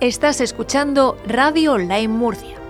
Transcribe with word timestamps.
Estás 0.00 0.42
escuchando 0.42 1.16
Radio 1.26 1.72
Online 1.72 2.08
Murcia. 2.08 2.65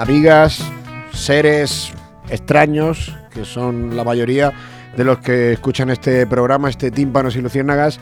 Amigas, 0.00 0.64
seres 1.12 1.92
extraños, 2.30 3.14
que 3.34 3.44
son 3.44 3.94
la 3.94 4.02
mayoría 4.02 4.50
de 4.96 5.04
los 5.04 5.18
que 5.18 5.52
escuchan 5.52 5.90
este 5.90 6.26
programa, 6.26 6.70
este 6.70 6.90
Tímpanos 6.90 7.36
y 7.36 7.42
Luciérnagas. 7.42 8.00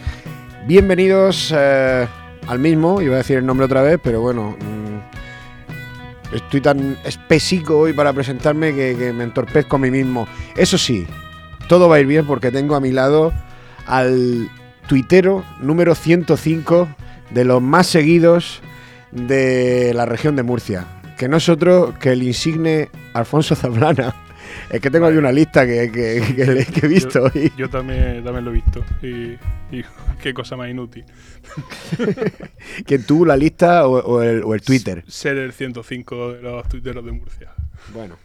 Bienvenidos 0.68 1.52
eh, 1.56 2.06
al 2.46 2.58
mismo, 2.60 3.02
iba 3.02 3.14
a 3.14 3.18
decir 3.18 3.38
el 3.38 3.46
nombre 3.46 3.66
otra 3.66 3.82
vez, 3.82 3.98
pero 4.00 4.20
bueno, 4.20 4.56
mm, 4.60 6.36
estoy 6.36 6.60
tan 6.60 6.96
espesico 7.04 7.78
hoy 7.78 7.92
para 7.92 8.12
presentarme 8.12 8.72
que, 8.74 8.94
que 8.96 9.12
me 9.12 9.24
entorpezco 9.24 9.74
a 9.74 9.80
mí 9.80 9.90
mismo. 9.90 10.28
Eso 10.56 10.78
sí, 10.78 11.04
todo 11.68 11.88
va 11.88 11.96
a 11.96 12.00
ir 12.00 12.06
bien 12.06 12.26
porque 12.26 12.52
tengo 12.52 12.76
a 12.76 12.80
mi 12.80 12.92
lado 12.92 13.32
al 13.88 14.48
tuitero 14.86 15.42
número 15.60 15.96
105 15.96 16.88
de 17.30 17.44
los 17.44 17.60
más 17.60 17.88
seguidos 17.88 18.62
de 19.10 19.92
la 19.94 20.06
región 20.06 20.36
de 20.36 20.44
Murcia, 20.44 20.86
que 21.18 21.28
no 21.28 21.36
es 21.38 21.48
otro 21.48 21.94
que 22.00 22.12
el 22.12 22.22
insigne 22.22 22.88
Alfonso 23.14 23.54
Zablana. 23.54 24.14
Es 24.70 24.80
que 24.80 24.90
tengo 24.90 25.06
aquí 25.06 25.16
una 25.18 25.30
lista 25.32 25.66
que, 25.66 25.90
que- 25.92 26.66
que 26.72 26.86
he 26.86 26.88
visto. 26.88 27.30
Yo, 27.32 27.40
y- 27.40 27.52
yo 27.56 27.68
también, 27.68 28.22
también 28.24 28.44
lo 28.44 28.50
he 28.50 28.54
visto. 28.54 28.82
Y, 29.02 29.36
y 29.76 29.84
qué 30.22 30.32
cosa 30.32 30.56
más 30.56 30.70
inútil. 30.70 31.04
¿Quién 32.86 33.02
tuvo 33.04 33.26
la 33.26 33.36
lista 33.36 33.86
o, 33.86 33.98
o 33.98 34.22
el, 34.22 34.42
o 34.44 34.54
el 34.54 34.62
Twitter? 34.62 35.04
Ser 35.06 35.36
el 35.38 35.52
105 35.52 36.32
de 36.34 36.42
los 36.42 36.68
tuiteros 36.68 37.04
de 37.04 37.12
Murcia. 37.12 37.50
Bueno, 37.92 38.16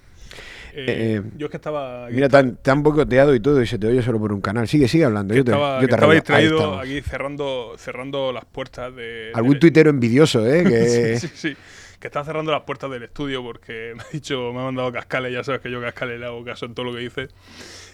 Eh, 0.75 0.85
Eh, 1.17 1.22
yo 1.38 1.47
es 1.47 1.52
que 1.52 1.57
estaba. 1.57 2.05
aquí 2.07 2.16
mira, 2.16 2.30
tan, 2.30 2.55
tan 2.57 2.81
boicoteado 2.83 3.35
y 3.35 3.39
todo 3.39 3.61
y 3.61 3.67
se 3.67 3.78
te 3.78 3.88
oye 3.88 4.02
solo 4.02 4.19
por 4.19 4.31
un 4.33 4.41
canal. 4.41 4.67
Sigue, 4.67 4.88
sigue 4.88 5.05
hablando. 5.05 5.33
Yo 5.35 5.44
te, 5.44 5.52
estaba, 5.52 5.81
yo 5.81 5.88
te 5.88 5.94
estaba. 5.94 6.11
Ahí 6.13 6.17
distraído 6.19 6.80
aquí 6.80 7.02
cerrando, 7.02 7.75
cerrando 7.78 8.31
las 8.31 8.45
puertas 8.45 8.95
de. 8.95 9.31
Algún 9.33 9.52
del- 9.53 9.59
tuitero 9.59 9.89
envidioso, 9.89 10.45
¿eh? 10.47 10.63
Que, 10.67 11.17
sí, 11.19 11.28
sí, 11.28 11.33
sí. 11.50 11.57
Que 12.03 12.07
está 12.07 12.21
cerrando 12.25 12.51
las 12.51 12.63
puertas 12.63 12.91
del 12.91 13.03
estudio 13.03 13.41
porque 13.41 13.93
me 13.95 14.01
ha 14.03 14.05
dicho, 14.11 14.51
me 14.51 14.59
ha 14.59 14.63
mandado 14.65 14.91
Cascales, 14.91 15.31
ya 15.31 15.41
sabes 15.41 15.61
que 15.61 15.71
yo 15.71 15.79
Cascales 15.79 16.19
le 16.19 16.25
hago 16.25 16.43
caso 16.43 16.65
en 16.65 16.73
todo 16.75 16.85
lo 16.87 16.91
que 16.93 16.99
dice. 16.99 17.29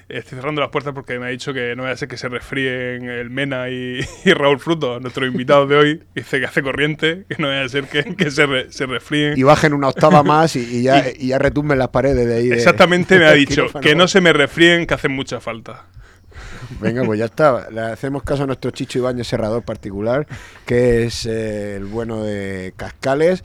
Estoy 0.09 0.39
cerrando 0.39 0.61
las 0.61 0.71
puertas 0.71 0.95
porque 0.95 1.19
me 1.19 1.27
ha 1.27 1.29
dicho 1.29 1.53
que 1.53 1.75
no 1.75 1.83
vaya 1.83 1.93
a 1.93 1.97
ser 1.97 2.07
que 2.07 2.17
se 2.17 2.27
resfríen 2.27 3.07
el 3.07 3.29
Mena 3.29 3.69
y, 3.69 3.99
y 4.25 4.33
Raúl 4.33 4.59
Fruto, 4.59 5.00
nuestros 5.00 5.28
invitados 5.28 5.69
de 5.69 5.75
hoy. 5.75 6.03
Dice 6.16 6.39
que 6.39 6.47
hace 6.47 6.63
corriente, 6.63 7.25
que 7.29 7.35
no 7.38 7.50
vaya 7.50 7.61
a 7.66 7.69
ser 7.69 7.84
que, 7.85 8.16
que 8.16 8.31
se, 8.31 8.47
re- 8.47 8.72
se 8.72 8.88
resfríen. 8.88 9.38
y 9.38 9.44
bajen 9.44 9.73
una 9.75 9.89
octava 9.89 10.23
más 10.23 10.55
y, 10.55 10.78
y 10.78 10.81
ya, 10.81 11.05
y 11.16 11.28
ya 11.28 11.38
retumben 11.38 11.78
las 11.78 11.89
paredes 11.89 12.25
de 12.25 12.35
ahí. 12.35 12.47
de- 12.47 12.55
Exactamente 12.55 13.19
me 13.19 13.25
ha 13.25 13.29
del 13.34 13.45
dicho 13.45 13.67
que 13.79 13.94
no 13.94 14.07
se 14.07 14.22
me 14.22 14.34
resfríen, 14.34 14.88
que 14.88 14.95
hacen 14.95 15.11
mucha 15.11 15.39
falta. 15.39 15.85
Venga, 16.81 17.03
pues 17.03 17.19
ya 17.19 17.25
está. 17.25 17.69
Le 17.69 17.81
hacemos 17.81 18.23
caso 18.23 18.41
a 18.41 18.47
nuestro 18.47 18.72
Chicho 18.72 18.97
Ibáñez 18.97 19.28
Serrador 19.28 19.61
particular, 19.61 20.25
que 20.66 21.03
es 21.03 21.28
eh, 21.28 21.75
el 21.75 21.85
bueno 21.85 22.23
de 22.23 22.73
Cascales. 22.75 23.44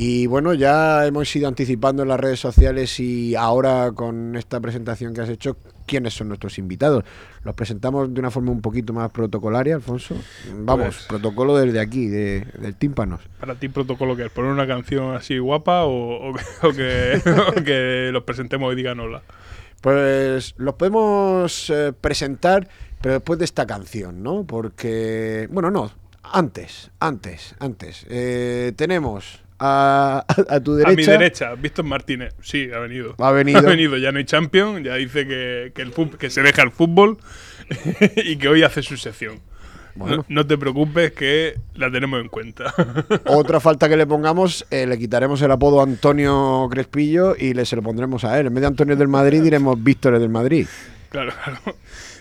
Y 0.00 0.28
bueno, 0.28 0.54
ya 0.54 1.04
hemos 1.06 1.34
ido 1.34 1.48
anticipando 1.48 2.04
en 2.04 2.08
las 2.08 2.20
redes 2.20 2.38
sociales 2.38 3.00
y 3.00 3.34
ahora 3.34 3.90
con 3.92 4.36
esta 4.36 4.60
presentación 4.60 5.12
que 5.12 5.22
has 5.22 5.28
hecho, 5.28 5.56
¿quiénes 5.86 6.14
son 6.14 6.28
nuestros 6.28 6.56
invitados? 6.58 7.02
Los 7.42 7.56
presentamos 7.56 8.14
de 8.14 8.20
una 8.20 8.30
forma 8.30 8.52
un 8.52 8.60
poquito 8.62 8.92
más 8.92 9.10
protocolaria, 9.10 9.74
Alfonso. 9.74 10.14
Vamos, 10.54 10.94
Pues- 10.94 11.06
protocolo 11.08 11.56
desde 11.56 11.80
aquí, 11.80 12.06
de, 12.06 12.46
del 12.60 12.76
tímpanos. 12.76 13.22
Para 13.40 13.56
ti, 13.56 13.68
protocolo 13.68 14.14
que 14.14 14.26
es 14.26 14.30
poner 14.30 14.52
una 14.52 14.68
canción 14.68 15.16
así 15.16 15.38
guapa 15.38 15.82
o, 15.84 16.30
o 16.30 16.32
que, 16.32 16.42
o 16.62 16.72
que- 16.72 17.22
o 17.60 17.64
que 17.64 18.10
los 18.12 18.22
presentemos 18.22 18.72
y 18.72 18.76
digan 18.76 19.00
hola. 19.00 19.22
Pues 19.80 20.54
los 20.58 20.74
podemos 20.74 21.70
eh, 21.70 21.92
presentar, 22.00 22.68
pero 23.00 23.14
después 23.14 23.40
de 23.40 23.46
esta 23.46 23.66
canción, 23.66 24.22
¿no? 24.22 24.44
Porque, 24.44 25.48
bueno, 25.50 25.72
no, 25.72 25.90
antes, 26.22 26.92
antes, 27.00 27.56
antes. 27.58 28.06
Eh, 28.08 28.72
tenemos 28.76 29.40
a, 29.58 30.24
a 30.48 30.60
tu 30.60 30.74
derecha. 30.74 30.92
A 30.92 30.96
mi 30.96 31.04
derecha, 31.04 31.54
Víctor 31.54 31.84
Martínez. 31.84 32.34
Sí, 32.42 32.68
ha 32.74 32.78
venido. 32.78 33.14
Ha 33.18 33.30
venido. 33.32 33.58
Ha 33.60 33.62
venido, 33.62 33.96
ya 33.96 34.12
no 34.12 34.18
hay 34.18 34.24
champion, 34.24 34.82
ya 34.84 34.94
dice 34.94 35.26
que, 35.26 35.72
que 35.74 35.82
el 35.82 35.92
fut- 35.92 36.16
que 36.16 36.30
se 36.30 36.42
deja 36.42 36.62
el 36.62 36.70
fútbol 36.70 37.18
y 38.16 38.36
que 38.36 38.48
hoy 38.48 38.62
hace 38.62 38.82
su 38.82 38.96
sección. 38.96 39.40
Bueno. 39.94 40.18
No, 40.18 40.24
no 40.28 40.46
te 40.46 40.56
preocupes 40.56 41.10
que 41.10 41.54
la 41.74 41.90
tenemos 41.90 42.20
en 42.20 42.28
cuenta. 42.28 42.72
Otra 43.26 43.58
falta 43.58 43.88
que 43.88 43.96
le 43.96 44.06
pongamos, 44.06 44.64
eh, 44.70 44.86
le 44.86 44.96
quitaremos 44.96 45.42
el 45.42 45.50
apodo 45.50 45.82
Antonio 45.82 46.68
Crespillo 46.70 47.34
y 47.36 47.52
le 47.52 47.66
se 47.66 47.74
lo 47.74 47.82
pondremos 47.82 48.24
a 48.24 48.38
él. 48.38 48.46
En 48.46 48.54
vez 48.54 48.60
de 48.60 48.68
Antonio 48.68 48.94
del 48.94 49.08
Madrid, 49.08 49.42
diremos 49.42 49.82
Víctor 49.82 50.16
del 50.20 50.28
Madrid. 50.28 50.66
claro, 51.10 51.32
claro. 51.42 51.58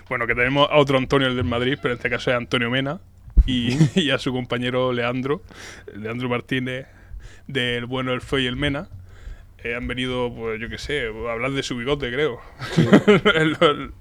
Bueno, 0.09 0.26
que 0.26 0.34
tenemos 0.34 0.68
a 0.72 0.78
otro 0.78 0.97
Antonio 0.97 1.28
el 1.28 1.36
del 1.36 1.44
Madrid, 1.46 1.78
pero 1.81 1.94
en 1.94 1.97
este 1.97 2.09
caso 2.09 2.31
es 2.31 2.38
Antonio 2.38 2.70
Mena 2.72 3.00
y, 3.46 3.78
y 3.94 4.09
a 4.09 4.18
su 4.18 4.31
compañero 4.31 4.92
Leandro, 4.94 5.42
Leandro 5.96 6.30
Martínez, 6.30 6.88
del 7.47 7.85
bueno, 7.85 8.13
el 8.13 8.22
Feo 8.22 8.40
y 8.40 8.47
el 8.47 8.56
Mena. 8.56 8.90
Eh, 9.63 9.74
han 9.74 9.88
venido, 9.88 10.31
pues 10.35 10.62
yo 10.62 10.69
qué 10.69 10.78
sé, 10.78 11.08
a 11.08 11.31
hablar 11.31 11.52
de 11.52 11.63
su 11.63 11.75
bigote, 11.75 12.12
creo. 12.12 12.40
Es 13.35 13.59
lo, 13.59 13.91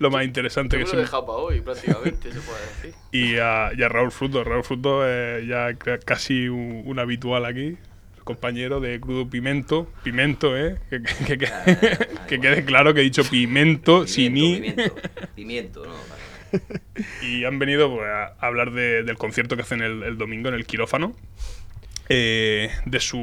lo 0.00 0.10
más 0.10 0.24
interesante 0.24 0.76
Yo 0.76 0.84
que 0.84 0.90
me 0.90 0.92
lo 0.96 0.98
he 0.98 1.02
se 1.02 1.06
dejado 1.06 1.24
para 1.26 1.38
hoy, 1.38 1.60
prácticamente, 1.60 2.32
se 2.32 2.40
puede 2.40 2.60
decir. 2.66 2.94
y 3.12 3.36
a, 3.36 3.70
y 3.76 3.82
a 3.82 3.88
Raúl 3.88 4.10
Fruto. 4.10 4.42
Raúl 4.42 4.64
Fruto 4.64 5.08
es 5.08 5.46
ya 5.46 5.72
ca- 5.74 5.98
casi 5.98 6.48
un, 6.48 6.82
un 6.84 6.98
habitual 6.98 7.44
aquí, 7.44 7.76
compañero 8.24 8.80
de 8.80 8.98
Crudo 9.00 9.30
Pimento. 9.30 9.88
Pimento, 10.02 10.56
¿eh? 10.58 10.78
Que, 10.90 11.00
que- 11.02 11.24
que- 11.24 11.38
que- 11.38 12.08
que 12.28 12.40
quede 12.40 12.64
claro 12.64 12.92
que 12.92 13.00
he 13.00 13.04
dicho 13.04 13.22
pimento, 13.22 14.08
sin 14.08 14.36
i. 14.36 14.56
Pimiento, 14.60 14.96
pimiento, 15.36 15.86
¿no? 15.86 15.94
Y 17.22 17.44
han 17.44 17.58
venido 17.60 17.88
pues, 17.94 18.06
a 18.08 18.34
hablar 18.40 18.72
de- 18.72 19.04
del 19.04 19.16
concierto 19.16 19.54
que 19.56 19.62
hacen 19.62 19.80
el, 19.80 20.02
el 20.02 20.18
domingo 20.18 20.48
en 20.48 20.54
el 20.56 20.66
quirófano. 20.66 21.14
Eh, 22.08 22.70
de 22.84 23.00
sus 23.00 23.20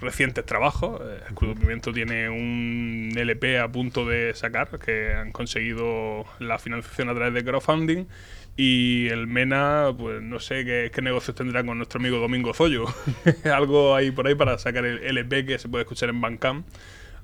recientes 0.00 0.44
trabajos. 0.46 1.00
Eh, 1.04 1.20
El 1.28 1.34
Crudo 1.34 1.54
Pimiento 1.54 1.92
tiene 1.92 2.28
un 2.30 3.12
LP 3.16 3.58
a 3.58 3.68
punto 3.68 4.04
de 4.06 4.34
sacar, 4.34 4.78
que 4.78 5.14
han 5.14 5.32
conseguido 5.32 6.24
la 6.38 6.58
financiación 6.58 7.08
a 7.08 7.14
través 7.14 7.34
de 7.34 7.44
crowdfunding. 7.44 8.06
Y 8.54 9.08
el 9.08 9.26
Mena, 9.28 9.94
pues 9.96 10.20
no 10.20 10.38
sé 10.38 10.64
qué, 10.66 10.90
qué 10.94 11.00
negocios 11.00 11.34
tendrá 11.34 11.64
con 11.64 11.78
nuestro 11.78 12.00
amigo 12.00 12.18
Domingo 12.18 12.52
Zoyo. 12.52 12.84
Algo 13.44 13.94
ahí 13.94 14.10
por 14.10 14.26
ahí 14.26 14.34
para 14.34 14.58
sacar 14.58 14.84
el 14.84 15.02
LP 15.02 15.46
que 15.46 15.58
se 15.58 15.68
puede 15.68 15.82
escuchar 15.82 16.10
en 16.10 16.20
Bandcamp. 16.20 16.66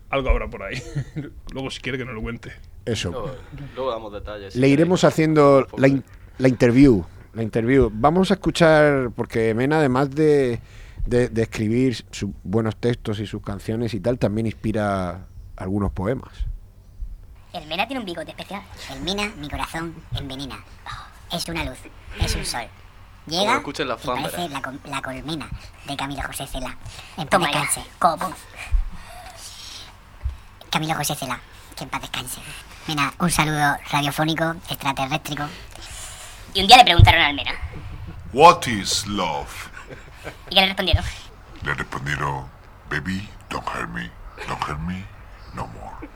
Algo 0.09 0.31
habrá 0.31 0.49
por 0.49 0.63
ahí. 0.63 0.83
Luego, 1.53 1.71
si 1.71 1.81
quiere, 1.83 1.99
que 1.99 2.07
nos 2.07 2.15
lo 2.15 2.23
cuente. 2.23 2.53
Eso. 2.87 3.11
Luego, 3.11 3.37
luego 3.77 3.91
damos 3.91 4.13
detalles. 4.15 4.57
Le 4.57 4.69
iremos 4.69 5.05
haciendo 5.05 5.67
la, 5.77 5.89
in- 5.89 6.05
la 6.39 6.49
interview. 6.49 7.05
La 7.35 7.43
interview. 7.43 7.91
Vamos 7.93 8.31
a 8.31 8.35
escuchar, 8.35 9.11
porque 9.15 9.53
Mena, 9.53 9.81
además 9.81 10.11
de, 10.11 10.61
de- 11.09 11.29
de 11.29 11.43
escribir 11.43 12.05
sus 12.11 12.31
buenos 12.43 12.77
textos 12.77 13.19
y 13.21 13.27
sus 13.27 13.43
canciones 13.43 13.95
y 13.95 14.01
tal, 14.01 14.19
también 14.19 14.47
inspira 14.47 15.27
algunos 15.57 15.93
poemas. 15.93 16.33
El 17.53 17.67
Mena 17.67 17.87
tiene 17.87 18.01
un 18.01 18.07
bigote 18.07 18.31
especial. 18.31 18.63
El 18.91 19.01
Mena, 19.01 19.33
mi 19.37 19.49
corazón, 19.49 19.95
envenena. 20.15 20.57
Oh, 20.87 21.37
es 21.37 21.49
una 21.49 21.65
luz, 21.65 21.79
es 22.21 22.35
un 22.35 22.45
sol. 22.45 22.67
Llega 23.27 23.59
y 23.59 23.73
parece 23.73 23.87
fámbaras. 23.99 24.51
la, 24.51 24.91
la 24.91 25.03
colmena 25.03 25.49
de 25.87 25.97
Camilo 25.97 26.23
José 26.23 26.47
Cela. 26.47 26.77
En 27.17 27.27
paz 27.29 27.41
descanse. 27.41 27.83
Como. 27.99 28.33
Camilo 30.71 30.95
José 30.95 31.15
Cela, 31.15 31.41
que 31.77 31.85
en 31.85 31.91
paz 31.91 32.01
descanse. 32.03 32.41
Mena, 32.87 33.13
un 33.19 33.31
saludo 33.31 33.77
radiofónico, 33.91 34.55
extraterréstrico. 34.71 35.45
Y 36.55 36.63
un 36.63 36.67
día 36.69 36.77
le 36.79 36.85
preguntaron 36.85 37.21
al 37.23 37.35
Mena. 37.35 37.53
What 38.33 38.67
is 38.67 39.07
love? 39.07 39.68
¿Y 40.51 40.55
qué 40.55 40.61
le 40.61 40.67
respondieron? 40.67 41.05
Le 41.65 41.75
respondieron, 41.75 42.45
baby, 42.91 43.29
don't 43.51 43.67
hurt 43.67 43.89
me, 43.91 44.11
don't 44.47 44.63
hurt 44.63 44.81
me, 44.81 45.05
no 45.55 45.67
more. 45.69 46.09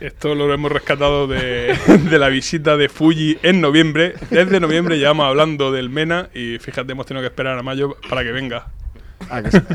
Esto 0.00 0.34
lo 0.34 0.52
hemos 0.52 0.72
rescatado 0.72 1.26
de, 1.26 1.76
de 2.10 2.18
la 2.18 2.28
visita 2.28 2.76
de 2.76 2.88
Fuji 2.88 3.38
en 3.42 3.60
noviembre. 3.60 4.14
Desde 4.30 4.58
noviembre 4.58 4.98
llevamos 4.98 5.26
hablando 5.26 5.72
del 5.72 5.90
Mena 5.90 6.30
y 6.34 6.58
fíjate, 6.58 6.92
hemos 6.92 7.06
tenido 7.06 7.22
que 7.22 7.28
esperar 7.28 7.58
a 7.58 7.62
mayo 7.62 7.96
para 8.08 8.22
que 8.22 8.32
venga. 8.32 8.68
Ah, 9.28 9.42
que 9.42 9.50
sí. 9.50 9.58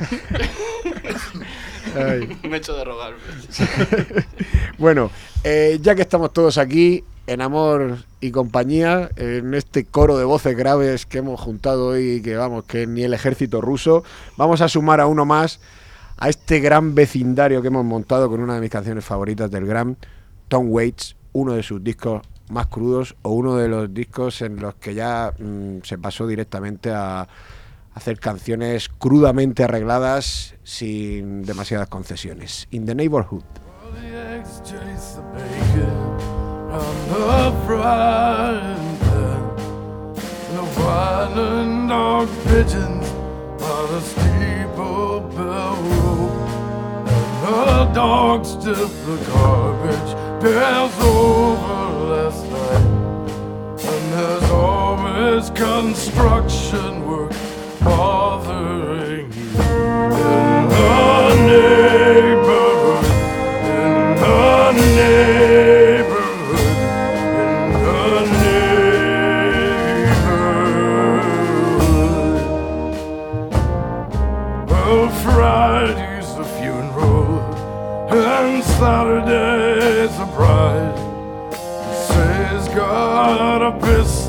Ay. 1.95 2.37
Me 2.43 2.57
he 2.57 2.59
hecho 2.59 2.75
de 2.75 2.83
rogarme. 2.83 3.19
Bueno, 4.77 5.09
eh, 5.43 5.77
ya 5.81 5.95
que 5.95 6.01
estamos 6.01 6.33
todos 6.33 6.57
aquí, 6.57 7.01
en 7.27 7.41
amor 7.41 7.97
y 8.21 8.31
compañía, 8.31 9.09
en 9.15 9.53
este 9.53 9.85
coro 9.85 10.17
de 10.17 10.25
voces 10.25 10.55
graves 10.55 11.05
que 11.05 11.19
hemos 11.19 11.39
juntado 11.39 11.87
hoy, 11.87 12.21
que 12.21 12.35
vamos, 12.35 12.65
que 12.65 12.87
ni 12.87 13.03
el 13.03 13.13
ejército 13.13 13.61
ruso, 13.61 14.03
vamos 14.37 14.61
a 14.61 14.69
sumar 14.69 15.01
a 15.01 15.07
uno 15.07 15.25
más 15.25 15.59
a 16.17 16.29
este 16.29 16.59
gran 16.59 16.95
vecindario 16.95 17.61
que 17.61 17.67
hemos 17.67 17.85
montado 17.85 18.29
con 18.29 18.39
una 18.39 18.55
de 18.55 18.61
mis 18.61 18.69
canciones 18.69 19.03
favoritas 19.03 19.51
del 19.51 19.65
gran 19.65 19.97
Tom 20.47 20.67
Waits, 20.69 21.15
uno 21.33 21.53
de 21.53 21.63
sus 21.63 21.83
discos 21.83 22.21
más 22.49 22.67
crudos 22.67 23.15
o 23.23 23.31
uno 23.31 23.57
de 23.57 23.67
los 23.67 23.93
discos 23.93 24.41
en 24.41 24.57
los 24.57 24.75
que 24.75 24.93
ya 24.93 25.33
mm, 25.37 25.79
se 25.83 25.97
pasó 25.97 26.27
directamente 26.27 26.91
a 26.91 27.27
hacer 27.93 28.19
canciones 28.19 28.89
crudamente 28.89 29.63
arregladas 29.63 30.55
sin 30.63 31.43
demasiadas 31.43 31.87
concesiones. 31.87 32.67
In 32.71 32.85
the 32.85 32.93
Neighborhood. 32.93 33.43
Bacon 36.71 37.09
the 37.09 37.63
frying. 37.65 38.95
The 40.55 40.63
whining 40.79 41.87
dog 41.87 42.29
pigeons 42.45 43.09
by 43.59 43.79
the 43.91 44.01
steeple 44.01 45.19
bell 45.35 45.75
rope. 45.75 46.49
And 47.07 47.37
the 47.37 47.91
dogs 47.93 48.49
stiff 48.51 48.93
the 49.05 49.17
garbage 49.27 50.11
pails 50.41 50.95
over 51.01 51.83
last 52.13 52.43
night. 52.51 52.87
And 53.93 54.05
there's 54.13 54.49
always 54.51 55.49
construction 55.51 57.05
work 57.05 57.33
bothering 57.81 59.14
got 82.75 83.61
a 83.61 83.71
pistol 83.79 84.24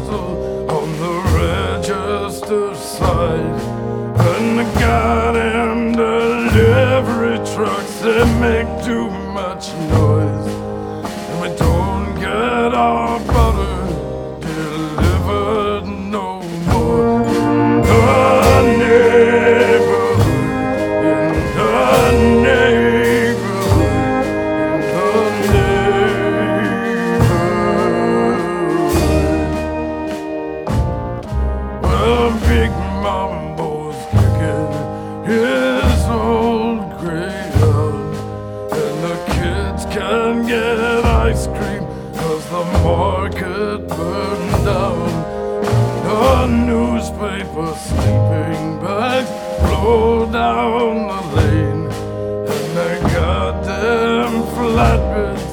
roll 49.86 50.26
down 50.26 51.06
the 51.06 51.20
lane 51.36 51.86
and 52.54 52.78
I 52.90 52.94
got 53.14 53.64
them 53.64 54.32
flatbed. 54.54 55.45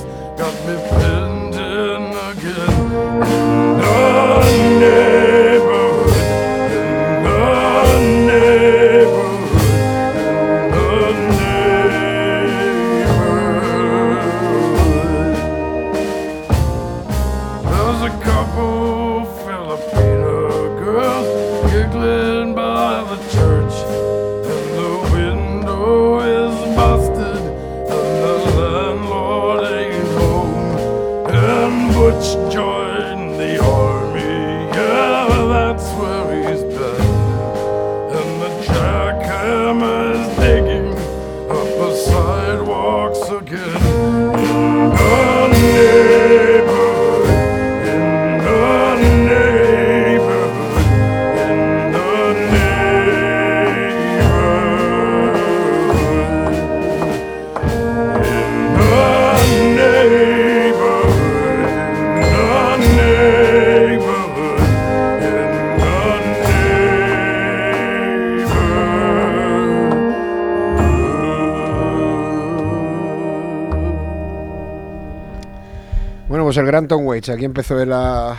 Pues 76.53 76.62
el 76.62 76.67
gran 76.67 76.88
Tom 76.88 77.05
Waits, 77.07 77.29
aquí 77.29 77.45
empezó 77.45 77.81
él 77.81 77.91
a 77.93 78.38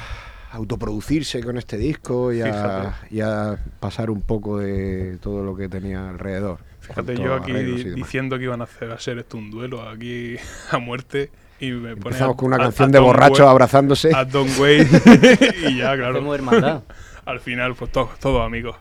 autoproducirse 0.52 1.42
con 1.42 1.58
este 1.58 1.76
disco 1.76 2.32
y 2.32 2.42
a, 2.42 2.44
Fíjate. 2.46 3.14
y 3.16 3.20
a 3.20 3.58
pasar 3.80 4.08
un 4.08 4.22
poco 4.22 4.58
de 4.58 5.18
todo 5.20 5.42
lo 5.42 5.56
que 5.56 5.68
tenía 5.68 6.08
alrededor. 6.10 6.58
Fíjate, 6.78 7.16
yo 7.16 7.34
aquí 7.34 7.52
diciendo 7.52 8.38
que 8.38 8.44
iban 8.44 8.60
a 8.60 8.64
hacer, 8.64 8.92
a 8.92 9.00
ser 9.00 9.18
esto 9.18 9.36
un 9.36 9.50
duelo 9.50 9.88
aquí 9.88 10.36
a 10.70 10.78
muerte 10.78 11.30
y 11.58 11.72
me 11.72 11.90
Empezamos 11.92 12.34
a- 12.34 12.36
con 12.36 12.46
una 12.48 12.56
a- 12.56 12.60
canción 12.60 12.90
a 12.90 12.92
de 12.92 12.98
borrachos 13.00 13.40
abrazándose. 13.40 14.14
a 14.14 14.24
Don 14.24 14.46
Wayne 14.60 14.88
y 15.70 15.78
ya, 15.78 15.96
claro. 15.96 16.10
Hacemos 16.18 16.34
hermandad. 16.36 16.82
Al 17.24 17.40
final, 17.40 17.74
pues 17.74 17.90
todos 17.90 18.16
todos 18.20 18.46
amigos. 18.46 18.76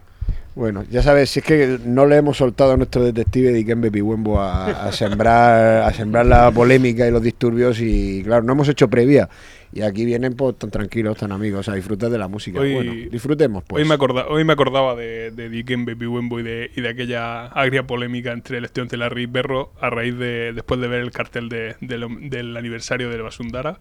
Bueno, 0.56 0.84
ya 0.90 1.02
sabes, 1.02 1.32
si 1.32 1.40
es 1.40 1.46
que 1.46 1.80
no 1.84 2.06
le 2.06 2.18
hemos 2.18 2.38
soltado 2.38 2.74
a 2.74 2.78
nuestro 2.78 3.04
detective 3.04 3.52
Dikembe 3.52 3.90
Piwembo 3.90 4.40
a, 4.40 4.88
a 4.88 4.92
sembrar 4.92 5.82
a 5.82 5.92
sembrar 5.94 6.28
la 6.28 6.52
polémica 6.52 7.08
y 7.08 7.12
los 7.12 7.24
disturbios 7.24 7.80
y 7.82 8.22
claro, 8.24 8.44
no 8.44 8.54
hemos 8.54 8.70
hecho 8.70 8.88
previa. 8.88 9.28
Y 9.76 9.82
aquí 9.82 10.06
vienen 10.06 10.36
pues 10.36 10.56
tan 10.60 10.70
tranquilos, 10.70 11.18
tan 11.18 11.32
amigos, 11.32 11.68
a 11.68 11.74
disfrutar 11.74 12.12
de 12.12 12.20
la 12.20 12.28
música. 12.28 12.60
Hoy- 12.60 12.74
bueno, 12.76 12.94
disfrutemos 13.10 13.64
pues. 13.66 13.82
Hoy, 13.82 13.90
me 13.90 13.96
acorda- 13.96 14.28
hoy 14.30 14.44
me 14.44 14.54
acordaba 14.54 14.94
de, 14.96 15.32
de 15.32 15.50
Dicken 15.50 15.86
Baby 15.86 16.06
Wembo 16.06 16.40
y 16.40 16.44
de, 16.44 16.70
y 16.76 16.82
de 16.82 16.90
aquella 16.90 17.48
agria 17.48 17.88
polémica 17.88 18.32
entre 18.32 18.60
el 18.60 18.66
estudiante 18.66 18.96
Larry 18.98 19.24
y 19.24 19.26
Berro 19.26 19.72
a 19.82 19.90
raíz 19.90 20.16
de 20.20 20.54
después 20.54 20.80
de 20.80 20.88
ver 20.88 21.02
el 21.02 21.10
cartel 21.12 21.50
de- 21.50 21.76
del- 21.82 22.30
del 22.30 22.56
aniversario 22.56 23.10
de 23.10 23.20
Basundara. 23.24 23.80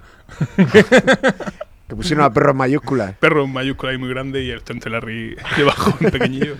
Que 1.92 1.96
pusieron 1.96 2.24
a 2.24 2.32
perros 2.32 2.56
mayúsculas. 2.56 3.16
Perro 3.18 3.44
en 3.44 3.52
mayúscula 3.52 3.92
y 3.92 3.98
muy 3.98 4.08
grande 4.08 4.42
y 4.42 4.48
el 4.48 4.56
estudiante 4.56 4.88
Larry 4.88 5.36
debajo 5.58 5.92
en 6.00 6.10
pequeñillo. 6.10 6.54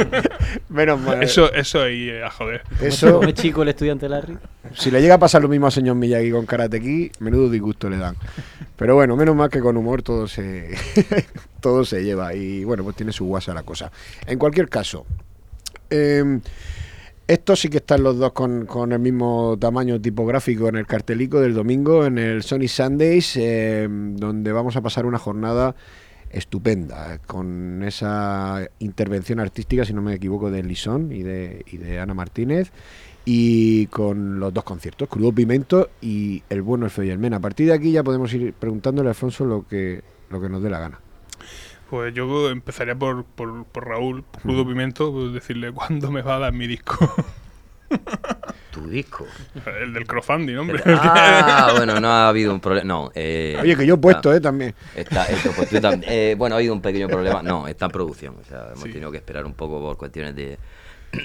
Menos 0.70 0.98
mal. 0.98 1.22
Eso, 1.22 1.52
eso 1.52 1.82
ahí 1.82 2.08
eh, 2.08 2.24
a 2.24 2.30
joder. 2.30 2.62
Eso, 2.80 3.16
¿Cómo 3.16 3.28
es 3.28 3.34
chico 3.34 3.62
el 3.64 3.68
estudiante 3.68 4.08
Larry? 4.08 4.38
si 4.74 4.90
le 4.90 5.02
llega 5.02 5.16
a 5.16 5.18
pasar 5.18 5.42
lo 5.42 5.48
mismo 5.48 5.66
al 5.66 5.72
señor 5.72 5.96
Miyagi 5.96 6.30
con 6.30 6.46
Karate 6.46 6.80
Kid, 6.80 7.12
menudo 7.18 7.50
disgusto 7.50 7.90
le 7.90 7.98
dan. 7.98 8.16
Pero 8.76 8.94
bueno, 8.94 9.14
menos 9.14 9.36
mal 9.36 9.50
que 9.50 9.60
con 9.60 9.76
humor 9.76 10.02
todo 10.02 10.26
se 10.26 10.70
todo 11.60 11.84
se 11.84 12.02
lleva 12.02 12.32
y 12.32 12.64
bueno, 12.64 12.82
pues 12.82 12.96
tiene 12.96 13.12
su 13.12 13.26
guasa 13.26 13.52
la 13.52 13.64
cosa. 13.64 13.92
En 14.26 14.38
cualquier 14.38 14.70
caso, 14.70 15.04
eh, 15.90 16.40
Estos 17.32 17.60
sí 17.60 17.70
que 17.70 17.78
están 17.78 18.02
los 18.02 18.18
dos 18.18 18.32
con, 18.32 18.66
con 18.66 18.92
el 18.92 18.98
mismo 18.98 19.56
tamaño 19.58 19.98
tipográfico 19.98 20.68
en 20.68 20.76
el 20.76 20.86
cartelico 20.86 21.40
del 21.40 21.54
domingo, 21.54 22.04
en 22.04 22.18
el 22.18 22.42
Sony 22.42 22.68
Sundays, 22.68 23.38
eh, 23.38 23.88
donde 23.90 24.52
vamos 24.52 24.76
a 24.76 24.82
pasar 24.82 25.06
una 25.06 25.18
jornada 25.18 25.74
estupenda, 26.28 27.20
con 27.26 27.84
esa 27.84 28.68
intervención 28.80 29.40
artística, 29.40 29.86
si 29.86 29.94
no 29.94 30.02
me 30.02 30.12
equivoco, 30.12 30.50
de 30.50 30.62
Lisón 30.62 31.10
y 31.10 31.22
de, 31.22 31.64
y 31.72 31.78
de 31.78 32.00
Ana 32.00 32.12
Martínez, 32.12 32.70
y 33.24 33.86
con 33.86 34.38
los 34.38 34.52
dos 34.52 34.64
conciertos, 34.64 35.08
Crudo 35.08 35.32
Pimento 35.32 35.88
y 36.02 36.42
El 36.50 36.60
Bueno, 36.60 36.84
el 36.84 36.90
Feo 36.90 37.04
y 37.04 37.08
el 37.08 37.18
Men. 37.18 37.32
A 37.32 37.40
partir 37.40 37.68
de 37.68 37.72
aquí 37.72 37.92
ya 37.92 38.02
podemos 38.02 38.30
ir 38.34 38.52
preguntándole 38.52 39.08
a 39.08 39.12
Alfonso 39.12 39.46
lo 39.46 39.66
que, 39.66 40.02
lo 40.28 40.38
que 40.38 40.50
nos 40.50 40.62
dé 40.62 40.68
la 40.68 40.80
gana. 40.80 41.00
Pues 41.92 42.14
yo 42.14 42.48
empezaría 42.48 42.94
por, 42.94 43.26
por, 43.26 43.66
por 43.66 43.86
Raúl, 43.86 44.24
Crudo 44.40 44.66
Pimento, 44.66 45.12
pues 45.12 45.34
decirle 45.34 45.72
cuándo 45.72 46.10
me 46.10 46.22
va 46.22 46.36
a 46.36 46.38
dar 46.38 46.52
mi 46.54 46.66
disco. 46.66 46.96
Tu 48.70 48.88
disco. 48.88 49.26
el 49.82 49.92
del 49.92 50.06
crowdfunding, 50.06 50.56
hombre. 50.56 50.82
Ah, 50.86 51.74
bueno, 51.76 52.00
no 52.00 52.08
ha 52.08 52.28
habido 52.30 52.54
un 52.54 52.60
problema. 52.60 52.86
No. 52.86 53.10
Eh, 53.14 53.58
Oye, 53.60 53.76
que 53.76 53.84
yo 53.84 53.96
he 53.96 53.98
puesto, 53.98 54.32
está- 54.32 54.36
¿eh? 54.38 54.40
También. 54.40 54.74
Está, 54.96 55.26
esto, 55.26 55.50
pues, 55.54 55.68
tú 55.68 55.76
tam- 55.76 56.02
eh, 56.06 56.34
bueno, 56.38 56.54
ha 56.54 56.58
habido 56.58 56.72
un 56.72 56.80
pequeño 56.80 57.08
problema. 57.08 57.42
No, 57.42 57.68
está 57.68 57.84
en 57.84 57.90
producción. 57.92 58.36
O 58.40 58.44
sea, 58.44 58.68
hemos 58.74 58.84
tenido 58.84 59.10
que 59.10 59.18
esperar 59.18 59.44
un 59.44 59.52
poco 59.52 59.78
por 59.78 59.98
cuestiones 59.98 60.34
de, 60.34 60.58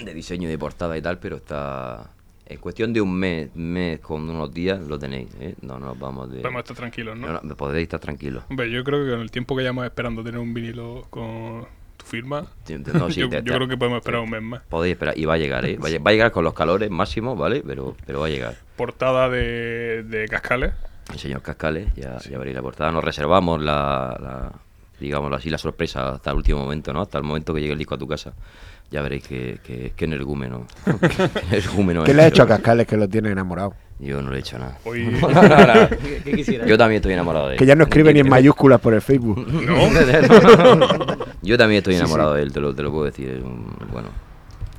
de 0.04 0.12
diseño 0.12 0.48
y 0.48 0.50
de 0.50 0.58
portada 0.58 0.98
y 0.98 1.00
tal, 1.00 1.18
pero 1.18 1.36
está. 1.36 2.10
En 2.50 2.58
cuestión 2.58 2.92
de 2.92 3.00
un 3.00 3.14
mes, 3.14 3.54
mes 3.54 4.00
con 4.00 4.28
unos 4.28 4.52
días, 4.54 4.80
lo 4.80 4.98
tenéis. 4.98 5.28
¿eh? 5.40 5.54
No 5.62 5.78
nos 5.78 5.98
vamos 5.98 6.30
de. 6.32 6.40
Podemos 6.40 6.60
estar 6.60 6.76
tranquilos, 6.76 7.16
¿no? 7.18 7.32
No, 7.34 7.40
no, 7.42 7.56
podréis 7.56 7.84
estar 7.84 8.00
tranquilos. 8.00 8.42
Hombre, 8.48 8.70
yo 8.70 8.82
creo 8.84 9.04
que 9.04 9.10
con 9.10 9.20
el 9.20 9.30
tiempo 9.30 9.54
que 9.54 9.62
llevamos 9.62 9.84
esperando 9.84 10.24
tener 10.24 10.40
un 10.40 10.54
vinilo 10.54 11.06
con 11.10 11.66
tu 11.98 12.06
firma, 12.06 12.46
Sí, 12.64 12.76
no, 12.78 13.10
sí, 13.10 13.20
yo, 13.20 13.28
te- 13.28 13.36
yo 13.36 13.44
te- 13.44 13.52
creo 13.52 13.68
que 13.68 13.76
podemos 13.76 13.98
esperar 13.98 14.20
sí. 14.20 14.24
un 14.24 14.30
mes 14.30 14.42
más. 14.42 14.62
Podéis 14.68 14.92
esperar. 14.94 15.18
Y 15.18 15.24
va 15.26 15.34
a 15.34 15.38
llegar, 15.38 15.64
¿eh? 15.66 15.76
Va 15.76 15.88
a, 15.88 15.90
lle- 15.90 16.04
va 16.04 16.10
a 16.10 16.12
llegar 16.14 16.30
con 16.32 16.42
los 16.44 16.54
calores 16.54 16.90
máximos, 16.90 17.36
¿vale? 17.38 17.62
Pero, 17.66 17.94
pero 18.06 18.20
va 18.20 18.26
a 18.26 18.30
llegar. 18.30 18.54
Portada 18.76 19.28
de, 19.28 20.04
de 20.04 20.26
Cascales. 20.28 20.72
El 21.12 21.18
señor 21.18 21.42
Cascales, 21.42 21.94
ya, 21.96 22.18
ya 22.18 22.38
veréis 22.38 22.54
la 22.56 22.62
portada. 22.62 22.90
Nos 22.92 23.02
reservamos 23.04 23.60
la, 23.62 24.16
la, 24.20 24.52
digámoslo 25.00 25.36
así, 25.36 25.50
la 25.50 25.58
sorpresa 25.58 26.14
hasta 26.14 26.30
el 26.30 26.36
último 26.36 26.60
momento, 26.60 26.92
¿no? 26.92 27.02
Hasta 27.02 27.18
el 27.18 27.24
momento 27.24 27.54
que 27.54 27.60
llegue 27.60 27.72
el 27.72 27.78
disco 27.78 27.94
a 27.94 27.98
tu 27.98 28.06
casa. 28.08 28.32
Ya 28.90 29.02
veréis 29.02 29.22
que, 29.26 29.58
que, 29.62 29.92
que 29.94 30.04
energúmeno. 30.06 30.66
que 30.84 31.22
energúmeno 31.56 32.04
¿Qué 32.04 32.14
le 32.14 32.22
ha 32.22 32.26
hecho 32.28 32.42
a 32.42 32.46
Cascales 32.46 32.86
que 32.86 32.96
lo 32.96 33.06
tiene 33.08 33.30
enamorado? 33.30 33.74
Yo 34.00 34.22
no 34.22 34.30
le 34.30 34.36
he 34.36 34.40
hecho 34.40 34.58
nada. 34.58 34.78
Hoy- 34.84 35.04
No, 35.20 35.28
no, 35.30 35.42
no. 35.42 35.88
¿Qué 36.24 36.32
quisiera? 36.36 36.64
Yo 36.66 36.78
también 36.78 36.98
estoy 37.00 37.12
enamorado 37.12 37.48
de 37.48 37.54
él. 37.54 37.58
Que 37.58 37.66
ya 37.66 37.74
no 37.74 37.84
escribe 37.84 38.14
ni 38.14 38.20
en 38.20 38.28
mayúsculas 38.28 38.80
por 38.80 38.94
el 38.94 39.02
Facebook. 39.02 39.44
Yo 41.42 41.56
también 41.58 41.78
estoy 41.78 41.94
Sí, 41.94 41.98
sí. 41.98 42.04
enamorado 42.04 42.34
de 42.34 42.42
él, 42.42 42.52
te 42.52 42.60
lo, 42.60 42.74
te 42.74 42.82
lo 42.82 42.90
puedo 42.90 43.04
decir. 43.04 43.28
es 43.30 43.42
un- 43.42 43.76
bueno, 43.92 44.08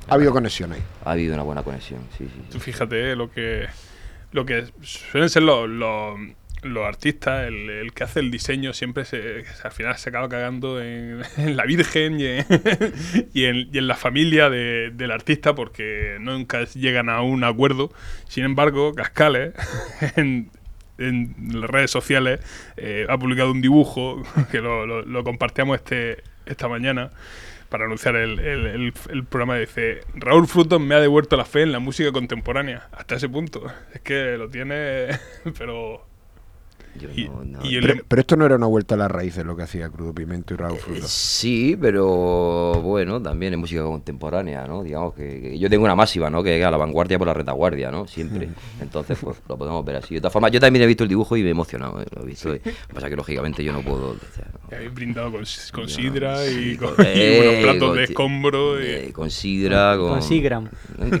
Ha 0.08 0.14
habido 0.14 0.32
conexión 0.32 0.72
ahí. 0.72 0.82
ha 1.04 1.12
habido 1.12 1.34
una 1.34 1.42
buena 1.42 1.62
conexión, 1.62 2.00
sí, 2.16 2.24
sí. 2.26 2.42
Tú 2.50 2.58
fíjate 2.58 3.12
eh, 3.12 3.16
lo 3.16 3.30
que 3.30 3.66
lo 4.32 4.44
que 4.46 4.66
suelen 4.82 5.28
ser 5.28 5.42
los, 5.42 5.68
los, 5.68 6.14
los 6.62 6.84
artistas, 6.86 7.46
el, 7.48 7.70
el 7.70 7.92
que 7.92 8.04
hace 8.04 8.20
el 8.20 8.30
diseño 8.30 8.72
siempre 8.72 9.04
se, 9.04 9.44
al 9.64 9.72
final 9.72 9.96
se 9.96 10.10
acaba 10.10 10.28
cagando 10.28 10.80
en, 10.82 11.22
en 11.38 11.56
la 11.56 11.64
Virgen 11.64 12.20
y 12.20 12.26
en, 12.26 13.68
y 13.72 13.78
en, 13.78 13.86
la 13.86 13.96
familia 13.96 14.50
de- 14.50 14.90
del 14.92 15.10
artista 15.10 15.54
porque 15.54 16.16
nunca 16.20 16.64
llegan 16.64 17.08
a 17.08 17.22
un 17.22 17.44
acuerdo. 17.44 17.90
Sin 18.28 18.44
embargo, 18.44 18.94
Cascales 18.94 19.54
en, 20.16 20.50
en 20.98 21.34
las 21.60 21.70
redes 21.70 21.90
sociales 21.90 22.40
eh, 22.76 23.06
ha 23.08 23.16
publicado 23.16 23.52
un 23.52 23.60
dibujo 23.62 24.22
que 24.50 24.60
lo, 24.60 24.86
lo- 24.86 25.02
lo 25.02 25.24
compartíamos 25.24 25.76
este, 25.76 26.22
esta 26.46 26.68
mañana 26.68 27.10
para 27.70 27.84
anunciar 27.86 28.16
el, 28.16 28.38
el- 28.40 28.66
el- 28.66 28.92
el 29.10 29.24
programa. 29.24 29.56
Dice, 29.56 30.00
Raúl 30.14 30.46
Frutos 30.46 30.80
me 30.80 30.94
ha 30.94 31.00
devuelto 31.00 31.36
la 31.36 31.44
fe 31.44 31.62
en 31.62 31.72
la 31.72 31.78
música 31.78 32.12
contemporánea. 32.12 32.88
Hasta 32.92 33.14
ese 33.14 33.28
punto. 33.28 33.64
Es 33.94 34.00
que 34.02 34.36
lo 34.36 34.48
tiene, 34.50 35.06
pero... 35.58 36.09
y, 37.14 37.30
y 37.62 37.76
el- 37.76 37.82
Pero, 37.86 38.04
pero 38.08 38.20
esto 38.20 38.36
no 38.36 38.46
era 38.46 38.56
una 38.56 38.66
vuelta 38.66 38.94
a 38.94 38.98
las 38.98 39.10
raíces 39.10 39.44
lo 39.44 39.56
que 39.56 39.62
hacía 39.62 39.88
Crudo 39.88 40.12
Pimento 40.14 40.54
y 40.54 40.56
Raúl 40.56 40.76
Eh, 40.76 40.80
Frutos. 40.80 41.10
Sí, 41.10 41.76
pero 41.80 42.74
bueno, 42.82 43.20
también 43.22 43.52
en 43.54 43.60
música 43.60 43.82
contemporánea, 43.82 44.66
¿no? 44.66 44.82
Digamos 44.82 45.14
que, 45.14 45.40
que 45.40 45.58
yo 45.58 45.68
tengo 45.70 45.84
una 45.84 45.94
máxima, 45.94 46.30
¿no? 46.30 46.42
Que 46.42 46.58
es 46.58 46.64
a 46.64 46.70
la 46.70 46.76
vanguardia 46.76 47.18
por 47.18 47.26
la 47.26 47.34
retaguardia, 47.34 47.90
¿no? 47.90 48.06
Siempre. 48.06 48.48
Entonces, 48.80 49.18
pues 49.20 49.36
lo 49.48 49.56
podemos 49.56 49.84
ver 49.84 49.96
así. 49.96 50.14
De 50.14 50.20
todas 50.20 50.32
formas, 50.32 50.50
yo 50.52 50.60
también 50.60 50.82
he 50.82 50.86
visto 50.86 51.02
el 51.04 51.08
dibujo 51.08 51.36
y 51.36 51.42
me 51.42 51.48
he 51.48 51.52
emocionado, 51.52 52.00
¿eh? 52.00 52.06
Lo 52.14 52.22
he 52.22 52.26
visto. 52.26 52.50
y- 52.54 52.58
Lo 52.58 52.62
que 52.62 52.94
pasa 52.94 53.06
es 53.06 53.10
que, 53.10 53.16
lógicamente, 53.16 53.64
yo 53.64 53.72
no 53.72 53.82
puedo... 53.82 54.10
o 54.10 54.16
sea, 54.34 54.46
no- 54.52 54.60
y 54.70 54.74
habéis 54.74 54.94
brindado 54.94 55.30
con, 55.32 55.42
con 55.72 55.86
yo 55.86 55.88
sidra 55.88 56.46
y, 56.46 56.72
sí, 56.72 56.76
con, 56.76 56.90
y 56.98 57.02
eh, 57.06 57.40
unos 57.42 57.62
platos 57.62 57.88
con 57.88 57.96
de 57.96 58.04
escombro. 58.04 58.80
y- 58.82 58.86
eh, 58.86 59.12
con 59.12 59.30
sidra, 59.30 59.96
con... 59.96 60.08
Con 60.10 60.22
Sigram. 60.22 60.68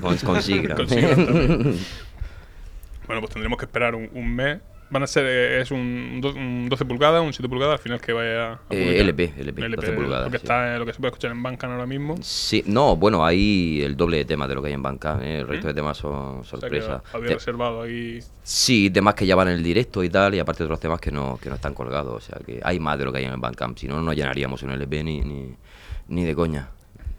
también. 0.86 1.76
Bueno, 3.06 3.20
pues 3.22 3.32
tendremos 3.32 3.58
que 3.58 3.64
esperar 3.64 3.94
un, 3.94 4.08
un 4.14 4.34
mes. 4.34 4.58
Van 4.92 5.04
a 5.04 5.06
ser, 5.06 5.24
eh, 5.24 5.60
es 5.60 5.70
un, 5.70 6.20
un 6.36 6.68
12 6.68 6.84
pulgadas, 6.84 7.22
un 7.22 7.32
7 7.32 7.48
pulgadas, 7.48 7.74
al 7.74 7.78
final 7.78 8.00
que 8.00 8.12
vaya 8.12 8.52
a 8.52 8.54
Eh, 8.54 8.58
publicar. 8.68 8.96
LP, 8.96 9.32
LP, 9.38 9.68
12 9.76 9.92
pulgadas, 9.92 10.24
Lo 10.26 10.30
que, 10.32 10.38
sí. 10.38 10.44
está, 10.44 10.78
lo 10.78 10.84
que 10.86 10.92
se 10.92 10.98
puede 10.98 11.10
escuchar 11.10 11.30
en 11.30 11.42
Bandcamp 11.42 11.72
ahora 11.74 11.86
mismo. 11.86 12.16
Sí, 12.22 12.64
no, 12.66 12.96
bueno, 12.96 13.24
hay 13.24 13.82
el 13.82 13.96
doble 13.96 14.16
de 14.16 14.24
temas 14.24 14.48
de 14.48 14.54
lo 14.56 14.62
que 14.62 14.68
hay 14.68 14.74
en 14.74 14.82
Bandcamp, 14.82 15.22
¿eh? 15.22 15.38
el 15.40 15.46
resto 15.48 15.66
¿Mm? 15.66 15.68
de 15.68 15.74
temas 15.74 15.96
son 15.96 16.40
O 16.40 16.44
sea 16.44 17.02
había 17.12 17.34
reservado 17.34 17.82
ahí. 17.82 18.18
Sí, 18.42 18.90
temas 18.90 19.14
que 19.14 19.26
ya 19.26 19.36
van 19.36 19.48
en 19.48 19.54
el 19.54 19.62
directo 19.62 20.02
y 20.02 20.08
tal, 20.10 20.34
y 20.34 20.40
aparte 20.40 20.64
otros 20.64 20.80
temas 20.80 21.00
que 21.00 21.12
no, 21.12 21.38
que 21.40 21.48
no 21.48 21.54
están 21.54 21.72
colgados. 21.72 22.14
O 22.16 22.20
sea, 22.20 22.38
que 22.44 22.60
hay 22.62 22.80
más 22.80 22.98
de 22.98 23.04
lo 23.04 23.12
que 23.12 23.18
hay 23.18 23.24
en 23.26 23.32
el 23.32 23.38
Bandcamp. 23.40 23.78
Si 23.78 23.86
no, 23.86 24.02
no 24.02 24.12
llenaríamos 24.12 24.62
un 24.64 24.70
LP 24.72 25.04
ni, 25.04 25.20
ni, 25.20 25.54
ni 26.08 26.24
de 26.24 26.34
coña. 26.34 26.68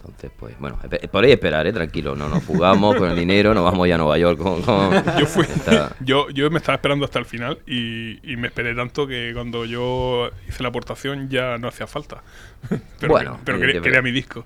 Entonces, 0.04 0.32
pues 0.36 0.58
bueno, 0.60 0.80
podéis 1.12 1.34
esperar, 1.36 1.68
¿eh? 1.68 1.72
Tranquilo, 1.74 2.16
no 2.16 2.28
nos 2.28 2.42
fugamos 2.44 2.96
con 2.96 3.12
el 3.12 3.16
dinero, 3.16 3.54
nos 3.54 3.64
vamos 3.64 3.88
ya 3.88 3.96
a 3.96 3.98
Nueva 4.00 4.18
York 4.18 4.40
con... 4.40 4.62
con- 4.64 4.92
Yo 5.20 5.28
fui, 5.28 5.44
esta- 5.44 5.96
yo, 6.00 6.28
yo 6.32 6.50
me 6.50 6.58
estaba 6.58 6.76
esperando 6.78 7.06
hasta 7.06 7.20
el 7.20 7.26
final 7.26 7.60
y, 7.68 8.18
y 8.32 8.36
me 8.36 8.48
esperé 8.48 8.74
tanto 8.74 9.06
que 9.06 9.32
cuando 9.36 9.64
yo 9.66 10.32
hice 10.50 10.64
la 10.64 10.70
aportación 10.70 11.30
ya 11.30 11.60
no 11.60 11.68
hacía 11.68 11.86
falta. 11.86 12.24
Pero, 13.00 13.14
Bueno, 13.14 13.40
pero 13.46 13.64
eh, 13.64 13.80
quería, 13.82 14.02
mi 14.02 14.12
disco. 14.12 14.44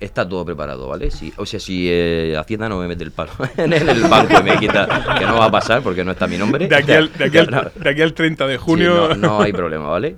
Está 0.00 0.28
todo 0.28 0.44
preparado, 0.44 0.88
¿vale? 0.88 1.10
Si, 1.10 1.32
o 1.36 1.46
sea, 1.46 1.60
si 1.60 1.86
eh, 1.90 2.34
Hacienda 2.38 2.68
no 2.68 2.78
me 2.78 2.88
mete 2.88 3.04
el 3.04 3.10
palo 3.12 3.32
en 3.56 3.72
el 3.72 4.02
banco 4.02 4.34
y 4.40 4.42
me 4.42 4.58
quita, 4.58 5.16
que 5.18 5.24
no 5.26 5.36
va 5.38 5.46
a 5.46 5.50
pasar 5.50 5.82
porque 5.82 6.04
no 6.04 6.10
está 6.12 6.26
mi 6.26 6.36
nombre. 6.38 6.66
De 6.68 6.76
aquí 6.76 6.92
al, 6.92 7.12
de 7.12 7.24
aquí 7.24 7.38
al- 7.38 7.72
de 7.74 7.90
aquí 7.90 8.02
al 8.02 8.12
30 8.12 8.46
de 8.46 8.54
sí, 8.56 8.62
junio. 8.62 9.08
no, 9.10 9.14
no 9.14 9.40
hay 9.42 9.52
problema, 9.52 9.88
¿vale? 9.88 10.16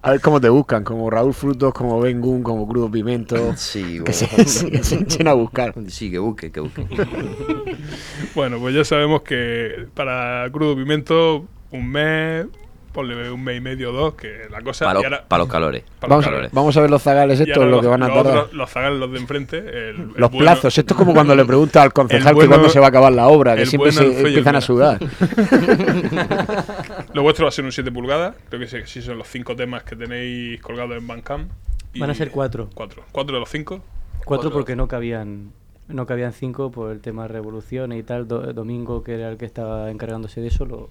A 0.00 0.12
ver 0.12 0.20
cómo 0.20 0.40
te 0.40 0.48
buscan, 0.48 0.84
como 0.84 1.10
Raúl 1.10 1.34
Frutos, 1.34 1.74
como 1.74 1.98
Ben 2.00 2.20
Gun, 2.20 2.42
como 2.42 2.68
Crudo 2.68 2.90
Pimento. 2.90 3.52
Sí, 3.56 4.00
que 4.04 4.12
se, 4.12 4.26
bueno. 4.36 4.70
que 4.70 4.84
se 4.84 4.94
echen 4.96 5.26
a 5.28 5.32
buscar. 5.32 5.74
Sí, 5.88 6.10
que 6.10 6.18
busque, 6.18 6.52
que 6.52 6.60
busque. 6.60 6.86
Bueno, 8.34 8.58
pues 8.58 8.74
ya 8.74 8.84
sabemos 8.84 9.22
que 9.22 9.88
para 9.94 10.48
Crudo 10.52 10.76
Pimiento, 10.76 11.44
un 11.72 11.90
mes, 11.90 12.46
ponle 12.98 13.30
un 13.30 13.44
mes 13.44 13.58
y 13.58 13.60
medio 13.60 13.90
o 13.90 13.92
dos, 13.92 14.14
que 14.14 14.48
la 14.50 14.60
cosa. 14.60 14.84
Para 14.86 14.98
y 14.98 15.02
los, 15.04 15.12
ahora- 15.12 15.24
pa' 15.28 15.38
los 15.38 15.48
calores. 15.48 15.84
para 16.00 16.00
los 16.00 16.08
Vamos, 16.08 16.24
calores. 16.24 16.50
vamos 16.52 16.76
a 16.76 16.80
ver 16.80 16.90
los 16.90 17.02
zagales 17.02 17.38
estos, 17.40 17.58
lo 17.64 17.70
los- 17.70 17.80
que 17.80 17.86
van 17.86 18.02
a 18.02 18.08
los 18.08 18.16
tardar. 18.16 18.36
otros- 18.38 18.52
los 18.54 18.70
zagales, 18.70 18.98
los 18.98 19.12
de 19.12 19.18
enfrente. 19.18 19.58
el- 19.58 19.68
el 19.68 19.96
Los 20.16 20.30
bueno- 20.30 20.38
plazos, 20.38 20.76
esto 20.76 20.94
es 20.94 20.98
como 20.98 21.14
cuando 21.14 21.36
le 21.36 21.44
preguntas 21.44 21.82
al 21.82 21.92
concejal 21.92 22.34
bueno- 22.34 22.48
que 22.50 22.54
cuándo 22.54 22.68
se 22.70 22.80
va 22.80 22.86
a 22.86 22.88
acabar 22.88 23.12
la 23.12 23.28
obra, 23.28 23.54
que 23.56 23.66
siempre 23.66 23.92
bueno, 23.92 24.12
se 24.12 24.20
empiezan 24.26 24.56
a 24.56 24.60
sudar. 24.60 24.98
Lo 27.14 27.22
vuestro 27.22 27.44
va 27.44 27.48
a 27.48 27.52
ser 27.52 27.64
un 27.64 27.72
7 27.72 27.90
pulgadas. 27.92 28.34
Creo 28.48 28.60
que 28.60 28.66
sí, 28.66 28.76
sí 28.86 29.02
son 29.02 29.18
los 29.18 29.28
5 29.28 29.56
temas 29.56 29.82
que 29.84 29.96
tenéis 29.96 30.60
colgados 30.60 30.96
en 30.96 31.06
Bandcamp. 31.06 31.50
Y- 31.94 32.00
Van 32.00 32.10
a 32.10 32.14
ser 32.14 32.30
cuatro. 32.30 32.68
Cuatro. 32.74 33.02
¿Cuatro 33.12 33.34
de 33.34 33.40
los 33.40 33.48
cinco? 33.48 33.80
Cuatro 34.24 34.50
porque 34.50 34.76
no 34.76 34.88
cabían 34.88 35.52
no 35.88 36.04
cabían 36.04 36.34
cinco 36.34 36.70
por 36.70 36.92
el 36.92 37.00
tema 37.00 37.22
de 37.22 37.28
revoluciones 37.28 37.98
y 37.98 38.02
tal. 38.02 38.28
Do- 38.28 38.52
Domingo, 38.52 39.02
que 39.02 39.14
era 39.14 39.30
el 39.30 39.38
que 39.38 39.46
estaba 39.46 39.90
encargándose 39.90 40.42
de 40.42 40.48
eso, 40.48 40.66
lo, 40.66 40.90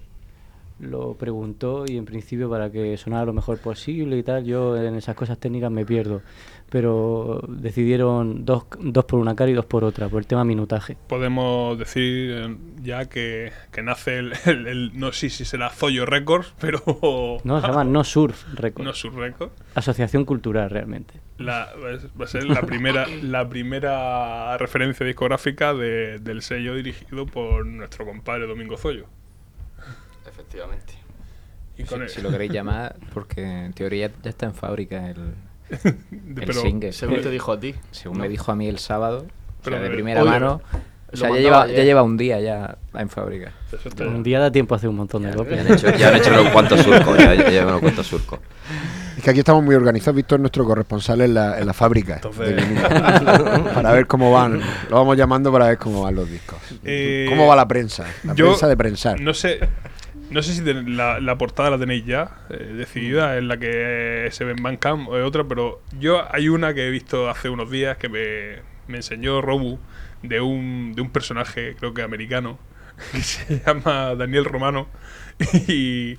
lo 0.80 1.14
preguntó 1.14 1.84
y 1.86 1.96
en 1.96 2.04
principio 2.04 2.48
para 2.48 2.70
que 2.70 2.96
sonara 2.96 3.24
lo 3.26 3.32
mejor 3.32 3.58
posible 3.58 4.16
y 4.16 4.22
tal. 4.22 4.44
Yo 4.44 4.76
en 4.76 4.94
esas 4.94 5.16
cosas 5.16 5.38
técnicas 5.38 5.70
me 5.70 5.84
pierdo. 5.84 6.22
Pero 6.70 7.40
decidieron 7.48 8.44
dos, 8.44 8.64
dos 8.78 9.04
por 9.06 9.18
una 9.20 9.34
cara 9.34 9.50
y 9.50 9.54
dos 9.54 9.64
por 9.64 9.84
otra, 9.84 10.08
por 10.10 10.18
el 10.20 10.26
tema 10.26 10.44
minutaje. 10.44 10.98
Podemos 11.08 11.78
decir 11.78 12.30
eh, 12.30 12.56
ya 12.82 13.06
que, 13.08 13.52
que 13.72 13.82
nace 13.82 14.18
el, 14.18 14.32
el- 14.44 14.66
el- 14.66 14.90
No 14.98 15.12
sé 15.12 15.30
si 15.30 15.46
será 15.46 15.70
Zoyo 15.70 16.04
Records, 16.04 16.54
pero. 16.60 16.82
No, 17.42 17.60
se 17.60 17.66
llama 17.66 17.84
No 17.84 18.04
Surf 18.04 18.44
Records. 18.54 18.84
No 18.84 18.92
Sur 18.92 19.14
Records. 19.14 19.52
Asociación 19.74 20.26
Cultural, 20.26 20.68
realmente. 20.68 21.14
La, 21.38 21.70
va 22.20 22.24
a 22.24 22.28
ser 22.28 22.44
la 22.44 22.60
primera, 22.62 23.06
la 23.22 23.48
primera 23.48 24.58
referencia 24.58 25.06
discográfica 25.06 25.72
de- 25.72 26.18
del 26.18 26.42
sello 26.42 26.74
dirigido 26.74 27.24
por 27.24 27.64
nuestro 27.64 28.04
compadre 28.04 28.46
Domingo 28.46 28.76
Zoyo. 28.76 29.06
Efectivamente. 30.48 30.94
Y 31.76 31.84
con 31.84 31.98
si, 31.98 32.04
el- 32.04 32.10
si 32.10 32.22
lo 32.22 32.30
queréis 32.30 32.50
llamar, 32.52 32.96
porque 33.12 33.42
en 33.42 33.72
teoría 33.72 34.10
ya 34.22 34.30
está 34.30 34.46
en 34.46 34.54
fábrica 34.54 35.10
el, 35.10 35.34
el 35.84 35.96
pero- 36.34 36.54
single. 36.54 36.92
Según 36.92 37.20
te 37.20 37.30
dijo 37.30 37.52
a 37.52 37.60
ti, 37.60 37.74
Según 37.90 38.18
¿no? 38.18 38.22
me 38.24 38.28
dijo 38.28 38.50
a 38.50 38.56
mí 38.56 38.66
el 38.68 38.78
sábado, 38.78 39.26
o 39.60 39.68
sea, 39.68 39.78
de 39.78 39.88
de- 39.88 39.94
primera 39.94 40.22
oye, 40.22 40.30
mano, 40.30 40.60
O 41.12 41.16
sea, 41.16 41.30
ya 41.30 41.36
lleva, 41.36 41.66
ya 41.66 41.84
lleva 41.84 42.02
un 42.02 42.16
día 42.16 42.40
ya 42.40 42.76
en 42.94 43.08
fábrica. 43.08 43.52
Está- 43.84 44.06
Un 44.06 44.22
día 44.22 44.40
da 44.40 44.50
tiempo 44.50 44.74
a 44.74 44.76
hacer 44.78 44.88
un 44.88 44.96
montón 44.96 45.22
de 45.22 45.32
copias. 45.34 45.60
han 45.66 45.72
hecho, 45.72 45.90
ya 45.98 46.08
han 46.08 46.16
hecho 46.16 46.30
unos 46.32 46.48
cuantos 46.52 46.80
surcos, 46.80 47.16
ya, 47.18 47.50
ya 47.50 47.66
unos 47.66 47.80
cuantos 47.80 48.06
surcos. 48.06 48.40
Es 49.16 49.24
que 49.24 49.30
aquí 49.30 49.38
estamos 49.40 49.62
muy 49.64 49.74
organizados. 49.74 50.16
Víctor 50.16 50.38
es 50.38 50.40
nuestro 50.42 50.64
corresponsal 50.64 51.20
en 51.22 51.34
la, 51.34 51.58
en 51.58 51.66
la 51.66 51.72
fábrica. 51.74 52.14
Entonces- 52.16 52.62
para 53.74 53.92
ver 53.92 54.06
cómo 54.06 54.32
van. 54.32 54.60
Lo 54.90 54.96
vamos 54.96 55.16
llamando 55.16 55.50
para 55.52 55.66
ver 55.68 55.78
cómo 55.78 56.02
van 56.02 56.14
los 56.14 56.28
discos. 56.30 56.58
Eh, 56.84 57.26
¿Cómo 57.28 57.46
va 57.46 57.56
la 57.56 57.66
prensa? 57.68 58.04
La 58.24 58.34
yo 58.34 58.46
prensa 58.46 58.68
de 58.68 58.76
prensar. 58.76 59.20
No 59.20 59.32
sé, 59.34 59.60
no 60.30 60.42
sé 60.42 60.52
si 60.54 60.62
la, 60.90 61.20
la 61.20 61.38
portada 61.38 61.70
la 61.70 61.78
tenéis 61.78 62.04
ya 62.04 62.30
eh, 62.50 62.72
decidida, 62.76 63.38
en 63.38 63.48
la 63.48 63.56
que 63.58 64.28
se 64.30 64.44
ve 64.44 64.52
en 64.52 64.62
Bandcamp 64.62 65.08
o 65.08 65.18
es 65.18 65.24
otra, 65.24 65.44
pero 65.44 65.80
yo 65.98 66.22
hay 66.34 66.48
una 66.48 66.74
que 66.74 66.86
he 66.86 66.90
visto 66.90 67.28
hace 67.30 67.48
unos 67.48 67.70
días 67.70 67.96
que 67.96 68.08
me, 68.08 68.62
me 68.88 68.98
enseñó 68.98 69.40
Robu 69.40 69.78
de 70.22 70.40
un, 70.40 70.92
de 70.94 71.02
un 71.02 71.10
personaje, 71.10 71.76
creo 71.78 71.94
que 71.94 72.02
americano, 72.02 72.58
que 73.12 73.20
se 73.22 73.60
llama 73.64 74.14
Daniel 74.14 74.44
Romano. 74.44 74.88
Y 75.68 76.18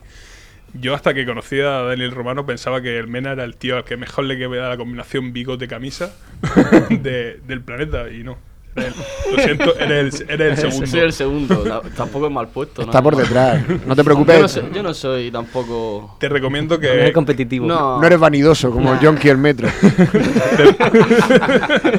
yo 0.74 0.94
hasta 0.94 1.14
que 1.14 1.26
conocí 1.26 1.60
a 1.62 1.82
Daniel 1.84 2.12
Romano 2.12 2.46
pensaba 2.46 2.82
que 2.82 2.98
el 2.98 3.08
Mena 3.08 3.32
era 3.34 3.44
el 3.44 3.56
tío 3.58 3.76
al 3.78 3.84
que 3.86 3.98
mejor 3.98 4.26
le 4.26 4.38
queda 4.38 4.70
la 4.70 4.78
combinación 4.78 5.34
bigote-camisa 5.34 6.14
de- 6.90 7.40
del 7.46 7.62
planeta 7.62 8.10
y 8.12 8.24
no. 8.24 8.38
Lo 8.76 9.44
siento, 9.44 9.76
eres 9.78 10.22
el, 10.22 10.30
eres 10.30 10.60
segundo. 10.62 10.88
soy 10.88 11.00
el 11.02 11.12
segundo. 11.14 11.56
ta- 11.64 11.82
tampoco 11.98 12.28
es 12.28 12.32
mal 12.32 12.48
puesto. 12.48 12.82
Está 12.84 13.00
¿no? 13.00 13.04
por 13.04 13.16
detrás. 13.18 13.68
No 13.86 13.96
te 13.96 14.02
Yo 14.02 14.04
preocupes. 14.06 14.42
no, 14.42 14.48
soy, 14.48 14.64
yo 14.74 14.84
no 14.84 14.94
soy 14.94 15.32
tampoco. 15.32 16.16
Te 16.20 16.30
recomiendo 16.30 16.78
No 16.78 16.88
es 16.88 17.06
que 17.06 17.14
competitivo. 17.14 17.66
No, 17.68 18.00
No 18.00 18.08
eres 18.08 18.20
vanidoso 18.20 18.72
como 18.72 18.94
el 18.94 19.00
Jonky 19.00 19.30
el 19.30 19.38
Metro. 19.38 19.68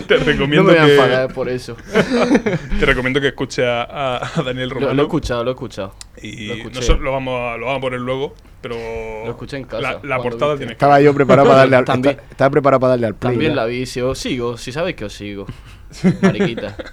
te 0.07 0.19
no 0.19 0.25
recomiendo 0.25 0.73
me 0.73 0.79
voy 0.97 1.13
a 1.13 1.27
que 1.29 1.35
por 1.35 1.49
eso. 1.49 1.77
te 2.79 2.87
recomiendo 2.87 3.21
que 3.21 3.29
escuches 3.29 3.65
a, 3.67 4.21
Daniel 4.45 4.69
Lo, 4.69 4.75
Romano 4.77 4.95
lo 4.95 5.03
he 5.03 5.05
escuchado, 5.07 5.45
lo 5.45 5.51
he 5.51 5.55
escuchado. 5.55 5.95
y 6.23 6.47
lo 6.47 6.71
nosotros 6.71 7.01
lo 7.01 7.13
vamos 7.13 7.35
a, 7.41 7.57
lo 7.57 7.67
vamos 7.67 7.79
a 7.79 7.81
poner 7.81 8.01
luego, 8.01 8.35
pero 8.61 8.75
Lo 9.25 9.31
escuché 9.31 9.57
en 9.59 9.65
casa, 9.65 10.01
la, 10.03 10.19
portada 10.19 10.53
tiene 10.57 10.69
que 10.69 10.73
Estaba 10.75 11.01
yo 11.01 11.15
preparado 11.15 11.49
para 11.49 11.61
darle 11.61 11.77
al, 11.77 11.85
También- 11.85 12.17
esta- 12.17 12.31
estaba 12.31 12.51
preparado 12.51 12.81
para 12.81 12.91
darle 12.93 13.07
al 13.09 13.15
play. 13.15 13.33
También 13.33 13.53
ya. 13.53 13.57
la 13.57 13.65
vi, 13.67 13.87
si 13.87 14.01
os 14.01 14.19
sigo, 14.19 14.57
si 14.57 14.73
sabéis 14.73 14.97
que 14.97 15.05
os 15.07 15.13
sigo. 15.13 15.47
Mariquita. 16.23 16.77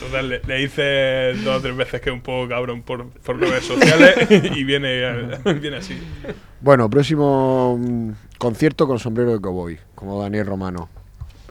Total, 0.00 0.28
le, 0.28 0.40
le 0.46 0.62
hice 0.62 1.32
dos 1.44 1.56
o 1.56 1.60
tres 1.60 1.76
veces 1.76 2.00
que 2.00 2.10
es 2.10 2.14
un 2.14 2.20
poco 2.20 2.48
cabrón 2.48 2.82
por, 2.82 3.08
por 3.08 3.38
redes 3.38 3.64
sociales 3.64 4.14
y 4.56 4.64
viene, 4.64 5.00
viene 5.60 5.76
así. 5.78 5.98
Bueno, 6.60 6.88
próximo 6.88 7.76
mm, 7.78 8.10
concierto 8.38 8.86
con 8.86 8.98
sombrero 8.98 9.32
de 9.32 9.40
cowboy, 9.40 9.78
como 9.94 10.20
Daniel 10.22 10.46
Romano. 10.46 10.88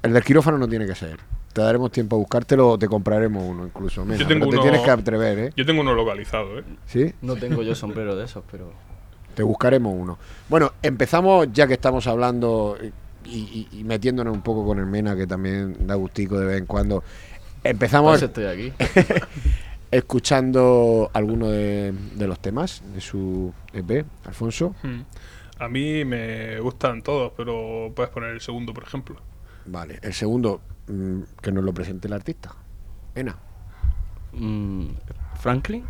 El 0.01 0.13
del 0.13 0.23
quirófano 0.23 0.57
no 0.57 0.67
tiene 0.67 0.85
que 0.85 0.95
ser. 0.95 1.17
Te 1.53 1.61
daremos 1.61 1.91
tiempo 1.91 2.15
a 2.15 2.19
buscártelo 2.19 2.69
o 2.71 2.79
te 2.79 2.87
compraremos 2.87 3.43
uno 3.43 3.65
incluso. 3.65 4.03
Mena, 4.05 4.19
Yo 4.21 4.27
tengo 4.27 4.45
pero 4.47 4.51
te 4.51 4.55
uno- 4.57 4.63
tienes 4.63 4.81
que 4.81 4.89
atrever, 4.91 5.39
¿eh? 5.39 5.53
Yo 5.55 5.65
tengo 5.65 5.81
uno 5.81 5.93
localizado, 5.93 6.59
¿eh? 6.59 6.63
¿Sí? 6.87 7.13
No 7.21 7.35
tengo 7.35 7.61
yo 7.63 7.75
sombrero 7.75 8.15
de 8.15 8.25
esos, 8.25 8.43
pero. 8.51 8.71
Te 9.35 9.43
buscaremos 9.43 9.93
uno. 9.95 10.17
Bueno, 10.49 10.73
empezamos 10.81 11.47
ya 11.53 11.67
que 11.67 11.73
estamos 11.73 12.05
hablando 12.07 12.77
y, 13.25 13.67
y- 13.71 13.79
y 13.79 13.83
metiéndonos 13.83 14.33
un 14.33 14.41
poco 14.41 14.65
con 14.65 14.79
el 14.79 14.85
Mena, 14.85 15.15
que 15.15 15.27
también 15.27 15.87
da 15.87 15.95
gustico 15.95 16.39
de 16.39 16.45
vez 16.45 16.57
en 16.59 16.65
cuando. 16.65 17.03
Empezamos 17.63 18.21
estoy 18.21 18.45
aquí. 18.45 18.73
escuchando 19.91 21.09
alguno 21.13 21.49
de, 21.49 21.93
de 22.15 22.27
los 22.27 22.39
temas 22.39 22.81
de 22.93 23.01
su 23.01 23.53
EP, 23.73 24.05
Alfonso. 24.25 24.75
Hmm. 24.83 25.01
A 25.59 25.67
mí 25.69 26.03
me 26.03 26.59
gustan 26.59 27.01
todos, 27.03 27.31
pero 27.37 27.91
puedes 27.95 28.11
poner 28.11 28.31
el 28.31 28.41
segundo, 28.41 28.73
por 28.73 28.83
ejemplo. 28.83 29.17
Vale, 29.65 29.99
el 30.01 30.13
segundo, 30.13 30.61
mm, 30.87 31.21
que 31.41 31.51
nos 31.51 31.63
lo 31.63 31.73
presente 31.73 32.07
el 32.07 32.13
artista. 32.13 32.53
Mena. 33.15 33.35
Mm, 34.33 34.87
¿Franklin? 35.39 35.83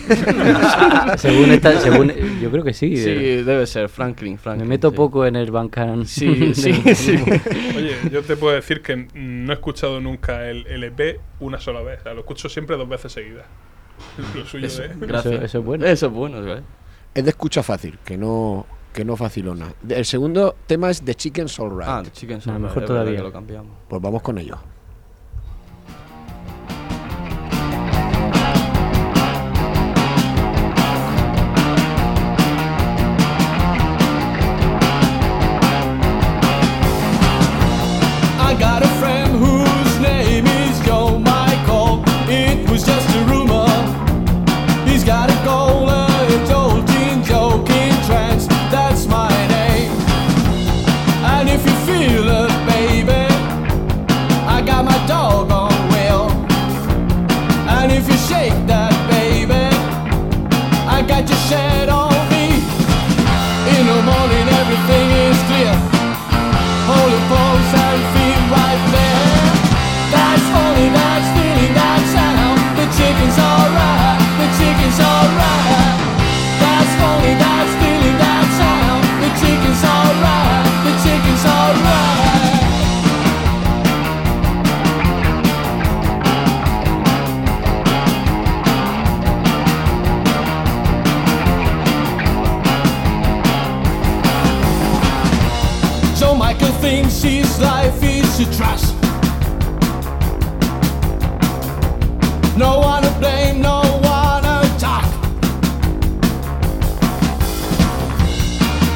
según 1.18 1.50
esta, 1.50 1.80
según, 1.80 2.12
yo 2.40 2.50
creo 2.50 2.64
que 2.64 2.72
sí. 2.74 2.96
Sí, 2.96 3.10
debe 3.42 3.66
ser 3.66 3.88
Franklin. 3.88 4.32
me 4.34 4.38
Franklin 4.38 4.68
meto 4.68 4.90
sí. 4.90 4.96
poco 4.96 5.26
en 5.26 5.36
el 5.36 5.50
Bandcamp. 5.50 6.04
Sí, 6.04 6.54
sí, 6.54 6.72
sí. 6.94 7.16
Oye, 7.76 7.96
yo 8.10 8.22
te 8.22 8.36
puedo 8.36 8.54
decir 8.54 8.82
que 8.82 9.08
no 9.14 9.52
he 9.52 9.54
escuchado 9.54 10.00
nunca 10.00 10.48
el 10.48 10.66
LP 10.66 11.20
una 11.40 11.58
sola 11.60 11.80
vez. 11.82 12.00
O 12.00 12.02
sea, 12.04 12.14
lo 12.14 12.20
escucho 12.20 12.48
siempre 12.48 12.76
dos 12.76 12.88
veces 12.88 13.12
seguidas. 13.12 13.46
Lo 14.34 14.44
suyo 14.44 14.66
Eso, 14.66 14.82
gracias. 14.98 15.34
Eso- 15.34 15.44
eso 15.44 15.58
es 15.58 15.64
bueno. 15.64 15.86
Eso 15.86 16.06
es 16.06 16.12
bueno, 16.12 16.42
¿sabes? 16.42 16.62
Es 17.14 17.24
de 17.24 17.30
escucha 17.30 17.62
fácil, 17.62 17.98
que 18.04 18.18
no, 18.18 18.66
que 18.92 19.04
no 19.04 19.16
facilona. 19.16 19.72
El 19.88 20.04
segundo 20.04 20.54
tema 20.66 20.90
es 20.90 21.02
The 21.02 21.14
Chicken 21.14 21.48
Soul 21.48 21.70
Right. 21.78 21.88
Ah, 21.88 22.02
The 22.04 22.10
Chicken 22.10 22.40
Soul 22.42 22.54
No, 22.54 22.58
Right, 22.58 22.68
mejor 22.68 22.84
todavía. 22.84 23.22
lo 23.22 23.32
cambiamos. 23.32 23.72
Pues 23.88 24.02
vamos 24.02 24.20
con 24.22 24.36
ello. 24.38 24.58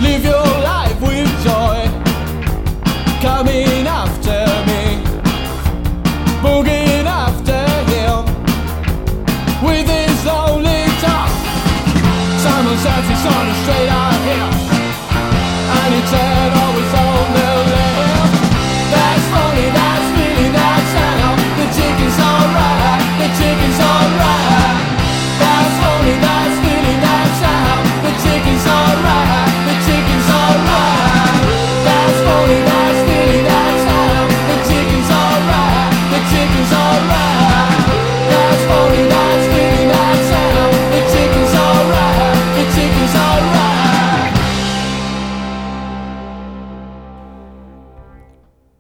Leave 0.00 0.24
your 0.24 0.39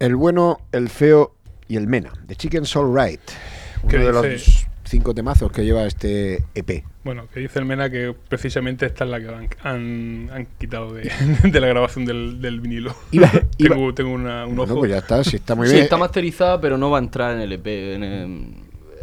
El 0.00 0.16
bueno, 0.16 0.58
el 0.72 0.88
feo 0.88 1.34
y 1.68 1.76
el 1.76 1.86
Mena, 1.86 2.10
The 2.26 2.34
Chicken 2.34 2.64
Soul 2.64 2.98
Right. 2.98 3.20
¿Qué 3.88 3.96
Uno 3.98 4.22
de 4.22 4.30
dice? 4.30 4.50
los 4.50 4.66
cinco 4.84 5.14
temazos 5.14 5.52
que 5.52 5.62
lleva 5.62 5.84
este 5.84 6.42
EP. 6.54 6.84
Bueno, 7.04 7.24
que 7.32 7.40
dice 7.40 7.58
el 7.58 7.66
Mena 7.66 7.90
que 7.90 8.14
precisamente 8.28 8.86
esta 8.86 9.04
es 9.04 9.10
la 9.10 9.20
que 9.20 9.28
han, 9.28 9.48
han, 9.62 10.30
han 10.32 10.46
quitado 10.58 10.94
de, 10.94 11.12
de 11.44 11.60
la 11.60 11.66
grabación 11.66 12.06
del, 12.06 12.40
del 12.40 12.60
vinilo. 12.62 12.94
Iba- 13.12 13.30
iba- 13.58 13.74
tengo 13.76 13.94
tengo 13.94 14.10
una- 14.14 14.46
un 14.46 14.56
Bueno, 14.56 14.72
ojo. 14.72 14.80
pues 14.80 14.90
ya 14.90 14.98
está, 14.98 15.22
si 15.22 15.36
está 15.36 15.54
muy 15.54 15.66
sí, 15.66 15.74
bien. 15.74 15.84
está 15.84 15.98
masterizada, 15.98 16.60
pero 16.60 16.78
no 16.78 16.88
va 16.90 16.96
a 16.98 17.02
entrar 17.02 17.34
en 17.34 17.42
el 17.42 17.52
EP, 17.52 17.66
en, 17.66 18.02
en- 18.04 18.54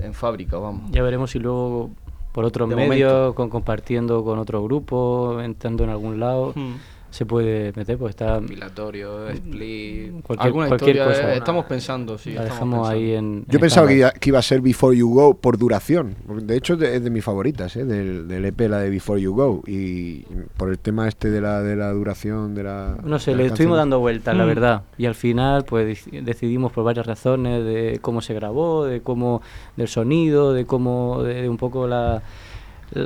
en 0.01 0.13
fábrica, 0.15 0.57
vamos. 0.57 0.89
Ya 0.91 1.03
veremos 1.03 1.29
si 1.31 1.37
luego 1.39 1.91
por 2.31 2.43
otros 2.43 2.69
De 2.69 2.75
medios, 2.75 3.33
con, 3.35 3.49
compartiendo 3.49 4.23
con 4.23 4.37
otro 4.39 4.63
grupo, 4.63 5.39
entrando 5.41 5.83
en 5.83 5.91
algún 5.91 6.19
lado, 6.19 6.53
Hmm. 6.55 6.73
Se 7.17 7.25
puede 7.25 7.73
meter, 7.75 7.97
pues 7.97 8.11
está 8.11 8.35
Compilatorio, 8.35 9.27
split. 9.29 10.21
cualquier, 10.21 10.45
Alguna 10.47 10.67
cualquier 10.67 10.97
historia, 10.97 11.15
cosa. 11.21 11.33
eh, 11.33 11.37
estamos 11.37 11.65
pensando, 11.65 12.17
sí. 12.17 12.33
La 12.33 12.43
dejamos 12.43 12.87
ahí 12.87 13.13
en. 13.13 13.43
Yo 13.47 13.57
en 13.57 13.61
pensaba 13.61 13.87
que 13.87 14.07
que 14.19 14.29
iba 14.29 14.37
a 14.37 14.41
ser 14.43 14.61
Before 14.61 14.95
You 14.95 15.09
Go 15.09 15.33
por 15.33 15.57
duración. 15.57 16.15
De 16.43 16.55
hecho, 16.55 16.77
de- 16.77 16.95
es 16.95 17.03
de 17.03 17.09
mis 17.09 17.23
favoritas, 17.23 17.75
¿eh? 17.75 17.85
del, 17.85 18.27
del 18.27 18.45
EP, 18.45 18.59
la 18.69 18.79
de 18.79 18.89
Before 18.91 19.19
You 19.19 19.33
Go. 19.33 19.63
Y 19.65 20.25
por 20.57 20.69
el 20.69 20.77
tema 20.77 21.07
este 21.07 21.31
de 21.31 21.41
la, 21.41 21.61
de 21.63 21.75
la 21.75 21.91
duración 21.91 22.53
de 22.53 22.63
la. 22.63 22.97
No 23.03 23.17
sé, 23.17 23.35
le 23.35 23.47
estuvimos 23.47 23.77
dando 23.77 23.99
vueltas, 23.99 24.35
la 24.37 24.43
Mm. 24.43 24.47
verdad. 24.47 24.81
Y 24.99 25.05
al 25.07 25.15
final, 25.15 25.65
pues 25.65 26.05
dec- 26.07 26.23
decidimos 26.23 26.71
por 26.71 26.83
varias 26.83 27.07
razones 27.07 27.63
de 27.65 27.97
cómo 28.01 28.21
se 28.21 28.33
grabó, 28.35 28.85
de 28.85 29.01
cómo, 29.01 29.41
del 29.75 29.87
sonido, 29.87 30.53
de 30.53 30.65
cómo, 30.65 31.23
de, 31.23 31.41
de 31.41 31.49
un 31.49 31.57
poco 31.57 31.87
la- 31.87 32.21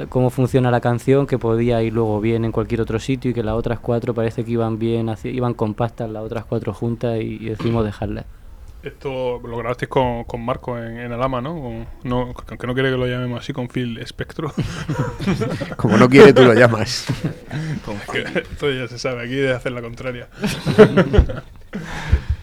cómo 0.10 0.30
funciona 0.30 0.72
la 0.72 0.82
canción, 0.82 1.28
que 1.28 1.38
podía 1.38 1.82
ir 1.82 1.94
luego 1.94 2.22
bien 2.22 2.46
en 2.46 2.52
cualquier 2.52 2.82
otro 2.82 3.00
sitio 3.00 3.32
y 3.32 3.34
que 3.34 3.44
las 3.44 3.56
otras 3.56 3.80
cuatro 3.80 4.14
parece 4.14 4.44
que 4.44 4.52
iban 4.52 4.78
bien, 4.80 5.10
iban 5.24 5.54
compactas 5.54 6.10
las 6.10 6.24
otras 6.24 6.46
cuatro 6.46 6.74
juntas 6.74 7.18
y, 7.20 7.38
y 7.42 7.50
decidimos 7.50 7.84
dejarlas. 7.86 8.26
Esto 8.84 9.40
lo 9.44 9.58
grabasteis 9.58 9.90
con, 9.90 10.24
con 10.24 10.44
Marco 10.44 10.76
en, 10.76 10.98
en 10.98 11.12
Alama, 11.12 11.40
¿no? 11.40 11.54
Con- 11.54 11.86
no? 12.04 12.34
Aunque 12.48 12.66
no 12.66 12.74
quiere 12.74 12.90
que 12.90 12.98
lo 12.98 13.06
llamemos 13.06 13.40
así, 13.40 13.54
con 13.54 13.68
Phil 13.68 14.00
Spectro. 14.08 14.52
Como 15.78 15.98
no 15.98 16.10
quiere, 16.10 16.34
tú 16.34 16.44
lo 16.44 16.54
llamas. 16.56 17.06
Que 18.12 18.20
Esto 18.52 18.72
ya 18.72 18.88
se 18.88 18.98
sabe, 18.98 19.24
aquí 19.24 19.36
de 19.36 19.54
hacer 19.54 19.72
la 19.72 19.82
contraria. 19.82 20.28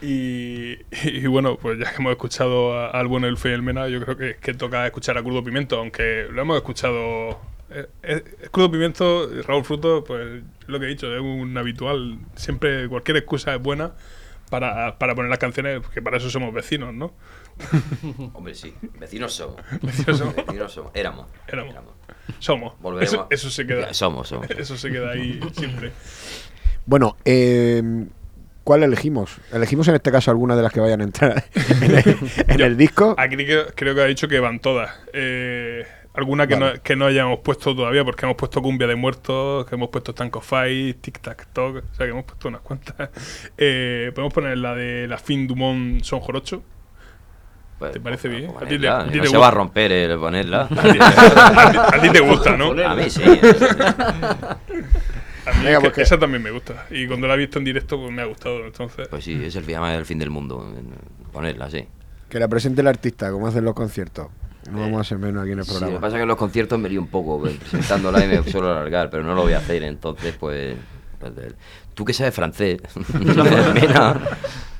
y, 0.00 0.57
y 1.04 1.26
bueno, 1.26 1.56
pues 1.56 1.78
ya 1.78 1.90
que 1.90 1.96
hemos 1.98 2.12
escuchado 2.12 2.90
al 2.92 3.06
bueno, 3.08 3.26
el 3.26 3.36
Fe 3.36 3.50
y 3.50 3.52
el 3.52 3.62
Mena, 3.62 3.88
yo 3.88 4.00
creo 4.02 4.16
que, 4.16 4.36
que 4.36 4.54
toca 4.54 4.86
escuchar 4.86 5.16
a 5.18 5.22
Crudo 5.22 5.42
Pimiento, 5.44 5.78
aunque 5.78 6.26
lo 6.30 6.42
hemos 6.42 6.56
escuchado. 6.56 7.38
eh, 7.70 7.86
eh, 8.02 8.24
Crudo 8.50 8.70
Pimiento, 8.70 9.28
Raúl 9.46 9.64
Fruto, 9.64 10.04
pues 10.04 10.42
lo 10.66 10.78
que 10.80 10.86
he 10.86 10.88
dicho, 10.88 11.12
es 11.14 11.20
un 11.20 11.56
habitual. 11.58 12.18
Siempre 12.36 12.88
cualquier 12.88 13.18
excusa 13.18 13.54
es 13.54 13.62
buena 13.62 13.92
para, 14.50 14.98
para 14.98 15.14
poner 15.14 15.28
las 15.30 15.38
canciones, 15.38 15.86
que 15.88 16.00
para 16.02 16.16
eso 16.16 16.30
somos 16.30 16.52
vecinos, 16.54 16.94
¿no? 16.94 17.12
Hombre, 18.34 18.54
sí. 18.54 18.74
Vecinos 18.98 19.32
somos. 19.34 19.56
Vecinos 19.82 20.18
somos. 20.18 20.36
Vecinos 20.36 20.72
somos. 20.72 20.92
Éramos. 20.94 21.26
Éramos. 21.46 21.74
Somos. 22.38 22.78
Volveremos 22.80 23.26
Eso, 23.30 23.50
se 23.50 23.66
queda. 23.66 23.88
Ya, 23.88 23.94
somos, 23.94 24.28
somos. 24.28 24.48
Eso 24.50 24.76
se 24.76 24.90
queda 24.90 25.10
ahí 25.10 25.40
siempre. 25.52 25.92
Bueno, 26.86 27.16
eh, 27.24 27.82
¿cuál 28.68 28.82
elegimos? 28.82 29.38
¿Elegimos 29.50 29.88
en 29.88 29.94
este 29.94 30.12
caso 30.12 30.30
alguna 30.30 30.54
de 30.54 30.60
las 30.62 30.70
que 30.74 30.80
vayan 30.80 31.00
a 31.00 31.04
entrar 31.04 31.42
en 31.80 31.94
el, 31.96 32.16
en 32.48 32.60
el 32.60 32.76
disco? 32.76 33.14
Aquí 33.16 33.34
creo, 33.36 33.64
creo 33.74 33.94
que 33.94 34.02
ha 34.02 34.04
dicho 34.04 34.28
que 34.28 34.40
van 34.40 34.60
todas. 34.60 34.90
Eh, 35.14 35.86
alguna 36.12 36.46
que, 36.46 36.54
Vale. 36.56 36.74
no, 36.74 36.82
que 36.82 36.94
no 36.94 37.06
hayamos 37.06 37.38
puesto 37.38 37.74
todavía, 37.74 38.04
porque 38.04 38.26
hemos 38.26 38.36
puesto 38.36 38.60
Cumbia 38.60 38.86
de 38.86 38.94
Muertos, 38.94 39.64
que 39.64 39.74
hemos 39.74 39.88
puesto 39.88 40.12
Tank 40.12 40.36
of 40.36 40.46
Fight, 40.46 41.00
Tic 41.00 41.18
Tac 41.20 41.46
Toc, 41.54 41.76
o 41.76 41.94
sea 41.94 42.04
que 42.04 42.10
hemos 42.10 42.24
puesto 42.26 42.48
unas 42.48 42.60
cuantas. 42.60 43.08
Eh, 43.56 44.12
podemos 44.14 44.34
poner 44.34 44.58
la 44.58 44.74
de 44.74 45.08
la 45.08 45.16
Fin 45.16 45.46
du 45.46 45.56
Monde 45.56 46.04
Son 46.04 46.20
Jorocho. 46.20 46.62
Pues, 47.78 47.92
¿Te 47.92 48.00
parece 48.00 48.28
bien? 48.28 48.50
pues 48.52 48.66
¿A 48.66 48.68
ti 48.68 48.78
te- 48.78 48.86
ponerla, 48.86 48.98
a 49.00 49.08
ti 49.10 49.16
no 49.16 49.22
te 49.22 49.28
se 49.30 49.36
va 49.38 49.48
a 49.48 49.50
romper 49.52 49.92
el 49.92 50.18
ponerla. 50.18 50.62
A 50.70 50.82
ti- 50.92 50.98
a 51.00 51.70
ti- 51.72 51.78
a 51.78 52.00
ti 52.02 52.10
te 52.10 52.20
gusta, 52.20 52.54
¿no? 52.56 52.72
A 52.72 52.94
mí 52.96 53.08
sí. 53.08 53.22
A 55.48 55.52
mí 55.58 55.64
Venga, 55.64 55.78
es 55.78 55.82
que 55.84 55.90
pues 55.90 56.06
esa 56.06 56.18
también 56.18 56.42
me 56.42 56.50
gusta. 56.50 56.86
Y 56.90 57.06
cuando 57.06 57.26
la 57.26 57.34
he 57.34 57.38
visto 57.38 57.58
en 57.58 57.64
directo, 57.64 57.98
pues 57.98 58.12
me 58.12 58.22
ha 58.22 58.26
gustado. 58.26 58.64
Entonces, 58.64 59.08
Pues 59.08 59.24
sí, 59.24 59.40
es 59.44 59.56
el 59.56 59.66
llama 59.66 59.94
el 59.94 60.04
fin 60.04 60.18
del 60.18 60.30
mundo. 60.30 60.72
Ponerla, 61.32 61.70
sí. 61.70 61.86
Que 62.28 62.38
la 62.38 62.48
presente 62.48 62.80
el 62.82 62.86
artista, 62.88 63.30
como 63.30 63.46
hacen 63.46 63.64
los 63.64 63.74
conciertos. 63.74 64.28
No 64.70 64.80
vamos 64.80 65.00
a 65.00 65.04
ser 65.04 65.16
menos 65.18 65.42
aquí 65.42 65.52
en 65.52 65.60
el 65.60 65.64
Sí, 65.64 65.70
lo 65.70 65.74
que 65.76 65.78
programa. 65.80 66.00
pasa 66.00 66.16
es 66.16 66.18
que 66.18 66.22
en 66.22 66.28
los 66.28 66.36
conciertos 66.36 66.78
me 66.78 66.88
lío 66.90 67.00
un 67.00 67.06
poco 67.08 67.38
pues, 67.40 67.54
presentándola 67.56 68.22
y 68.24 68.28
me 68.28 68.42
suelo 68.50 68.70
alargar, 68.70 69.08
pero 69.08 69.22
no 69.22 69.34
lo 69.34 69.42
voy 69.42 69.54
a 69.54 69.58
hacer, 69.58 69.82
entonces 69.82 70.34
pues... 70.38 70.76
pues, 71.18 71.34
de- 71.34 71.54
Tú 71.94 72.04
que 72.04 72.12
sabes 72.12 72.34
francés, 72.34 72.78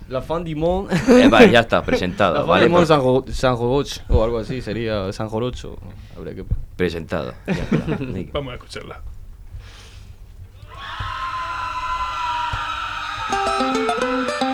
La 0.09 0.23
fan 0.23 0.43
du 0.45 0.57
monde. 0.57 0.95
eh, 1.09 1.29
vale, 1.29 1.51
ya 1.51 1.61
está, 1.61 1.83
presentado, 1.83 2.47
La 2.47 2.61
fan 2.61 2.71
Pues- 2.71 2.89
San, 2.89 3.01
San 3.35 3.57
Jorocho, 3.57 4.01
o 4.09 4.25
algo 4.25 4.39
así, 4.39 4.63
sería 4.63 5.13
San 5.13 5.29
Jorocho. 5.29 5.77
Habría 6.17 6.35
que... 6.35 6.45
presentado. 6.77 7.35
ya 7.47 7.53
está. 7.55 7.99
vamos 8.33 8.53
a 8.53 8.55
escucharla. 8.57 9.03
thank 13.87 14.43
you. 14.43 14.48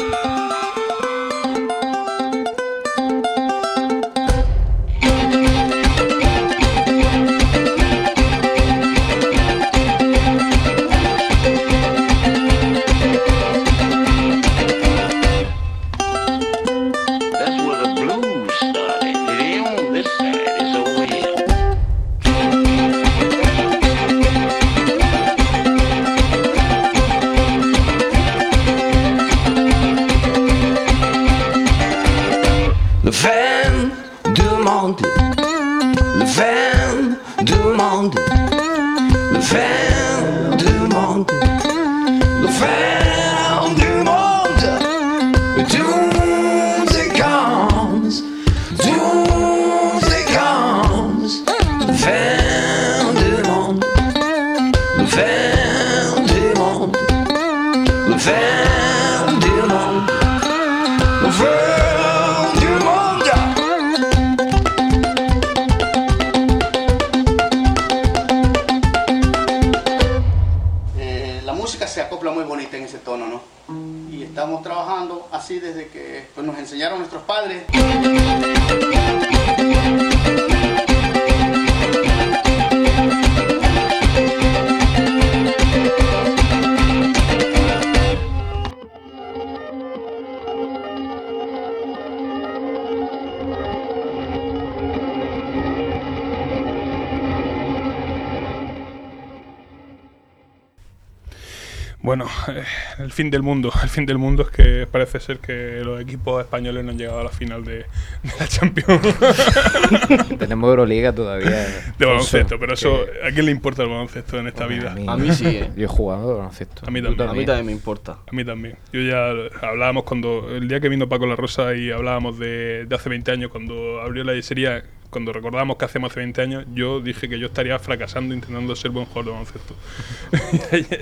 Del 103.35 103.43
mundo. 103.43 103.73
El 103.83 103.89
fin 103.89 104.07
del 104.07 104.19
mundo 104.19 104.45
es 104.45 104.51
que 104.51 104.87
parece 104.91 105.21
ser 105.21 105.39
que 105.39 105.83
los 105.85 106.01
equipos 106.01 106.43
españoles 106.43 106.85
no 106.85 106.93
han 106.93 106.99
llegado 106.99 107.21
a 107.21 107.25
la 107.25 107.31
final 107.31 107.65
de, 107.65 107.79
de 107.79 108.33
la 108.39 108.49
Champions. 108.49 109.01
Tenemos 110.39 110.69
Euroliga 110.69 111.13
todavía. 111.13 111.67
de 111.99 112.07
baloncesto, 112.07 112.59
pero 112.59 112.75
eso, 112.75 113.05
¿a 113.27 113.31
quién 113.31 113.47
le 113.47 113.53
importa 113.53 113.83
el 113.83 113.89
baloncesto 113.89 114.39
en 114.39 114.47
esta 114.47 114.67
vida? 114.67 114.95
A 115.07 115.17
mí 115.17 115.33
sí, 115.33 115.47
¿eh? 115.47 115.71
Yo 115.77 115.85
he 115.85 115.89
jugado 115.89 116.29
de 116.29 116.35
baloncesto. 116.37 116.87
A 116.87 116.91
mí 116.91 117.03
también. 117.03 117.29
A 117.29 117.33
mí 117.35 117.45
también 117.45 117.67
me 117.67 117.73
importa. 117.73 118.19
A 118.27 118.33
mí 118.33 118.45
también. 118.45 118.77
Yo 118.93 119.01
ya 119.01 119.31
hablábamos 119.67 120.05
cuando. 120.05 120.49
El 120.55 120.69
día 120.69 120.81
que 120.81 120.89
vino 120.89 121.09
Paco 121.09 121.27
La 121.27 121.37
Rosa 121.37 121.75
y 121.75 121.91
hablábamos 121.91 122.39
de, 122.39 122.87
de 122.87 122.95
hace 122.95 123.09
20 123.09 123.31
años, 123.33 123.51
cuando 123.51 124.01
abrió 124.01 124.25
la 124.25 124.35
yesería, 124.35 124.85
cuando 125.15 125.33
recordamos 125.33 125.77
que 125.77 125.85
hace 125.85 126.01
20 126.17 126.43
años, 126.43 126.65
yo 126.75 126.99
dije 127.01 127.29
que 127.29 127.39
yo 127.39 127.47
estaría 127.47 127.79
fracasando 127.79 128.35
intentando 128.35 128.75
ser 128.75 128.91
buen 128.91 129.07
jugador 129.07 129.27
de 129.27 129.31
baloncesto. 129.31 129.77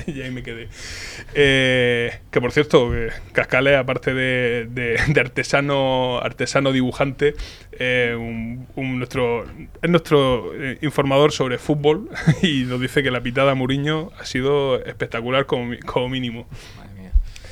y 0.12 0.20
ahí 0.20 0.30
me 0.30 0.42
quedé. 0.42 0.68
Eh, 1.34 2.12
que 2.30 2.40
por 2.42 2.52
cierto, 2.52 2.90
que 2.90 3.08
Cascales, 3.32 3.78
aparte 3.78 4.12
de, 4.12 4.66
de- 4.70 5.00
de 5.08 5.20
artesano, 5.20 6.18
artesano 6.18 6.72
dibujante, 6.72 7.34
eh, 7.72 8.14
nuestro, 8.76 9.44
es 9.80 9.90
nuestro 9.90 10.52
eh, 10.54 10.76
informador 10.82 11.32
sobre 11.32 11.56
fútbol 11.56 12.10
y 12.42 12.64
nos 12.64 12.80
dice 12.82 13.02
que 13.02 13.10
la 13.10 13.22
pitada 13.22 13.52
a 13.52 13.54
Muriño 13.54 14.10
ha 14.18 14.26
sido 14.26 14.76
espectacular 14.84 15.46
como, 15.46 15.74
como 15.86 16.10
mínimo. 16.10 16.46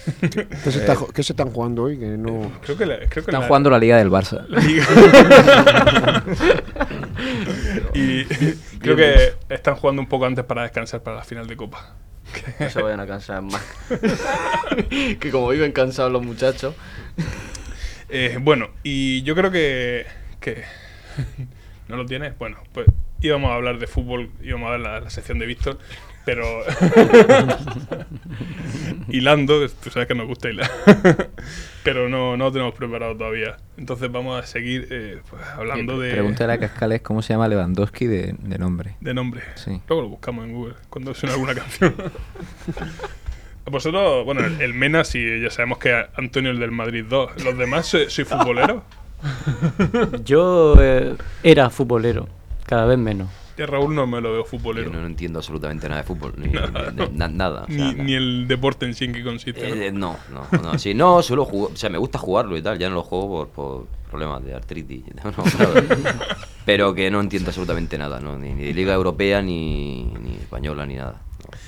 ¿Qué 0.65 0.71
se, 0.71 0.79
está 0.81 0.97
qué 1.15 1.23
se 1.23 1.33
están 1.33 1.51
jugando 1.51 1.85
hoy? 1.85 1.99
Que 1.99 2.07
no... 2.07 2.53
Creo 2.63 2.77
que, 2.77 2.87
la- 2.87 2.97
creo 2.99 3.09
que 3.11 3.21
Están 3.21 3.41
la- 3.43 3.47
jugando 3.47 3.71
la 3.71 3.79
Liga 3.79 3.97
del 3.99 4.11
Barça. 4.11 4.47
liga- 4.49 4.87
y 7.95 8.25
creo 8.79 8.97
que 8.97 9.35
están 9.49 9.75
jugando 9.77 10.03
un 10.03 10.09
poco 10.09 10.27
antes 10.27 10.45
para 10.45 10.63
descansar 10.63 11.03
para 11.03 11.17
la 11.19 11.25
final 11.25 11.47
de 11.47 11.57
Copa. 11.57 11.95
No 12.61 12.71
se 12.71 12.81
vayan 12.83 13.01
a 13.01 13.07
cansar 13.07 13.43
más. 13.43 13.63
que 14.89 15.31
como 15.31 15.49
viven 15.49 15.73
cansados 15.73 16.13
los 16.13 16.23
muchachos. 16.25 16.75
Eh, 18.09 18.39
bueno, 18.41 18.69
y 18.83 19.23
yo 19.23 19.35
creo 19.35 19.51
que, 19.51 20.07
que 20.41 20.63
¿No 21.89 21.97
lo 21.97 22.07
tienes? 22.07 22.37
Bueno, 22.39 22.59
pues 22.73 22.87
íbamos 23.21 23.51
a 23.51 23.55
hablar 23.55 23.79
de 23.79 23.87
fútbol, 23.87 24.31
íbamos 24.43 24.69
a 24.69 24.73
ver 24.73 24.81
la, 24.81 25.01
la 25.01 25.11
sección 25.11 25.39
de 25.39 25.47
Víctor, 25.47 25.79
pero 26.25 26.45
hilando, 29.09 29.69
tú 29.69 29.91
sabes 29.91 30.07
que 30.07 30.15
nos 30.15 30.27
gusta 30.27 30.51
hilar, 30.51 30.71
pero 31.83 32.09
no, 32.09 32.37
no 32.37 32.45
lo 32.45 32.53
tenemos 32.53 32.75
preparado 32.75 33.17
todavía. 33.17 33.57
Entonces 33.77 34.11
vamos 34.13 34.43
a 34.43 34.47
seguir 34.47 34.89
eh, 34.91 35.21
pues, 35.29 35.43
hablando 35.57 35.99
de, 35.99 36.13
Pregúntale 36.13 36.53
a 36.53 36.59
Cascales 36.59 37.01
cómo 37.03 37.23
se 37.23 37.33
llama 37.33 37.49
Lewandowski 37.49 38.07
de, 38.07 38.35
de 38.39 38.59
nombre. 38.59 38.97
de 39.01 39.15
nombre. 39.15 39.43
Sí. 39.55 39.81
Luego 39.89 40.03
lo 40.03 40.09
buscamos 40.09 40.45
en 40.45 40.53
Google 40.55 40.75
cuando 40.89 41.15
suena 41.15 41.35
alguna 41.35 41.55
canción. 41.55 41.95
Vosotros, 43.71 44.25
bueno, 44.25 44.45
el, 44.45 44.61
el 44.61 44.75
Mena 44.75 45.05
sí, 45.05 45.41
ya 45.41 45.51
sabemos 45.51 45.79
que 45.79 45.95
Antonio 46.17 46.51
el 46.51 46.59
del 46.59 46.73
Madrid 46.73 47.05
2. 47.09 47.45
¿Los 47.45 47.57
demás 47.57 47.87
soy, 47.87 48.11
soy 48.11 48.25
futbolero? 48.25 48.83
Yo 50.25 50.75
eh, 50.81 51.15
era 51.43 51.71
futbolero, 51.71 52.29
cada 52.67 52.87
vez 52.87 52.99
menos. 52.99 53.29
Raúl 53.67 53.95
no 53.95 54.07
me 54.07 54.21
lo 54.21 54.33
veo 54.33 54.45
futbolero. 54.45 54.91
Yo 54.93 55.01
no 55.01 55.07
entiendo 55.07 55.39
absolutamente 55.39 55.89
nada 55.89 56.03
de 56.03 56.07
fútbol, 56.07 56.35
ni, 56.37 56.49
Nada, 56.53 56.91
ni- 56.91 56.97
¿no? 56.97 57.09
na- 57.13 57.29
nada. 57.29 57.63
o 57.63 57.67
sea, 57.67 57.75
ni, 57.77 57.83
nada. 57.93 58.05
ni 58.05 58.15
el 58.15 58.47
deporte 58.49 58.87
en 58.87 58.95
sí 58.95 59.05
en 59.07 59.13
qué 59.13 59.23
consiste. 59.23 59.69
¿no? 59.69 59.75
Eh, 59.75 59.93
no, 59.93 60.17
no, 60.33 60.63
no, 60.63 60.79
sí, 60.79 60.95
no, 60.95 61.23
solo 61.23 61.45
juego, 61.45 61.71
o 61.73 61.77
sea, 61.77 61.91
me 61.91 61.99
gusta 61.99 62.19
jugarlo 62.19 62.57
y 62.57 62.63
tal, 62.63 62.79
ya 62.79 62.89
no 62.89 62.97
lo 62.97 63.03
juego 63.03 63.47
por, 63.47 63.49
por 63.49 63.87
problemas 64.11 64.45
de 64.45 64.55
artritis, 64.55 65.05
no, 65.25 65.33
pero, 66.65 66.95
que 66.95 67.11
no 67.11 67.21
entiendo 67.21 67.51
absolutamente 67.51 67.97
nada, 67.99 68.21
¿no? 68.21 68.37
ni, 68.39 68.53
ni 68.53 68.65
de 68.65 68.75
Liga 68.75 68.95
Europea, 68.95 69.41
ni, 69.43 70.05
ni 70.05 70.35
española, 70.37 70.85
ni 70.87 70.95
nada. 70.97 71.23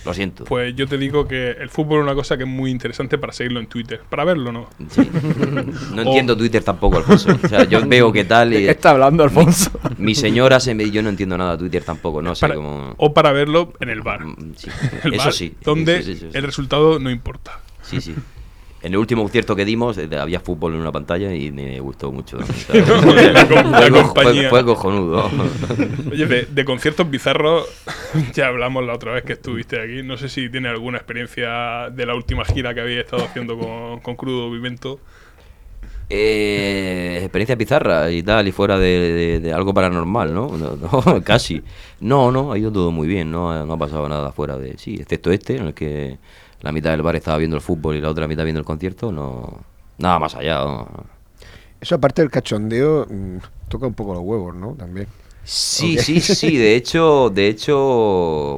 Lo 0.05 0.15
siento. 0.15 0.45
Pues 0.45 0.75
yo 0.75 0.87
te 0.87 0.99
digo 0.99 1.27
que 1.27 1.51
el 1.53 1.69
fútbol 1.69 1.99
es 2.01 2.05
una 2.05 2.15
cosa 2.15 2.37
que 2.37 2.45
es 2.45 2.49
muy 2.49 2.71
interesante 2.71 3.19
para 3.19 3.33
seguirlo 3.33 3.61
en 3.61 3.67
Twitter. 3.67 4.01
Para 4.09 4.25
verlo, 4.25 4.53
¿no? 4.53 4.69
No 5.95 6.03
entiendo 6.03 6.37
Twitter 6.37 6.63
tampoco, 6.63 6.99
Alfonso. 6.99 7.37
O 7.43 7.49
sea, 7.49 7.65
yo 7.65 7.87
veo 7.87 8.13
qué 8.13 8.25
tal 8.25 8.53
y... 8.53 8.57
¿De 8.57 8.63
qué 8.67 8.71
está 8.71 8.91
hablando, 8.91 9.23
Alfonso? 9.25 9.71
Mi, 9.99 10.07
mi 10.07 10.15
señora 10.15 10.61
se 10.61 10.75
me... 10.75 10.91
Yo 10.91 11.03
no 11.03 11.09
entiendo 11.09 11.37
nada 11.39 11.53
de 11.53 11.59
Twitter 11.59 11.83
tampoco, 11.85 12.23
no 12.23 12.35
sé 12.35 12.43
Para- 12.43 12.55
cómo... 12.57 12.95
O 12.97 13.15
para 13.15 13.33
verlo 13.33 13.73
en 13.81 13.89
el 13.91 14.03
bar. 14.03 14.21
sí, 14.57 14.69
El 15.05 15.15
eso 15.15 15.25
bar, 15.25 15.33
sí. 15.33 15.55
Donde 15.65 15.99
el 16.33 16.43
resultado 16.43 16.99
no 16.99 17.11
importa. 17.11 17.61
Sí, 17.83 18.01
sí. 18.01 18.15
En 18.83 18.93
el 18.93 18.99
último 18.99 19.23
concierto 19.23 19.55
que 19.55 19.65
dimos 19.65 19.97
eh, 19.99 20.09
había 20.19 20.41
fútbol 20.41 20.75
en 20.75 20.81
una 20.81 20.91
pantalla 20.91 21.33
y 21.33 21.53
me 21.53 21.79
gustó 21.81 22.11
mucho. 22.11 22.39
Fue, 24.51 24.65
cojonudo. 24.65 25.31
Oye, 26.11 26.27
de, 26.27 26.47
de 26.47 26.65
conciertos 26.65 27.09
bizarros, 27.09 27.67
ya 28.35 28.49
hablamos 28.49 28.85
la 28.85 28.95
otra 28.95 29.13
vez 29.13 29.25
que 29.25 29.35
estuviste 29.35 29.81
aquí. 29.81 30.03
No 30.03 30.17
sé 30.17 30.29
si 30.29 30.49
tiene 30.51 30.69
alguna 30.69 30.99
experiencia 30.99 31.91
de 31.91 32.07
la 32.07 32.15
última 32.15 32.45
gira 32.45 32.75
que 32.75 32.81
habéis 32.81 33.01
estado 33.01 33.25
haciendo 33.25 33.59
con, 33.59 34.01
con 34.01 34.17
Crudo 34.17 34.51
Vivento. 34.51 35.01
Eh, 36.15 37.21
experiencia 37.23 37.57
pizarra 37.57 38.11
y 38.11 38.23
tal, 38.23 38.47
y 38.47 38.53
fuera 38.53 38.79
de, 38.79 39.13
de- 39.15 39.41
de 39.41 39.53
algo 39.53 39.73
paranormal, 39.73 40.35
¿no? 40.35 40.57
No, 40.59 40.77
no, 40.77 41.23
Casi. 41.25 41.63
No, 42.01 42.31
no, 42.31 42.53
ha 42.53 42.59
ido 42.59 42.71
todo 42.71 42.91
muy 42.91 43.09
bien, 43.09 43.31
no, 43.31 43.65
no 43.65 43.73
ha 43.73 43.79
pasado 43.79 44.09
nada 44.09 44.31
fuera 44.33 44.59
de... 44.59 44.77
Sí, 44.77 44.97
excepto 45.01 45.31
este, 45.31 45.57
en 45.57 45.69
el 45.69 45.75
que 45.75 46.19
la 46.63 46.73
mitad 46.73 46.91
del 46.91 47.03
bar 47.03 47.17
estaba 47.17 47.39
viendo 47.39 47.57
el 47.57 47.63
fútbol 47.63 47.97
y 47.97 48.01
la 48.01 48.09
otra 48.11 48.27
mitad 48.27 48.45
viendo 48.45 48.61
el 48.61 48.67
concierto, 48.67 49.13
no... 49.13 49.59
Nada 49.99 50.19
más 50.19 50.35
allá, 50.35 50.59
no. 50.65 50.89
Eso 51.81 51.95
aparte 51.97 52.23
del 52.23 52.31
cachondeo, 52.31 53.07
mm, 53.09 53.37
toca 53.69 53.87
un 53.87 53.95
poco 53.95 54.15
los 54.15 54.23
huevos, 54.23 54.55
¿no? 54.55 54.73
También. 54.75 55.07
Sí, 55.45 55.97
Ok. 55.99 56.03
sí, 56.05 56.21
sí, 56.21 56.57
de 56.57 56.77
hecho, 56.77 57.29
de 57.31 57.49
hecho, 57.49 57.77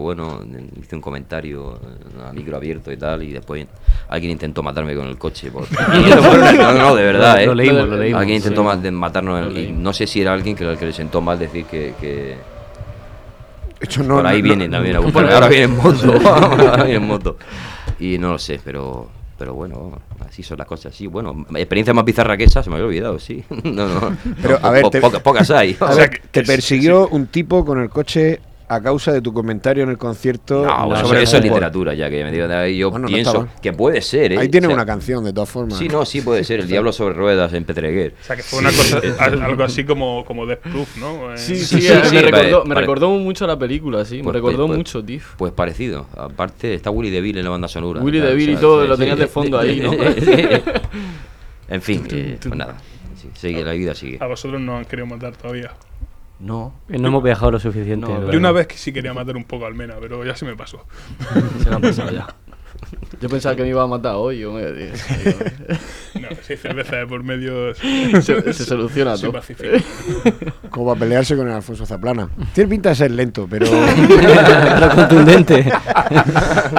bueno, 0.02 0.42
hice 0.80 0.94
un 0.94 1.00
comentario 1.00 1.78
a 2.28 2.32
micro 2.34 2.56
abierto 2.58 2.92
y 2.92 2.98
tal, 2.98 3.22
y 3.22 3.32
después 3.32 3.66
alguien 4.08 4.32
intentó 4.32 4.62
matarme 4.62 4.94
con 4.94 5.06
el 5.06 5.16
coche. 5.16 5.50
por- 5.50 5.66
no, 5.88 6.72
no, 6.74 6.94
de 6.94 7.02
verdad, 7.02 7.42
¿eh? 7.42 7.46
lo 7.46 7.54
leímos, 7.54 7.88
lo 7.88 7.96
leímos, 7.96 8.20
Alguien 8.20 8.36
intentó 8.36 8.70
sí. 8.82 8.90
matarnos, 8.90 9.46
el- 9.48 9.56
y 9.58 9.72
no 9.72 9.92
sé 9.94 10.06
si 10.06 10.20
era 10.20 10.34
alguien 10.34 10.54
que, 10.54 10.76
que 10.76 10.86
le 10.86 10.92
sentó 10.92 11.22
mal 11.22 11.38
decir 11.38 11.64
que... 11.64 11.94
que 11.98 12.36
Hecho, 13.80 14.02
no, 14.02 14.16
por 14.16 14.26
ahí 14.26 14.40
no- 14.40 14.44
viene 14.48 14.68
no- 14.68 14.76
también 14.76 14.96
ahora 14.96 15.48
viene 15.48 15.64
en 15.64 15.76
moto, 15.76 16.12
ahora 16.28 16.84
viene 16.84 16.96
en 16.96 17.06
moto. 17.06 17.36
Y 17.98 18.18
no 18.18 18.32
lo 18.32 18.38
sé, 18.38 18.60
pero... 18.64 19.08
Pero 19.36 19.52
bueno, 19.52 19.98
así 20.28 20.44
son 20.44 20.58
las 20.58 20.66
cosas. 20.68 20.94
Sí, 20.94 21.08
bueno, 21.08 21.44
experiencia 21.56 21.92
más 21.92 22.04
bizarra 22.04 22.36
que 22.36 22.44
esa 22.44 22.62
se 22.62 22.70
me 22.70 22.76
había 22.76 22.86
olvidado, 22.86 23.18
sí. 23.18 23.42
No, 23.64 23.88
no. 23.88 24.16
Pero, 24.40 24.60
no, 24.60 24.66
a 24.66 24.70
ver, 24.70 24.82
po- 24.82 24.90
te- 24.90 25.00
poca- 25.00 25.18
pocas 25.18 25.50
hay. 25.50 25.76
A 25.80 25.92
ver, 25.92 26.22
te 26.30 26.44
persiguió 26.44 27.08
un 27.08 27.26
tipo 27.26 27.64
con 27.64 27.80
el 27.80 27.90
coche 27.90 28.38
a 28.66 28.80
causa 28.80 29.12
de 29.12 29.20
tu 29.20 29.32
comentario 29.32 29.84
en 29.84 29.90
el 29.90 29.98
concierto 29.98 30.64
No, 30.64 30.96
sobre 30.96 31.22
eso 31.22 31.36
es 31.36 31.42
literatura, 31.42 31.92
ya 31.94 32.08
que 32.08 32.24
me 32.24 32.32
digo 32.32 32.46
yo 32.68 32.90
Bueno, 32.90 33.06
pienso 33.08 33.48
que 33.60 33.72
puede 33.72 34.00
ser, 34.00 34.32
¿eh? 34.32 34.38
Ahí 34.38 34.48
tiene 34.48 34.66
O 34.66 34.70
sea, 34.70 34.76
una 34.76 34.86
canción, 34.86 35.22
de 35.24 35.32
todas 35.32 35.50
formas. 35.50 35.78
Sí, 35.78 35.88
no, 35.88 36.04
sí 36.04 36.20
puede 36.22 36.44
ser. 36.44 36.60
El 36.60 36.68
diablo 36.68 36.92
sobre 36.92 37.14
ruedas 37.14 37.52
en 37.52 37.64
Petreguer. 37.64 38.14
O 38.20 38.24
sea, 38.24 38.36
que 38.36 38.42
fue 38.42 38.60
una 38.60 38.70
cosa, 38.70 39.00
al- 39.18 39.42
algo 39.42 39.64
así 39.64 39.84
como, 39.84 40.24
como 40.24 40.46
Death 40.46 40.60
Proof, 40.60 40.96
¿no? 40.96 41.32
Eh, 41.34 41.38
Sí, 41.38 41.56
Sí, 41.56 41.64
sí, 41.64 41.80
sí, 41.82 41.88
sí, 42.04 42.14
me, 42.14 42.22
recordó, 42.22 42.64
me 42.64 42.74
pare- 42.74 42.80
recordó 42.86 43.10
mucho 43.10 43.46
la 43.46 43.58
película, 43.58 44.04
sí. 44.04 44.16
Pues- 44.22 44.26
me 44.26 44.32
recordó 44.32 44.66
pues- 44.66 44.78
mucho, 44.78 45.04
tío. 45.04 45.20
Pues 45.36 45.52
parecido. 45.52 46.06
Aparte 46.16 46.74
está 46.74 46.90
Willy 46.90 47.10
DeVille 47.10 47.38
en 47.40 47.44
la 47.44 47.50
banda 47.50 47.68
sonora. 47.68 48.00
Willy 48.00 48.20
tal, 48.20 48.28
DeVille 48.30 48.52
y 48.52 48.54
o 48.54 48.58
sea, 48.58 48.60
todo, 48.62 48.82
sí, 48.82 48.88
lo 48.88 48.94
sí. 48.96 49.00
tenías 49.00 49.18
de 49.18 49.26
fondo 49.26 49.58
ahí, 49.58 49.80
¿no? 49.80 49.92
en 51.68 51.82
fin, 51.82 52.06
eh, 52.10 52.38
pues 52.40 52.56
nada. 52.56 52.76
Sigue, 53.34 53.64
la 53.64 53.72
vida 53.72 53.94
sigue. 53.94 54.18
A 54.20 54.26
vosotros 54.26 54.60
no 54.60 54.76
han 54.76 54.84
querido 54.84 55.06
matar 55.06 55.34
todavía. 55.36 55.72
No. 56.44 56.74
No 56.88 57.08
hemos 57.08 57.22
viajado 57.22 57.52
lo 57.52 57.58
suficiente. 57.58 58.06
No, 58.06 58.30
Yo 58.30 58.38
una 58.38 58.52
vez 58.52 58.66
que 58.66 58.76
sí 58.76 58.92
quería 58.92 59.14
matar 59.14 59.36
un 59.36 59.44
poco 59.44 59.66
al 59.66 59.74
Mena, 59.74 59.94
pero 60.00 60.24
ya 60.24 60.36
se 60.36 60.44
me 60.44 60.54
pasó. 60.56 60.84
Se 61.62 61.70
me 61.70 61.76
ha 61.76 61.78
pasado 61.80 62.10
ya. 62.10 62.26
Yo 63.20 63.28
pensaba 63.28 63.54
que 63.56 63.62
me 63.62 63.68
iba 63.68 63.82
a 63.82 63.86
matar 63.86 64.14
hoy. 64.16 64.40
Yo 64.40 64.52
me, 64.52 64.62
No, 64.62 66.28
si 66.42 66.52
hay 66.52 66.58
cerveza 66.58 66.96
de 66.96 67.06
por 67.06 67.22
medio. 67.22 67.74
Se- 67.74 68.52
se 68.52 68.64
soluciona 68.64 69.16
todo. 69.16 69.32
Como 70.70 70.86
para 70.90 71.00
pelearse 71.00 71.36
con 71.36 71.46
el 71.48 71.54
Alfonso 71.54 71.86
Zaplana. 71.86 72.28
Tiene 72.52 72.68
pinta 72.68 72.90
de 72.90 72.94
ser 72.96 73.10
lento, 73.12 73.46
pero. 73.48 73.66
Pero 73.70 74.90
contundente. 74.94 75.64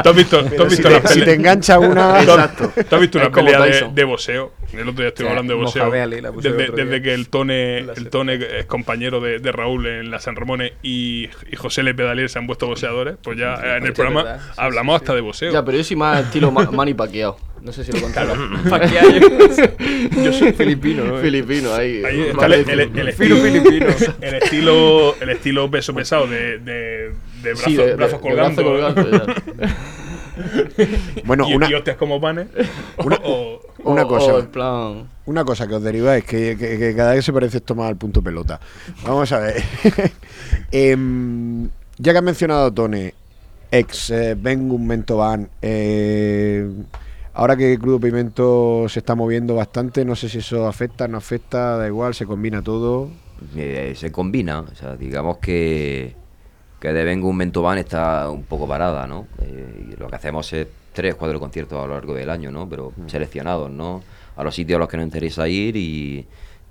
¿Tú 0.03 0.09
has 0.09 0.15
visto, 0.15 0.43
tú 0.45 0.63
has 0.63 0.73
si 0.73 0.81
visto 0.83 0.89
te- 1.01 1.07
si 1.07 1.21
te 1.23 1.33
engancha 1.33 1.79
una- 1.79 2.23
¿Tú 2.23 2.31
has- 2.31 2.37
Exacto. 2.51 2.71
¿Tú 2.87 2.95
has 2.95 3.01
visto 3.01 3.17
una 3.17 3.31
pelea 3.31 3.61
de, 3.61 3.89
de 3.93 4.03
boxeo? 4.03 4.51
El 4.79 4.89
otro 4.89 5.03
día 5.03 5.13
sea, 5.15 5.29
hablando 5.29 5.53
de 5.53 5.59
boxeo. 5.61 5.91
Desde, 5.91 7.01
que 7.01 7.13
el 7.13 7.29
Tone, 7.29 7.79
el 7.79 8.09
Tone 8.09 8.39
es 8.59 8.65
compañero 8.65 9.19
de, 9.19 9.39
de 9.39 9.51
Raúl 9.51 9.85
en 9.87 10.11
la 10.11 10.19
San 10.19 10.35
Ramón 10.35 10.61
y, 10.83 11.29
y 11.51 11.55
José 11.55 11.83
Le 11.83 11.93
Pedalier 11.93 12.29
se 12.29 12.39
han 12.39 12.47
vuelto 12.47 12.67
boxeadores, 12.67 13.15
pues 13.21 13.37
ya 13.37 13.55
en 13.77 13.85
el 13.85 13.93
programa. 13.93 14.37
Sí, 14.39 14.51
hablamos 14.57 14.95
hasta 14.97 15.13
de 15.15 15.21
boxeo. 15.21 15.51
Ya, 15.51 15.63
pero 15.65 15.77
yo 15.77 15.83
soy 15.83 15.97
más 15.97 16.25
estilo 16.25 16.51
ma- 16.51 16.69
Manny 16.71 16.93
Pacquiao. 16.93 17.37
No 17.61 17.71
sé 17.71 17.83
si 17.83 17.91
lo 17.91 17.99
contaron. 18.01 18.61
Pacquiao. 18.69 19.05
yo 20.23 20.33
soy 20.33 20.53
filipino, 20.53 21.03
¿no? 21.03 21.17
Filipino, 21.17 21.73
ahí. 21.73 22.03
Ahí 22.05 22.21
está 22.29 22.45
el, 22.45 22.53
estilo 22.53 23.37
filipino. 23.37 23.87
El 24.21 24.33
estilo, 24.35 25.15
el 25.19 25.29
estilo 25.29 25.71
peso 25.71 25.93
pesado 25.95 26.27
de, 26.27 26.59
de, 26.59 27.11
de 27.41 27.53
brazo- 27.53 27.63
Sí, 27.65 27.75
de- 27.75 27.87
de- 27.87 27.95
brazos 27.95 28.21
de 28.21 28.29
brazo 28.29 28.63
colgando. 28.63 29.25
Bueno, 31.25 31.47
y, 31.49 31.53
una- 31.55 31.69
y 31.69 31.73
hostias 31.73 31.97
como 31.97 32.19
panes. 32.21 32.47
Una, 33.03 33.19
o- 33.23 33.61
una 33.83 34.03
o- 34.03 34.07
cosa. 34.07 34.33
o 34.33 34.39
en 34.39 34.47
plan- 34.47 35.07
Una 35.25 35.43
cosa 35.45 35.67
que 35.67 35.75
os 35.75 35.83
deriva 35.83 36.15
es 36.17 36.23
que, 36.23 36.55
que- 36.57 36.77
que 36.77 36.95
cada 36.95 37.13
vez 37.13 37.23
se 37.25 37.33
parece 37.33 37.57
esto 37.57 37.75
más 37.75 37.87
al 37.89 37.95
punto 37.97 38.21
pelota. 38.21 38.59
Vamos 39.05 39.31
a 39.31 39.39
ver. 39.39 39.63
Em, 40.71 41.69
ya 41.97 42.11
que 42.11 42.17
has 42.17 42.23
mencionado 42.23 42.65
a 42.67 42.71
Tone, 42.73 43.13
ex 43.71 44.09
eh, 44.09 44.35
Bengun 44.39 44.85
Mentoban, 44.85 45.49
eh, 45.61 46.69
ahora 47.33 47.55
que 47.55 47.77
Crudo 47.79 47.99
Pimento 47.99 48.85
se 48.89 48.99
está 48.99 49.15
moviendo 49.15 49.55
bastante, 49.55 50.03
no 50.05 50.15
sé 50.15 50.29
si 50.29 50.39
eso 50.39 50.67
afecta, 50.67 51.07
no 51.07 51.17
afecta, 51.17 51.77
da 51.77 51.87
igual, 51.87 52.13
se 52.13 52.25
combina 52.25 52.61
todo. 52.61 53.09
Eh, 53.55 53.93
se 53.95 54.11
combina, 54.11 54.61
o 54.61 54.75
sea, 54.75 54.95
digamos 54.95 55.37
que, 55.39 56.15
que 56.79 56.93
de 56.93 57.03
Vengo 57.03 57.29
un 57.29 57.37
Mentoban 57.37 57.77
está 57.77 58.29
un 58.29 58.43
poco 58.43 58.67
parada, 58.67 59.07
¿no? 59.07 59.27
Eh, 59.41 59.89
y 59.91 59.95
lo 59.95 60.07
que 60.07 60.15
hacemos 60.15 60.51
es 60.53 60.67
tres, 60.93 61.15
cuatro 61.15 61.39
conciertos 61.39 61.83
a 61.83 61.87
lo 61.87 61.93
largo 61.93 62.13
del 62.13 62.29
año, 62.29 62.51
¿no? 62.51 62.67
Pero 62.69 62.93
seleccionados, 63.07 63.69
¿no? 63.71 64.03
A 64.35 64.43
los 64.43 64.55
sitios 64.55 64.77
a 64.77 64.79
los 64.79 64.89
que 64.89 64.97
nos 64.97 65.05
interesa 65.05 65.47
ir 65.47 65.75
y, 65.75 66.25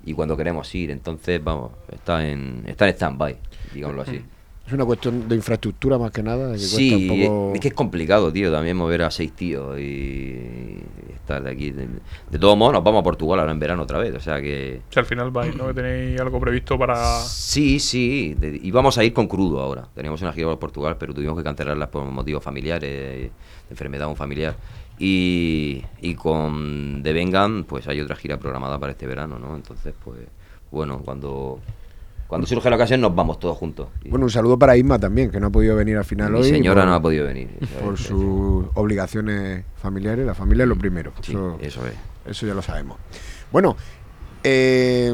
y 0.05 0.13
cuando 0.13 0.37
queremos 0.37 0.73
ir. 0.75 0.91
Entonces, 0.91 1.43
vamos, 1.43 1.71
está 1.91 2.25
en, 2.27 2.63
está 2.67 2.87
en 2.87 2.93
stand-by, 2.93 3.37
digámoslo 3.73 4.01
así. 4.03 4.23
Es 4.67 4.73
una 4.73 4.83
cuestión 4.85 5.27
de 5.29 5.35
infraestructura 5.35 5.97
más 5.99 6.09
que 6.11 6.23
nada. 6.23 6.53
Que 6.53 6.57
Sí, 6.59 6.89
cuesta 6.89 7.13
un 7.13 7.19
poco... 7.29 7.51
es 7.55 7.59
que 7.61 7.67
es 7.67 7.73
complicado, 7.75 8.33
tío, 8.33 8.51
también 8.51 8.75
mover 8.75 9.03
a 9.03 9.11
seis 9.11 9.31
tíos 9.33 9.77
y 9.79 10.77
estar 11.13 11.43
de 11.43 11.51
aquí. 11.51 11.69
De, 11.69 11.87
de 12.31 12.39
todos 12.39 12.57
modos, 12.57 12.73
nos 12.73 12.83
vamos 12.83 13.01
a 13.01 13.03
Portugal 13.03 13.39
ahora 13.41 13.51
en 13.51 13.59
verano 13.59 13.83
otra 13.83 13.99
vez, 13.99 14.15
o 14.15 14.19
sea 14.19 14.41
que... 14.41 14.81
Si 14.89 14.99
al 14.99 15.05
final 15.05 15.29
vais, 15.29 15.55
¿no? 15.55 15.67
Que 15.67 15.73
tenéis 15.75 16.19
algo 16.19 16.39
previsto 16.39 16.79
para. 16.79 16.95
Sí, 17.21 17.79
sí, 17.79 18.33
de- 18.39 18.59
y 18.61 18.71
vamos 18.71 18.97
a 18.97 19.03
ir 19.03 19.13
con 19.13 19.27
crudo 19.27 19.59
ahora. 19.61 19.87
Teníamos 19.93 20.21
una 20.23 20.33
gira 20.33 20.47
por 20.47 20.57
Portugal, 20.59 20.95
pero 20.99 21.13
tuvimos 21.13 21.37
que 21.37 21.43
cancelarlas 21.43 21.89
por 21.89 22.03
motivos 22.05 22.43
familiares, 22.43 22.89
de 22.89 23.31
enfermedad 23.69 24.05
de 24.05 24.09
un 24.09 24.15
familiar. 24.17 24.55
Y, 24.97 25.83
y 26.01 26.15
con 26.15 27.01
The 27.03 27.13
Vengan, 27.13 27.65
pues 27.65 27.87
hay 27.87 28.01
otra 28.01 28.15
gira 28.15 28.37
programada 28.39 28.79
para 28.79 28.93
este 28.93 29.05
verano, 29.05 29.37
¿no? 29.37 29.55
Entonces, 29.55 29.93
pues, 30.03 30.21
bueno, 30.71 31.01
cuando, 31.05 31.59
cuando 32.35 32.47
surge 32.47 32.69
la 32.69 32.75
ocasión 32.75 33.01
nos 33.01 33.15
vamos 33.15 33.39
todos 33.39 33.57
juntos. 33.57 33.87
Bueno, 34.09 34.25
un 34.25 34.31
saludo 34.31 34.59
para 34.59 34.75
Isma 34.77 34.99
también, 34.99 35.31
que 35.31 35.39
no 35.39 35.47
ha 35.47 35.49
podido 35.49 35.75
venir 35.75 35.97
al 35.97 36.05
final 36.05 36.31
Mi 36.33 36.39
hoy. 36.39 36.49
señora 36.49 36.81
por- 36.81 36.89
no 36.89 36.95
ha 36.95 37.01
podido 37.01 37.25
venir. 37.25 37.49
Por 37.83 37.97
sus 37.97 38.65
obligaciones 38.73 39.63
familiares. 39.81 40.25
La 40.25 40.35
familia 40.35 40.63
es 40.63 40.69
lo 40.69 40.75
primero. 40.77 41.13
Sí, 41.21 41.31
eso, 41.31 41.57
eso 41.61 41.87
es. 41.87 41.93
Eso 42.25 42.45
ya 42.47 42.53
lo 42.53 42.61
sabemos. 42.61 42.97
Bueno, 43.51 43.77
eh, 44.43 45.13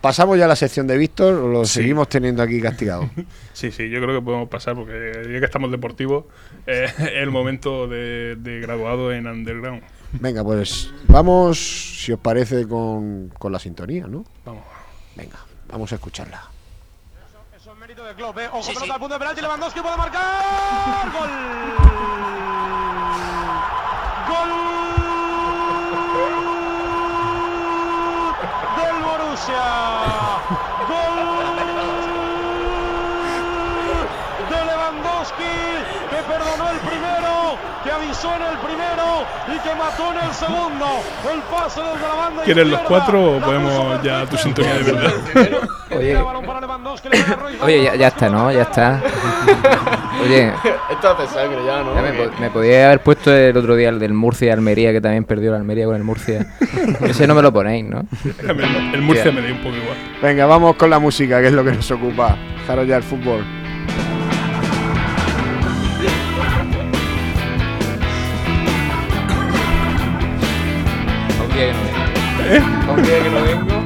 pasamos 0.00 0.38
ya 0.38 0.44
a 0.44 0.48
la 0.48 0.56
sección 0.56 0.86
de 0.86 0.96
Víctor, 0.98 1.34
o 1.34 1.48
lo 1.48 1.64
Sí. 1.64 1.80
seguimos 1.80 2.08
teniendo 2.08 2.42
aquí 2.42 2.60
castigado. 2.60 3.08
Sí, 3.54 3.70
sí, 3.70 3.88
yo 3.88 4.00
creo 4.02 4.18
que 4.18 4.24
podemos 4.24 4.48
pasar 4.48 4.74
porque 4.74 5.28
ya 5.32 5.38
que 5.38 5.44
estamos 5.46 5.70
deportivos, 5.70 6.24
eh, 6.66 6.86
es 6.98 7.10
el 7.22 7.30
momento 7.30 7.86
de, 7.86 8.36
de 8.36 8.60
graduado 8.60 9.12
en 9.12 9.26
underground. 9.28 9.82
Venga, 10.12 10.42
pues 10.44 10.92
vamos, 11.08 11.58
si 12.04 12.12
os 12.12 12.18
parece, 12.18 12.66
con, 12.68 13.30
con 13.38 13.52
la 13.52 13.58
sintonía, 13.60 14.06
¿no? 14.08 14.24
Vamos. 14.44 14.62
Venga, 15.16 15.38
vamos 15.74 15.90
a 15.90 15.96
escucharla. 15.96 16.40
de 17.60 18.14
Klopp, 18.14 18.38
¿eh? 18.38 18.48
Ojo, 18.52 18.72
pelota 18.72 18.94
al 18.94 19.00
punto 19.00 19.14
de 19.14 19.18
penalti, 19.18 19.40
Lewandowski 19.40 19.80
puede 19.80 19.96
marcar. 19.96 21.10
¡Gol! 21.12 21.30
¡Gol! 24.28 24.50
Del 28.78 28.96
Borussia. 29.02 29.66
¡Gol! 30.90 31.18
De 34.50 34.58
Lewandowski, 34.64 35.54
que 36.10 36.18
perdonó 36.22 36.70
el 36.70 36.78
primero, 36.78 37.58
que 37.82 37.83
avisó 37.94 38.28
en 38.36 38.42
el 38.42 38.58
primero 38.58 39.24
y 39.48 39.58
que 39.60 39.74
mató 39.74 40.12
en 40.12 40.28
el 40.28 40.34
segundo. 40.34 40.86
El 41.32 41.40
pase 41.42 41.80
desde 41.80 42.08
la 42.08 42.14
banda 42.14 42.42
¿Quieres 42.44 42.66
los 42.66 42.80
cuatro 42.80 43.36
o 43.36 43.40
podemos 43.40 44.02
ya 44.02 44.26
tu 44.26 44.36
sintonía 44.36 44.74
de 44.74 44.82
verdad? 44.92 45.12
Oye, 45.90 46.16
oye 47.62 47.82
ya, 47.84 47.94
ya 47.94 48.08
está, 48.08 48.28
¿no? 48.28 48.50
Ya 48.52 48.62
está. 48.62 49.00
Oye, 50.24 50.52
Esto 50.90 51.10
hace 51.10 51.26
sangre 51.34 51.58
ya, 51.66 51.82
¿no? 51.82 51.94
ya 51.94 52.00
me, 52.02 52.12
po- 52.12 52.40
me 52.40 52.50
podía 52.50 52.86
haber 52.86 53.02
puesto 53.02 53.30
el 53.34 53.54
otro 53.56 53.74
día 53.76 53.90
el 53.90 53.98
del 53.98 54.14
Murcia 54.14 54.52
Almería, 54.54 54.90
que 54.92 55.00
también 55.00 55.24
perdió 55.24 55.50
la 55.50 55.58
Almería 55.58 55.84
con 55.86 55.96
el 55.96 56.04
Murcia. 56.04 56.46
Ese 57.02 57.26
no 57.26 57.34
me 57.34 57.42
lo 57.42 57.52
ponéis, 57.52 57.84
¿no? 57.84 58.04
El 58.94 59.02
Murcia 59.02 59.30
me 59.32 59.42
da 59.42 59.48
un 59.52 59.58
poco 59.58 59.76
igual. 59.76 59.96
Venga, 60.22 60.46
vamos 60.46 60.76
con 60.76 60.88
la 60.88 60.98
música, 60.98 61.40
que 61.42 61.48
es 61.48 61.52
lo 61.52 61.62
que 61.64 61.72
nos 61.72 61.90
ocupa. 61.90 62.36
Dejaros 62.60 62.86
ya 62.86 62.96
el 62.96 63.02
fútbol. 63.02 63.44
Día 71.54 71.66
que 71.66 71.72
no 71.72 71.82
vengo. 71.82 72.04
¿Eh? 72.50 72.62
Un 72.92 73.02
día 73.02 73.22
que 73.22 73.30
no 73.30 73.42
vengo. 73.42 73.84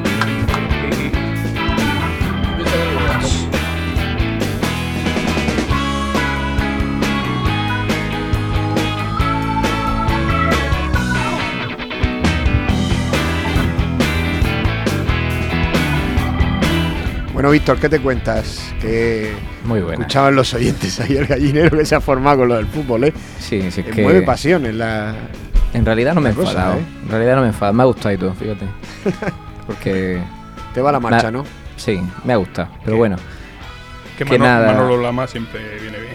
Bueno, 17.33 17.51
Víctor, 17.53 17.79
¿qué 17.79 17.89
te 17.89 18.01
cuentas? 18.01 18.73
Que 18.81 19.31
Muy 19.65 19.81
buena. 19.81 20.01
escuchaban 20.01 20.35
los 20.35 20.53
oyentes 20.55 20.99
ahí 20.99 21.17
el 21.17 21.27
gallinero 21.27 21.79
que 21.79 21.85
se 21.85 21.95
ha 21.95 22.01
formado 22.01 22.39
con 22.39 22.49
lo 22.49 22.57
del 22.57 22.67
fútbol, 22.67 23.05
¿eh? 23.05 23.13
Sí, 23.39 23.61
sí, 23.71 23.81
es 23.81 23.87
Que 23.87 23.93
que... 23.93 24.03
mueve 24.03 24.23
pasiones 24.23 24.75
la... 24.75 25.15
En 25.75 25.85
realidad 25.85 26.15
no 26.15 26.21
me 26.21 26.31
he 26.31 26.35
cosa, 26.35 26.51
enfadado. 26.51 26.75
¿eh? 26.79 26.85
En 27.05 27.09
realidad 27.11 27.35
no 27.37 27.41
me 27.43 27.47
he 27.47 27.51
enfadado. 27.51 27.75
Me 27.75 27.83
ha 27.83 27.87
gustado 27.87 28.15
y 28.15 28.19
todo, 28.19 28.35
fíjate. 28.35 28.67
Porque... 29.67 30.21
Te 30.75 30.81
va 30.81 30.93
la 30.93 31.01
marcha, 31.01 31.31
¿no? 31.31 31.45
Sí, 31.77 32.01
me 32.25 32.33
ha 32.33 32.37
gustado. 32.37 32.69
Pero 32.85 32.97
bueno. 32.97 33.17
Que, 34.17 34.25
Que 34.25 34.39
Mano- 34.39 34.45
nada. 34.53 34.73
Manolo 34.73 35.01
Lama 35.03 35.27
siempre 35.27 35.61
viene 35.81 35.99
bien. 35.99 36.15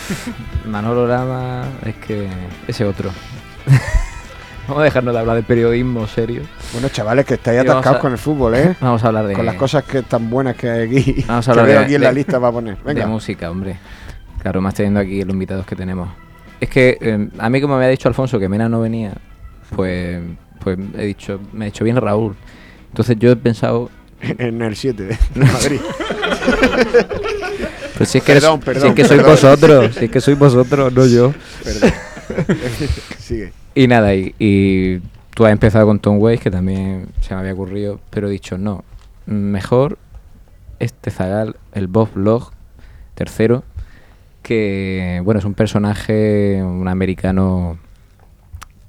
Manolo 0.66 1.06
Lama 1.06 1.64
es 1.84 1.94
que 1.96 2.28
ese 2.68 2.84
otro. 2.84 3.10
Vamos 4.68 4.82
a 4.82 4.84
dejarnos 4.84 5.14
de 5.14 5.20
hablar 5.20 5.36
de 5.36 5.42
periodismo 5.42 6.06
serio. 6.06 6.42
Bueno, 6.72 6.88
chavales, 6.90 7.24
que 7.26 7.34
estáis 7.34 7.60
atascados 7.60 7.96
a- 7.98 8.00
con 8.00 8.12
el 8.12 8.18
fútbol, 8.18 8.54
¿eh? 8.54 8.76
Vamos 8.80 9.02
a 9.02 9.08
hablar 9.08 9.26
de 9.26 9.34
Con 9.34 9.46
las 9.46 9.56
cosas 9.56 9.82
que 9.84 10.02
tan 10.02 10.30
buenas 10.30 10.54
que 10.56 10.70
hay 10.70 10.86
aquí. 10.86 11.24
Vamos 11.26 11.48
a 11.48 11.52
que 11.52 11.60
hablar 11.60 11.66
veo 11.72 11.78
de- 11.80 11.84
aquí 11.86 11.94
en 11.94 12.00
de- 12.02 12.06
la 12.06 12.12
lista 12.12 12.38
para 12.38 12.52
poner. 12.52 12.76
Venga. 12.84 13.00
de 13.00 13.06
música, 13.06 13.50
hombre. 13.50 13.76
Claro, 14.42 14.60
más 14.60 14.74
teniendo 14.74 15.00
aquí 15.00 15.22
los 15.24 15.32
invitados 15.32 15.66
que 15.66 15.74
tenemos. 15.76 16.08
Es 16.60 16.68
que 16.68 16.98
eh, 17.00 17.28
a 17.38 17.48
mí 17.50 17.60
como 17.60 17.74
me 17.74 17.84
había 17.84 17.90
dicho 17.90 18.08
Alfonso 18.08 18.38
que 18.38 18.48
Mena 18.48 18.68
no 18.68 18.80
venía, 18.80 19.14
pues 19.74 20.20
pues 20.62 20.78
he 20.98 21.06
dicho, 21.06 21.40
me 21.52 21.64
ha 21.64 21.66
dicho 21.66 21.84
bien 21.84 21.96
Raúl. 21.96 22.36
Entonces 22.88 23.16
yo 23.18 23.30
he 23.30 23.36
pensado 23.36 23.90
en 24.20 24.60
el 24.62 24.76
7 24.76 25.02
de 25.04 25.18
Madrid. 25.36 25.80
Pues 27.96 28.08
si 28.08 28.18
es 28.18 28.24
que, 28.24 28.32
eres- 28.32 28.44
Perdón, 28.44 28.60
si 28.60 28.64
perdón, 28.64 28.88
es 28.88 28.94
que 28.94 29.04
sois 29.04 29.20
perdón. 29.20 29.32
vosotros, 29.32 29.94
si 29.96 30.04
es 30.06 30.10
que 30.10 30.20
sois 30.20 30.38
vosotros, 30.38 30.92
no 30.92 31.06
yo. 31.06 31.32
Perdón. 31.64 31.90
Sigue. 33.18 33.52
Y 33.74 33.86
nada, 33.86 34.14
y, 34.14 34.34
y 34.38 34.98
tú 35.34 35.44
has 35.46 35.52
empezado 35.52 35.86
con 35.86 35.98
Tom 36.00 36.18
Waits, 36.18 36.42
que 36.42 36.50
también 36.50 37.08
se 37.20 37.34
me 37.34 37.40
había 37.40 37.52
ocurrido, 37.52 38.00
pero 38.10 38.28
he 38.28 38.30
dicho, 38.30 38.58
no, 38.58 38.84
mejor 39.26 39.98
este 40.78 41.10
zagal, 41.10 41.56
el 41.72 41.86
Bob 41.86 42.08
Log, 42.16 42.50
tercero, 43.14 43.64
que, 44.50 45.22
bueno, 45.24 45.38
es 45.38 45.44
un 45.44 45.54
personaje, 45.54 46.60
un 46.60 46.88
americano 46.88 47.78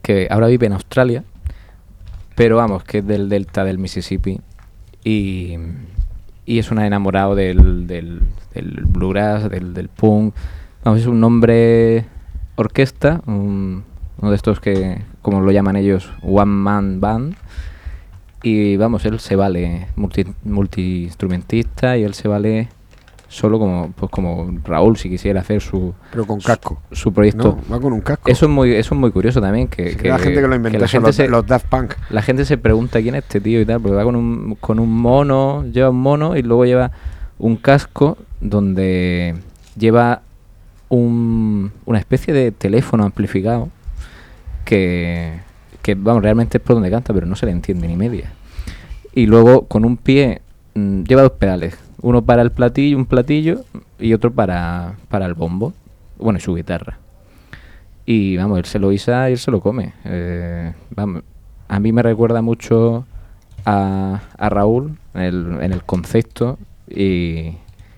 que 0.01 0.27
ahora 0.31 0.47
vive 0.47 0.65
en 0.65 0.73
Australia, 0.73 1.23
pero 2.35 2.55
vamos, 2.57 2.83
que 2.83 2.97
es 2.97 3.05
del 3.05 3.29
delta 3.29 3.63
del 3.63 3.77
Mississippi 3.77 4.41
y, 5.03 5.57
y 6.47 6.57
es 6.57 6.71
un 6.71 6.79
enamorado 6.79 7.35
del, 7.35 7.85
del, 7.85 8.21
bluegrass, 8.87 9.51
del, 9.51 9.75
del 9.75 9.87
punk. 9.89 10.33
Vamos, 10.83 11.01
es 11.01 11.05
un 11.05 11.23
hombre 11.23 12.05
orquesta, 12.55 13.21
un- 13.27 13.83
uno 14.17 14.31
de 14.31 14.35
estos 14.35 14.59
que, 14.59 14.99
como 15.21 15.41
lo 15.41 15.51
llaman 15.51 15.75
ellos, 15.75 16.11
one 16.23 16.45
man 16.51 16.99
band. 16.99 17.35
Y 18.41 18.77
vamos, 18.77 19.05
él 19.05 19.19
se 19.19 19.35
vale 19.35 19.85
multi, 19.95 20.25
multi-instrumentista 20.43 21.97
y 21.97 22.03
él 22.03 22.15
se 22.15 22.27
vale 22.27 22.69
solo 23.33 23.57
como 23.59 23.91
pues 23.95 24.11
como 24.11 24.51
Raúl 24.65 24.97
si 24.97 25.09
quisiera 25.09 25.39
hacer 25.39 25.61
su 25.61 25.93
Pero 26.11 26.25
con 26.27 26.39
casco. 26.41 26.81
su, 26.91 26.95
su 26.97 27.13
proyecto. 27.13 27.57
No, 27.67 27.73
va 27.75 27.79
con 27.81 27.93
un 27.93 28.01
casco. 28.01 28.29
Eso 28.29 28.45
es 28.45 28.51
muy 28.51 28.73
eso 28.75 28.93
es 28.93 28.99
muy 28.99 29.09
curioso 29.11 29.39
también 29.39 29.67
que, 29.69 29.93
Sí, 29.93 30.07
la 30.07 30.19
gente 30.19 30.41
que 30.41 30.47
lo 30.47 30.55
inventó 30.55 30.79
la 30.79 30.87
gente 30.89 31.07
los- 31.07 31.15
se- 31.15 31.27
los 31.29 31.45
Daft 31.47 31.65
Punk. 31.67 31.93
La 32.09 32.21
gente 32.21 32.43
se 32.43 32.57
pregunta 32.57 33.01
quién 33.01 33.15
es 33.15 33.23
este 33.23 33.39
tío 33.39 33.61
y 33.61 33.65
tal, 33.65 33.79
porque 33.81 33.95
va 33.95 34.03
con 34.03 34.15
un 34.17 34.55
con 34.59 34.79
un 34.79 34.91
mono, 34.95 35.63
lleva 35.71 35.89
un 35.91 36.01
mono 36.01 36.35
y 36.35 36.41
luego 36.43 36.65
lleva 36.65 36.91
un 37.39 37.55
casco 37.55 38.17
donde 38.41 39.35
lleva 39.77 40.21
un, 40.89 41.71
una 41.85 41.99
especie 41.99 42.33
de 42.33 42.51
teléfono 42.51 43.05
amplificado 43.05 43.69
que, 44.65 45.39
que, 45.81 45.95
vamos, 45.95 46.21
realmente 46.23 46.57
es 46.57 46.63
por 46.63 46.75
donde 46.75 46.89
canta, 46.91 47.13
pero 47.13 47.25
no 47.25 47.35
se 47.35 47.45
le 47.45 47.51
entiende 47.53 47.87
ni 47.87 47.95
media. 47.95 48.31
Y 49.13 49.25
luego 49.25 49.67
con 49.67 49.85
un 49.85 49.97
pie 49.97 50.41
mm, 50.75 51.03
lleva 51.03 51.21
dos 51.23 51.31
pedales, 51.33 51.77
uno 52.01 52.21
para 52.23 52.41
el 52.41 52.51
platillo, 52.51 52.97
un 52.97 53.05
platillo 53.05 53.63
y 53.99 54.13
otro 54.13 54.31
para, 54.31 54.95
para 55.09 55.25
el 55.25 55.33
bombo, 55.33 55.73
bueno, 56.17 56.37
y 56.37 56.41
su 56.41 56.55
guitarra. 56.55 56.97
Y 58.05 58.37
vamos, 58.37 58.59
él 58.59 58.65
se 58.65 58.79
lo 58.79 58.89
guisa 58.89 59.29
y 59.29 59.33
él 59.33 59.39
se 59.39 59.51
lo 59.51 59.61
come. 59.61 59.93
Eh, 60.05 60.73
vamos, 60.89 61.23
a 61.67 61.79
mí 61.79 61.91
me 61.91 62.03
recuerda 62.03 62.41
mucho 62.41 63.05
a, 63.65 64.21
a 64.37 64.49
Raúl 64.49 64.97
en 65.13 65.21
el, 65.21 65.57
en 65.61 65.71
el 65.71 65.83
concepto 65.83 66.57
y, 66.89 67.53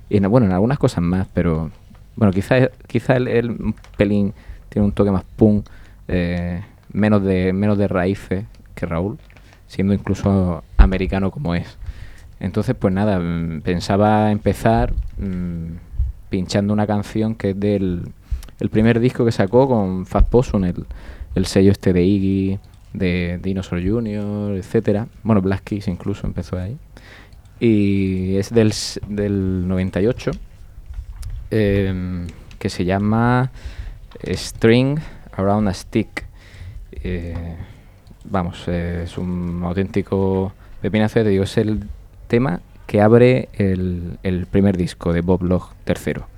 en, 0.10 0.30
bueno, 0.30 0.46
en 0.46 0.52
algunas 0.52 0.78
cosas 0.78 1.04
más, 1.04 1.28
pero 1.34 1.72
bueno, 2.16 2.32
quizá, 2.32 2.70
quizá 2.88 3.16
un 3.18 3.76
pelín 3.98 4.34
tiene 4.70 4.86
un 4.86 4.92
toque 4.92 5.12
más 5.12 5.24
punk, 5.24 5.68
eh, 6.08 6.62
menos, 6.92 7.24
de, 7.24 7.54
menos 7.54 7.78
de 7.78 7.88
raíces 7.88 8.46
que 8.76 8.86
Raúl, 8.86 9.18
siendo 9.68 9.94
incluso 9.94 10.64
americano 10.78 11.32
como 11.32 11.56
es. 11.56 11.78
Entonces, 12.44 12.76
pues 12.78 12.94
nada, 12.94 13.20
mm, 13.20 13.62
pensaba 13.62 14.30
empezar 14.30 14.94
mm, 15.18 15.78
pinchando 16.30 16.74
una 16.74 16.86
canción 16.86 17.36
que 17.36 17.52
es 17.52 17.60
del 17.60 18.04
el 18.60 18.70
primer 18.70 19.00
disco 19.00 19.26
que 19.26 19.32
sacó 19.32 19.68
con 19.68 20.06
Fast 20.06 20.30
Possum, 20.30 20.66
el, 20.66 20.86
el 21.36 21.46
sello 21.46 21.72
este 21.72 21.94
de 21.94 22.04
Iggy 22.04 22.60
de 22.94 23.40
Dinosaur 23.42 23.82
Jr., 23.82 24.58
etcétera. 24.58 25.08
Bueno, 25.24 25.42
Black 25.42 25.72
incluso 25.88 26.28
empezó 26.28 26.58
ahí. 26.60 26.78
Y 27.60 28.36
es 28.36 28.54
del, 28.54 28.74
del 29.08 29.68
98, 29.68 30.32
em, 31.50 32.28
que 32.60 32.70
se 32.70 32.86
llama 32.86 33.52
String 34.24 35.00
Around 35.32 35.70
a 35.70 35.74
Stick. 35.74 36.26
Eh, 36.92 37.56
vamos, 38.26 38.66
eh, 38.68 39.04
es 39.06 39.18
un 39.18 39.62
auténtico 39.64 40.54
pepinazo, 40.82 41.24
te 41.24 41.30
digo, 41.30 41.46
es 41.46 41.58
el 41.58 41.88
tema 42.34 42.62
que 42.88 43.00
abre 43.00 43.48
el, 43.60 44.18
el 44.24 44.48
primer 44.48 44.76
disco 44.76 45.14
de 45.14 45.22
Bob 45.22 45.44
Log 45.44 45.70
tercero. 45.84 46.33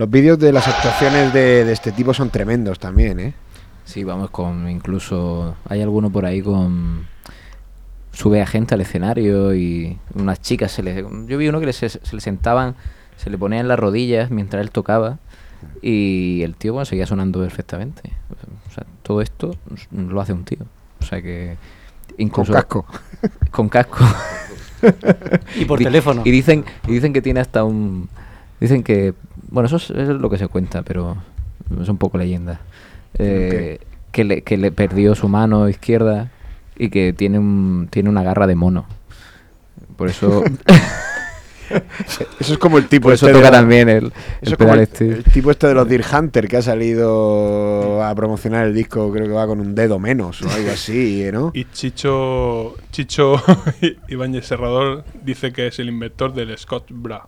Los 0.00 0.08
vídeos 0.08 0.38
de 0.38 0.50
las 0.50 0.66
actuaciones 0.66 1.30
de, 1.34 1.62
de 1.62 1.72
este 1.74 1.92
tipo 1.92 2.14
son 2.14 2.30
tremendos 2.30 2.78
también, 2.78 3.20
¿eh? 3.20 3.34
Sí, 3.84 4.02
vamos 4.02 4.30
con 4.30 4.66
incluso 4.70 5.56
hay 5.68 5.82
alguno 5.82 6.08
por 6.08 6.24
ahí 6.24 6.40
con 6.40 7.06
sube 8.10 8.40
a 8.40 8.46
gente 8.46 8.74
al 8.74 8.80
escenario 8.80 9.54
y 9.54 9.98
unas 10.14 10.40
chicas 10.40 10.72
se 10.72 10.82
le 10.82 11.04
yo 11.26 11.36
vi 11.36 11.48
uno 11.48 11.60
que 11.60 11.66
le 11.66 11.74
se, 11.74 11.90
se 11.90 12.14
le 12.14 12.22
sentaban, 12.22 12.76
se 13.18 13.28
le 13.28 13.36
ponían 13.36 13.68
las 13.68 13.78
rodillas 13.78 14.30
mientras 14.30 14.62
él 14.62 14.70
tocaba 14.70 15.18
y 15.82 16.40
el 16.44 16.54
tío 16.54 16.72
bueno, 16.72 16.86
seguía 16.86 17.06
sonando 17.06 17.40
perfectamente. 17.40 18.10
O 18.70 18.72
sea, 18.72 18.86
todo 19.02 19.20
esto 19.20 19.54
lo 19.90 20.18
hace 20.22 20.32
un 20.32 20.44
tío. 20.44 20.60
O 21.00 21.04
sea 21.04 21.20
que 21.20 21.58
incluso 22.16 22.54
casco. 22.54 22.86
Con 23.50 23.68
casco. 23.68 24.02
Y 25.56 25.66
por 25.66 25.78
teléfono. 25.78 26.22
Y 26.24 26.30
dicen 26.30 26.64
y 26.88 26.92
dicen 26.92 27.12
que 27.12 27.20
tiene 27.20 27.40
hasta 27.40 27.64
un 27.64 28.08
dicen 28.60 28.82
que 28.82 29.14
bueno, 29.50 29.66
eso 29.66 29.76
es, 29.76 29.90
eso 29.90 30.00
es 30.14 30.20
lo 30.20 30.30
que 30.30 30.38
se 30.38 30.48
cuenta, 30.48 30.82
pero 30.82 31.16
es 31.80 31.88
un 31.88 31.98
poco 31.98 32.18
leyenda. 32.18 32.60
Eh, 33.18 33.78
que, 34.12 34.24
le, 34.24 34.42
que 34.42 34.56
le 34.56 34.72
perdió 34.72 35.14
su 35.14 35.28
mano 35.28 35.68
izquierda 35.68 36.30
y 36.76 36.88
que 36.90 37.12
tiene 37.12 37.38
un 37.38 37.88
tiene 37.90 38.08
una 38.08 38.22
garra 38.22 38.46
de 38.46 38.54
mono. 38.54 38.86
Por 39.96 40.08
eso 40.08 40.42
Eso 42.40 42.54
es 42.54 42.58
como 42.58 42.78
el 42.78 42.88
tipo 42.88 43.04
Por 43.04 43.12
eso 43.14 43.26
este 43.26 43.38
de 43.38 43.44
toca 43.44 43.52
la- 43.52 43.58
también 43.60 43.88
el- 43.88 44.06
eso 44.06 44.12
el 44.42 44.52
es 44.52 44.56
como 44.56 44.70
pedal 44.70 44.78
el, 44.78 44.82
este. 44.82 45.08
el 45.08 45.22
tipo 45.24 45.50
este 45.52 45.68
de 45.68 45.74
los 45.74 45.88
Deer 45.88 46.04
Hunter 46.12 46.48
que 46.48 46.56
ha 46.56 46.62
salido 46.62 48.02
a 48.02 48.12
promocionar 48.16 48.66
el 48.66 48.74
disco, 48.74 49.12
creo 49.12 49.26
que 49.28 49.32
va 49.32 49.46
con 49.46 49.60
un 49.60 49.74
dedo 49.76 50.00
menos 50.00 50.42
o 50.42 50.50
algo 50.50 50.70
así, 50.72 51.28
¿no? 51.32 51.52
Y 51.54 51.66
Chicho, 51.66 52.74
Chicho 52.90 53.40
Ibáñez 54.08 54.46
Serrador 54.46 55.04
dice 55.22 55.52
que 55.52 55.68
es 55.68 55.78
el 55.78 55.88
inventor 55.90 56.34
del 56.34 56.56
Scotch 56.58 56.86
Bra. 56.90 57.26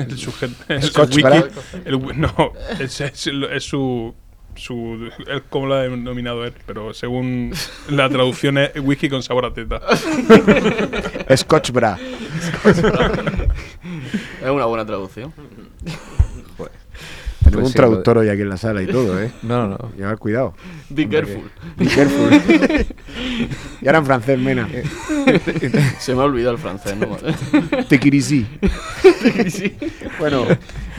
El 0.08 0.18
sujeto. 0.18 0.54
el 0.68 0.82
¿Scotch 0.82 1.16
wiki- 1.16 1.22
Bra? 1.22 1.44
el 1.84 2.20
no, 2.20 2.52
es, 2.78 3.00
es- 3.00 3.26
es 3.26 3.64
su. 3.64 4.14
su 4.56 5.10
es 5.28 5.42
como 5.48 5.66
lo 5.66 5.74
ha 5.74 5.82
denominado 5.82 6.44
él, 6.44 6.52
pero 6.66 6.92
según 6.92 7.52
la 7.88 8.08
traducción 8.08 8.58
es 8.58 8.72
whisky 8.80 9.08
con 9.08 9.22
sabor 9.22 9.46
a 9.46 9.54
teta. 9.54 9.80
Scotch 11.36 11.70
Bra. 11.70 11.98
Es 14.42 14.50
una 14.50 14.64
buena 14.66 14.84
traducción. 14.86 15.32
Tenemos 17.50 17.62
Pues 17.62 17.66
un 17.66 17.72
sí, 17.72 17.76
traductor 17.76 18.18
hoy 18.18 18.28
aquí 18.28 18.42
en 18.42 18.48
la 18.48 18.56
sala 18.56 18.82
y 18.82 18.86
todo, 18.86 19.20
¿eh? 19.22 19.30
No, 19.42 19.66
no, 19.68 19.76
no. 19.78 19.92
Llevad 19.96 20.18
cuidado. 20.18 20.54
Be 20.88 21.04
Hombre, 21.04 21.20
careful. 21.20 21.50
que- 21.76 21.84
Be 21.84 21.90
careful. 21.90 22.86
y 23.82 23.86
ahora 23.86 23.98
en 23.98 24.06
francés, 24.06 24.38
Mena. 24.38 24.68
Se 25.98 26.14
me 26.14 26.20
ha 26.20 26.24
olvidado 26.24 26.52
el 26.54 26.58
francés, 26.58 26.96
¿no? 26.96 27.16
Te 27.88 27.98
quirisi. 27.98 28.46
Bueno, 30.18 30.44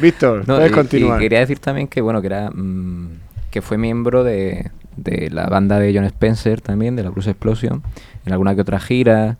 Víctor, 0.02 0.48
No, 0.48 0.56
puedes 0.56 0.72
y- 0.72 0.76
continuar. 0.76 1.20
Y 1.20 1.24
quería 1.24 1.40
decir 1.40 1.60
también 1.60 1.88
que 1.88 2.02
bueno 2.02 2.22
que 2.22 2.28
era 2.28 2.50
mm, 2.52 3.10
que 3.50 3.62
fue 3.62 3.78
miembro 3.78 4.24
de, 4.24 4.72
de 4.98 5.30
la 5.32 5.48
banda 5.48 5.80
de 5.80 5.94
John 5.94 6.06
Spencer 6.06 6.62
también, 6.62 6.96
de 6.96 7.04
la 7.04 7.10
Blues 7.10 7.28
Explosion, 7.28 7.84
en 8.26 8.32
alguna 8.34 8.56
que 8.56 8.62
otra 8.62 8.80
gira 8.80 9.38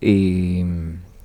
y, 0.00 0.64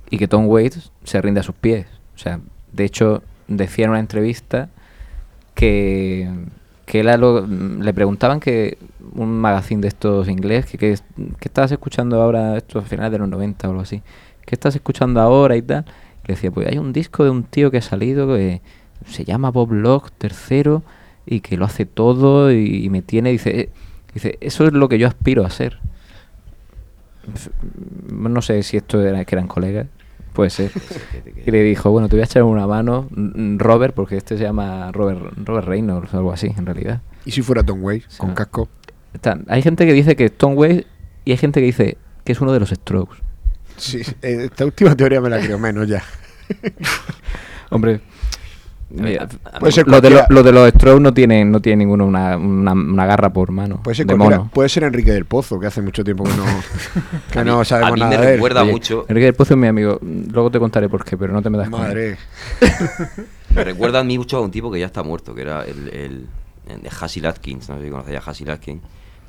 y 0.10 0.18
que 0.18 0.28
Tom 0.28 0.48
Waits 0.48 0.92
se 1.04 1.22
rinde 1.22 1.40
a 1.42 1.44
sus 1.44 1.56
pies. 1.56 1.88
O 2.16 2.18
sea, 2.18 2.40
de 2.72 2.84
hecho 2.86 3.24
decía 3.48 3.86
en 3.86 3.92
una 3.92 4.00
entrevista 4.00 4.70
que 5.56 6.30
que 6.86 7.04
lo- 7.04 7.47
le 7.47 7.93
preguntaban 7.93 8.41
que 8.41 8.78
un 9.16 9.39
magazine 9.39 9.82
de 9.82 9.88
estos 9.88 10.28
inglés, 10.28 10.66
que, 10.66 10.78
que, 10.78 10.95
estabas 11.41 11.72
escuchando 11.72 12.22
ahora, 12.22 12.58
esto 12.58 12.80
a 12.80 12.82
finales 12.82 13.14
de 13.14 13.20
los 13.20 13.30
90 13.30 13.68
o 13.68 13.72
algo 13.72 13.84
así, 13.84 14.02
¿qué 14.45 14.56
estás 14.56 14.76
escuchando 14.76 15.22
ahora 15.22 15.56
y 15.56 15.62
tal? 15.62 15.86
Y 16.26 16.28
le 16.28 16.34
decía, 16.36 16.52
pues 16.52 16.68
hay 16.68 16.78
un 16.78 16.91
disco 16.91 17.24
de 17.24 17.30
un 17.30 17.43
tío 17.43 17.72
que 17.72 17.78
ha 17.78 17.82
salido 17.82 18.28
que 18.36 18.62
se 19.08 19.24
llama 19.24 19.52
Bob 19.52 19.72
Locke 19.72 20.12
tercero 20.18 20.84
y 21.26 21.39
que 21.39 21.56
lo 21.56 21.64
hace 21.66 21.86
todo 21.86 22.52
y, 22.52 22.84
y 22.86 22.89
me 22.89 23.02
tiene, 23.02 23.32
dice, 23.32 23.58
eh, 23.62 23.70
dice, 24.14 24.38
eso 24.41 24.66
es 24.66 24.74
lo 24.74 24.89
que 24.89 24.99
yo 24.99 25.08
aspiro 25.08 25.45
a 25.45 25.49
ser. 25.49 25.80
No 28.12 28.41
sé 28.41 28.64
si 28.64 28.78
esto 28.78 29.02
era 29.02 29.24
que 29.26 29.36
eran 29.36 29.47
colegas, 29.47 29.88
puede 30.34 30.50
ser. 30.50 30.72
Y 31.46 31.52
le 31.52 31.64
dijo, 31.64 31.92
bueno, 31.92 32.08
te 32.10 32.16
voy 32.16 32.22
a 32.22 32.26
echar 32.26 32.44
una 32.44 32.68
mano, 32.68 33.08
mm, 33.12 33.58
Robert, 33.58 33.94
porque 33.94 34.18
este 34.18 34.38
se 34.38 34.44
llama 34.44 34.92
Robert, 34.92 35.20
Robert 35.46 35.68
Reynolds 35.68 36.14
o 36.14 36.18
algo 36.18 36.32
así, 36.32 36.54
en 36.58 36.66
realidad. 36.66 37.02
¿Y 37.26 37.32
si 37.32 37.42
fuera 37.42 37.64
Tom 37.64 37.84
Waits 37.84 38.18
con 38.18 38.34
casco? 38.34 38.68
Está- 39.14 39.40
hay 39.48 39.62
gente 39.62 39.86
que 39.86 39.94
dice 39.94 40.16
que 40.16 40.26
es 40.26 40.38
Tom 40.38 40.58
Waits 40.58 40.86
y 41.26 41.32
hay 41.32 41.38
gente 41.38 41.60
que 41.60 41.66
dice 41.68 41.98
que 42.24 42.32
es 42.32 42.42
uno 42.42 42.52
de 42.54 42.60
los 42.60 42.70
Strokes. 42.70 43.18
Sí, 43.78 44.02
eh, 44.22 44.46
esta 44.46 44.66
última 44.66 44.96
teoría 44.96 45.22
me 45.22 45.30
la 45.30 45.40
creo 45.40 45.58
menos 45.60 45.88
ya. 45.88 46.04
Hombre, 47.70 48.02
mira, 48.94 49.28
Puede 49.60 49.72
ser 49.72 49.88
lo, 49.88 50.02
de 50.02 50.24
lo, 50.30 50.44
de 50.44 50.52
los 50.52 50.70
Strokes 50.70 51.00
no 51.02 51.14
tiene, 51.14 51.44
no 51.46 51.62
tiene 51.62 51.78
ninguno 51.86 52.06
una, 52.06 52.38
una, 52.38 52.74
una 52.74 53.06
garra 53.06 53.32
por 53.32 53.52
mano. 53.52 53.82
Puede 53.84 53.96
ser, 53.96 54.06
de 54.06 54.16
cualquiera- 54.16 54.38
mono. 54.39 54.52
puede 54.54 54.70
ser 54.70 54.84
Enrique 54.84 55.12
del 55.12 55.26
Pozo, 55.26 55.60
que 55.60 55.68
hace 55.68 55.82
mucho 55.82 56.04
tiempo 56.04 56.24
que 56.24 56.32
no, 56.32 56.44
que 57.32 57.39
A 57.39 57.44
mí- 57.44 57.50
no 57.52 57.64
sabemos 57.66 57.92
a 57.92 57.94
mí 57.96 58.00
nada 58.02 58.12
me 58.12 58.18
de 58.18 58.28
él. 58.30 58.34
recuerda 58.36 58.64
Oye, 58.64 58.72
mucho- 58.72 59.06
Enrique 59.08 59.26
del 59.26 59.36
Pozo 59.36 59.54
es 59.54 59.60
mi 59.60 59.68
amigo. 59.68 60.00
Luego 60.02 60.52
te 60.52 60.60
contaré 60.60 60.89
por 60.89 61.04
qué, 61.04 61.18
pero 61.18 61.34
no 61.34 61.42
te 61.42 61.50
me 61.50 61.58
das 61.58 61.70
cuenta. 61.70 61.88
Madre. 61.88 62.18
Me 63.56 63.64
recuerda 63.66 64.00
a 64.00 64.04
mí 64.04 64.18
mucho 64.18 64.38
a 64.38 64.42
un 64.42 64.50
tipo 64.52 64.72
que 64.72 64.80
ya 64.80 64.86
está 64.86 65.04
muerto, 65.04 65.36
que 65.36 65.42
era 65.42 65.64
el, 65.66 65.89
el, 65.89 66.28
el 66.70 66.82
de 66.82 66.89
Hasil 66.89 67.26
Atkins, 67.26 67.68
no 67.70 67.78
sé 67.78 67.84
si 67.86 67.89
conocéis 67.89 68.18
a 68.26 68.30
Hasil 68.32 68.50
Atkins. 68.50 68.82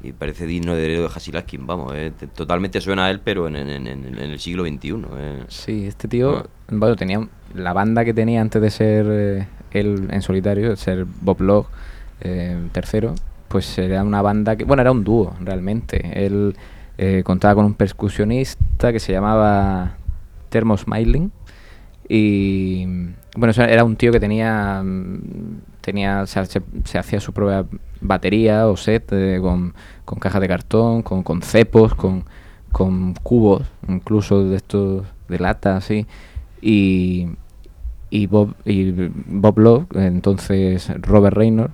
Y 0.04 0.12
parece 0.12 0.46
digno 0.46 0.74
de 0.74 0.84
heredero 0.84 1.08
de 1.08 1.14
Hasil 1.14 1.36
Atkins, 1.36 1.64
vamos, 1.66 1.92
eh, 1.94 2.12
te- 2.18 2.26
totalmente 2.28 2.80
suena 2.80 3.06
a 3.06 3.10
él, 3.10 3.20
pero 3.22 3.46
en, 3.48 3.56
en- 3.56 3.86
en- 3.86 4.18
el 4.18 4.38
siglo 4.40 4.64
XXI. 4.64 4.94
eh. 5.16 5.44
Sí, 5.48 5.86
este 5.86 6.06
tío, 6.08 6.44
bueno, 6.68 6.96
tenía 6.96 7.18
un- 7.20 7.30
la 7.54 7.72
banda 7.72 8.04
que 8.04 8.14
tenía 8.14 8.40
antes 8.40 8.60
de 8.60 8.70
ser 8.70 9.06
eh, 9.08 9.46
él 9.72 10.08
en 10.10 10.22
solitario, 10.22 10.76
ser 10.76 11.06
Bob 11.20 11.40
Log 11.40 11.66
eh, 12.20 12.56
tercero, 12.72 13.14
pues 13.48 13.78
era 13.78 14.02
una 14.02 14.22
banda 14.22 14.56
que, 14.56 14.64
bueno, 14.64 14.82
era 14.82 14.92
un 14.92 15.04
dúo 15.04 15.34
realmente. 15.40 16.24
Él 16.24 16.56
eh, 16.98 17.22
contaba 17.24 17.54
con 17.54 17.64
un 17.64 17.74
percusionista 17.74 18.92
que 18.92 19.00
se 19.00 19.12
llamaba 19.12 19.96
Thermo 20.50 20.76
Smiling 20.76 21.30
y 22.08 22.86
bueno, 23.36 23.54
era 23.62 23.84
un 23.84 23.96
tío 23.96 24.12
que 24.12 24.20
tenía 24.20 24.82
mm, 24.84 25.60
tenía 25.80 26.26
se 26.26 26.98
hacía 26.98 27.20
su 27.20 27.32
propia 27.32 27.66
batería 28.00 28.68
o 28.68 28.76
set 28.76 29.12
eh, 29.12 29.38
con, 29.40 29.74
con 30.04 30.18
cajas 30.18 30.40
de 30.40 30.48
cartón, 30.48 31.02
con, 31.02 31.22
con 31.22 31.42
cepos, 31.42 31.94
con, 31.94 32.24
con 32.70 33.14
cubos, 33.14 33.62
incluso 33.88 34.44
de 34.44 34.56
estos 34.56 35.06
de 35.28 35.38
lata, 35.38 35.76
así. 35.76 36.06
Y, 36.60 37.28
y 38.12 38.26
Bob 38.26 38.54
y 38.66 38.92
Bob 39.26 39.58
Love, 39.58 39.86
entonces 39.94 40.90
Robert 41.00 41.34
Reynolds, 41.36 41.72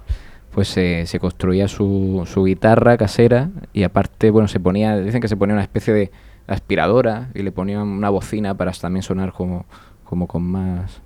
pues 0.53 0.69
se, 0.69 1.05
se 1.07 1.19
construía 1.19 1.67
su, 1.69 2.23
su 2.33 2.45
guitarra 2.45 2.97
casera 2.97 3.51
y 3.73 3.83
aparte, 3.83 4.31
bueno, 4.31 4.47
se 4.49 4.61
ponía, 4.61 4.97
dicen 4.99 5.21
que 5.21 5.29
se 5.29 5.37
ponía 5.37 5.55
una 5.55 5.63
especie 5.65 5.93
de 5.93 6.11
aspiradora 6.47 7.29
y 7.35 7.43
le 7.43 7.51
ponían 7.53 7.83
una 7.89 8.09
bocina 8.11 8.55
para 8.55 8.71
también 8.73 9.03
sonar 9.03 9.33
como, 9.33 9.67
como 10.05 10.27
con 10.29 10.43
más, 10.45 11.01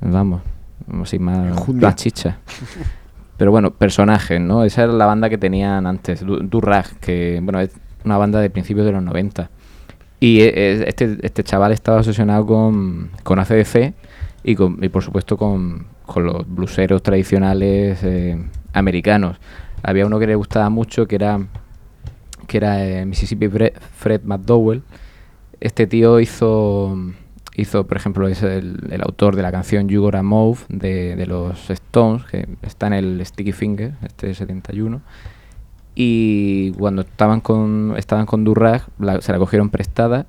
vamos, 0.00 0.40
así 1.02 1.18
más, 1.18 1.52
chicha. 1.96 2.38
Pero 3.36 3.50
bueno, 3.50 3.70
personajes, 3.72 4.40
¿no? 4.40 4.64
Esa 4.64 4.84
era 4.84 4.92
la 4.92 5.06
banda 5.06 5.28
que 5.30 5.38
tenían 5.38 5.86
antes, 5.86 6.24
Du- 6.24 6.38
Durrag, 6.42 6.96
que 7.00 7.40
bueno, 7.42 7.60
es 7.60 7.70
una 8.04 8.18
banda 8.18 8.38
de 8.40 8.50
principios 8.50 8.86
de 8.86 8.92
los 8.92 9.02
90. 9.02 9.50
Y 10.20 10.40
eh, 10.42 10.52
eh, 10.54 10.84
este, 10.86 11.16
este 11.22 11.42
chaval 11.42 11.72
estaba 11.72 11.98
obsesionado 11.98 12.44
con, 12.46 13.10
con 13.22 13.38
ACDC 13.38 13.94
y, 14.44 14.54
con, 14.54 14.82
y 14.82 14.88
por 14.88 15.02
supuesto 15.02 15.36
con, 15.36 15.86
con 16.06 16.24
los 16.24 16.48
bluseros 16.48 17.02
tradicionales 17.02 18.02
eh, 18.02 18.42
americanos. 18.72 19.38
Había 19.82 20.06
uno 20.06 20.18
que 20.18 20.26
le 20.26 20.34
gustaba 20.34 20.68
mucho 20.70 21.06
que 21.06 21.16
era, 21.16 21.38
que 22.46 22.56
era 22.56 22.84
eh, 22.86 23.04
Mississippi 23.06 23.48
Fred 23.48 24.22
McDowell. 24.24 24.82
Este 25.60 25.86
tío 25.86 26.20
hizo, 26.20 26.96
hizo 27.54 27.86
por 27.86 27.96
ejemplo, 27.96 28.28
es 28.28 28.42
el, 28.42 28.88
el 28.90 29.02
autor 29.02 29.36
de 29.36 29.42
la 29.42 29.52
canción 29.52 29.88
You 29.88 30.02
Gotta 30.02 30.22
Move 30.22 30.58
de, 30.68 31.16
de 31.16 31.26
los 31.26 31.68
Stones, 31.70 32.24
que 32.24 32.48
está 32.62 32.86
en 32.88 32.92
el 32.94 33.26
Sticky 33.26 33.52
Finger, 33.52 33.92
este 34.02 34.28
de 34.28 34.34
71 34.34 35.00
y 35.94 36.70
cuando 36.78 37.02
estaban 37.02 37.40
con 37.40 37.94
estaban 37.98 38.24
con 38.24 38.44
Durrag 38.44 38.82
la- 39.00 39.20
se 39.20 39.32
la 39.32 39.38
cogieron 39.38 39.70
prestada 39.70 40.24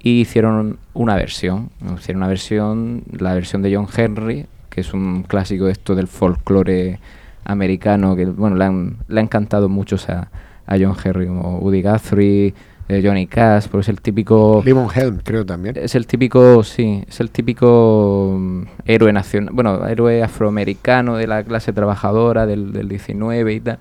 y 0.00 0.20
hicieron 0.20 0.78
una 0.94 1.16
versión 1.16 1.70
hicieron 1.96 2.22
una 2.22 2.28
versión 2.28 3.02
la 3.18 3.34
versión 3.34 3.62
de 3.62 3.74
John 3.74 3.88
Henry 3.94 4.46
que 4.68 4.80
es 4.82 4.92
un 4.92 5.22
clásico 5.22 5.66
de 5.66 5.72
esto 5.72 5.94
del 5.94 6.08
folclore 6.08 7.00
americano 7.44 8.14
que 8.16 8.26
bueno 8.26 8.56
le 8.56 8.64
han, 8.64 8.96
le 9.08 9.20
ha 9.20 9.22
encantado 9.22 9.68
mucho 9.68 9.96
a, 10.08 10.28
a 10.66 10.76
John 10.78 10.94
Henry 11.02 11.26
como 11.26 11.58
Woody 11.58 11.82
Guthrie 11.82 12.54
eh, 12.88 13.02
Johnny 13.04 13.26
Cash 13.26 13.68
porque 13.68 13.82
es 13.82 13.88
el 13.90 14.00
típico 14.00 14.62
Lemon 14.64 14.88
Helm, 14.94 15.18
creo 15.22 15.44
también. 15.44 15.76
es 15.76 15.94
el 15.94 16.06
típico, 16.06 16.62
sí, 16.64 17.04
es 17.06 17.20
el 17.20 17.30
típico 17.30 18.34
mm, 18.38 18.62
héroe 18.86 19.12
nacional, 19.12 19.52
bueno, 19.52 19.86
héroe 19.86 20.22
afroamericano 20.22 21.16
de 21.16 21.26
la 21.26 21.44
clase 21.44 21.74
trabajadora 21.74 22.46
del, 22.46 22.72
del 22.72 22.88
19 22.88 23.52
y 23.52 23.60
tal. 23.60 23.78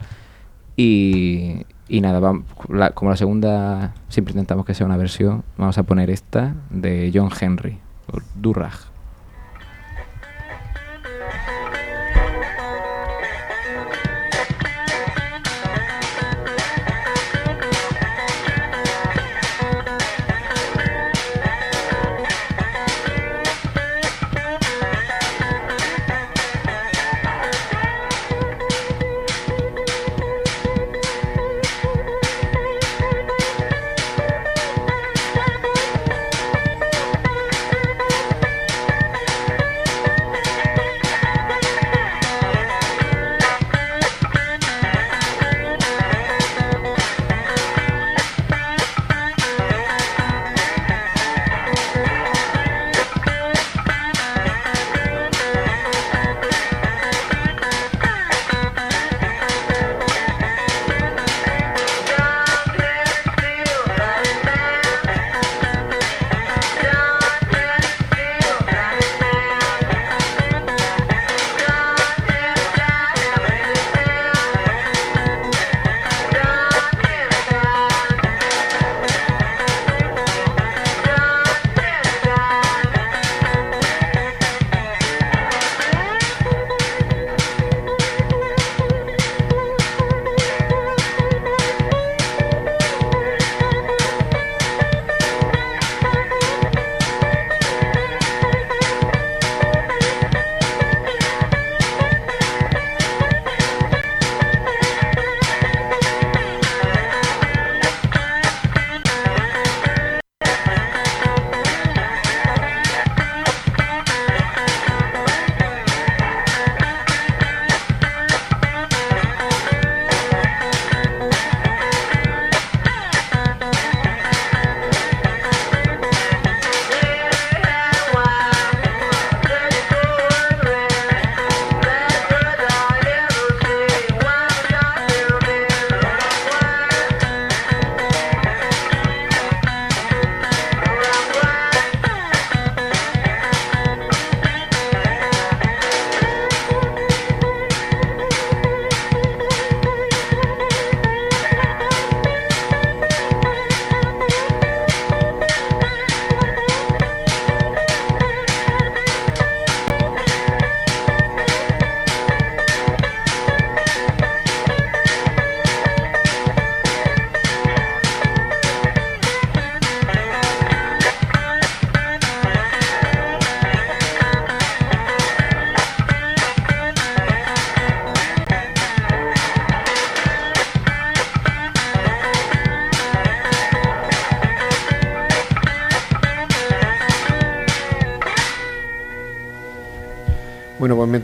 Y, 0.76 1.66
y 1.90 2.02
nada, 2.02 2.20
vam- 2.20 2.44
la- 2.70 2.92
como 2.92 3.12
la 3.12 3.18
segunda, 3.18 3.94
siempre 4.10 4.32
intentamos 4.34 4.66
que 4.66 4.74
sea 4.74 4.86
una 4.86 4.98
versión, 4.98 5.44
vamos 5.58 5.78
a 5.78 5.84
poner 5.84 6.10
esta 6.10 6.56
de 6.70 7.12
John 7.14 7.30
Henry, 7.40 7.78
Durrag. 8.36 8.74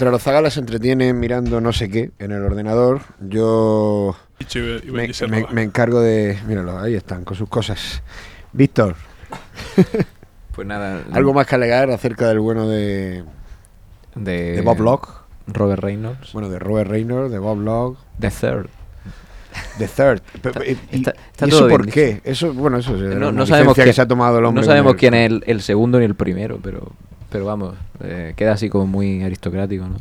Bueno, 0.03 0.11
mientras 0.11 0.11
los 0.11 0.23
zagalas 0.23 0.53
se 0.55 0.59
entretienen 0.59 1.17
mirando 1.17 1.61
no 1.61 1.71
sé 1.71 1.89
qué 1.89 2.11
en 2.19 2.31
el 2.33 2.43
ordenador, 2.43 3.01
yo 3.21 4.13
me, 4.91 5.07
me- 5.29 5.47
me 5.49 5.63
encargo 5.63 6.01
de... 6.01 6.37
Míralo, 6.45 6.77
ahí 6.77 6.93
están, 6.95 7.23
con 7.23 7.37
sus 7.37 7.47
cosas. 7.47 8.03
Víctor, 8.51 8.95
Pues 10.55 10.67
nada. 10.67 11.03
¿algo 11.13 11.33
más 11.33 11.47
que 11.47 11.55
alegar 11.55 11.89
acerca 11.89 12.27
del 12.27 12.41
bueno 12.41 12.67
de, 12.67 13.23
de, 14.15 14.51
de 14.57 14.61
Bob 14.61 14.81
Locke? 14.81 15.07
Robert 15.47 15.81
Reynolds. 15.81 16.33
Bueno, 16.33 16.49
de 16.49 16.59
Robert 16.59 16.89
Reynolds, 16.89 17.31
de 17.31 17.39
Bob 17.39 17.59
Locke, 17.61 17.97
The 18.19 18.29
Third. 18.29 18.67
The 19.77 19.87
Third. 19.87 20.21
Pero, 20.41 20.65
¿Y, 20.65 20.77
Está- 20.91 21.13
está 21.31 21.47
y 21.47 21.49
todo 21.49 21.59
eso 21.61 21.69
por 21.69 21.85
dicho. 21.85 21.93
qué? 21.95 22.21
Eso, 22.25 22.53
bueno, 22.53 22.77
eso 22.77 22.93
es 22.95 23.15
No, 23.15 23.31
no 23.31 23.45
sabemos 23.45 23.73
que 23.73 23.83
quién- 23.83 23.93
se 23.95 24.01
ha 24.01 24.07
tomado 24.07 24.39
el 24.39 24.43
hombre. 24.45 24.61
No 24.63 24.67
sabemos 24.67 24.95
quién 24.95 25.13
es 25.13 25.31
el, 25.31 25.43
el 25.47 25.61
segundo 25.61 25.97
ni 25.97 26.03
el 26.05 26.15
primero, 26.15 26.59
pero, 26.61 26.91
pero 27.33 27.45
vamos, 27.45 27.75
eh, 28.01 28.33
queda 28.37 28.53
así 28.53 28.69
como 28.69 28.85
muy 28.87 29.23
aristocrático, 29.23 29.85
¿no? 29.87 29.97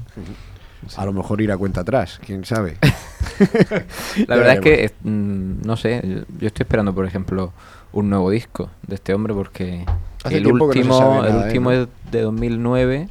A 0.97 1.05
lo 1.07 1.13
mejor 1.13 1.41
ir 1.41 1.51
a 1.51 1.57
cuenta 1.57 1.81
atrás, 1.81 2.21
quién 2.25 2.45
sabe. 2.45 2.77
La 4.29 4.37
verdad 4.37 4.55
es 4.55 4.61
que, 4.61 4.85
es- 4.85 4.93
mm, 5.03 5.63
no 5.65 5.77
sé, 5.77 6.03
yo, 6.39 6.47
estoy 6.47 6.65
esperando, 6.65 6.95
por 6.95 7.07
ejemplo, 7.07 7.53
un 7.93 8.11
nuevo 8.11 8.31
disco 8.31 8.69
de 8.87 8.97
este 8.97 9.15
hombre 9.15 9.33
porque 9.35 9.85
Hace 10.25 10.37
el 10.37 10.45
no 10.45 10.51
último, 10.55 11.25
el 11.25 11.33
nada 11.33 11.45
último 11.47 11.71
¿no? 11.73 11.77
es 11.83 11.89
de 12.11 12.21
2009, 12.21 13.09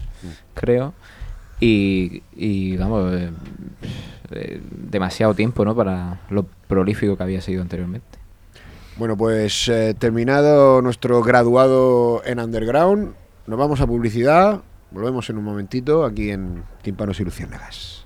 creo, 0.53 0.93
y, 1.59 2.21
y 2.35 2.77
vamos, 2.77 3.11
eh, 3.13 3.29
eh, 4.31 4.61
demasiado 4.71 5.33
tiempo, 5.33 5.65
¿no? 5.65 5.75
Para 5.75 6.19
lo 6.29 6.43
prolífico 6.67 7.17
que 7.17 7.23
había 7.23 7.41
sido 7.41 7.61
anteriormente. 7.61 8.19
Bueno, 8.97 9.17
pues 9.17 9.67
eh, 9.69 9.95
terminado 9.97 10.81
nuestro 10.81 11.21
graduado 11.23 12.21
en 12.25 12.39
Underground, 12.39 13.13
nos 13.51 13.59
vamos 13.59 13.81
a 13.81 13.85
publicidad. 13.85 14.61
Volvemos 14.91 15.29
en 15.29 15.37
un 15.37 15.43
momentito 15.43 16.05
aquí 16.05 16.31
en 16.31 16.63
Tímpanos 16.81 17.19
y 17.19 17.25
Luciérnagas. 17.25 18.05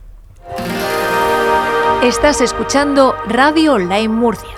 Estás 2.04 2.42
escuchando 2.42 3.14
Radio 3.28 3.74
Online 3.74 4.10
Murcia. 4.10 4.50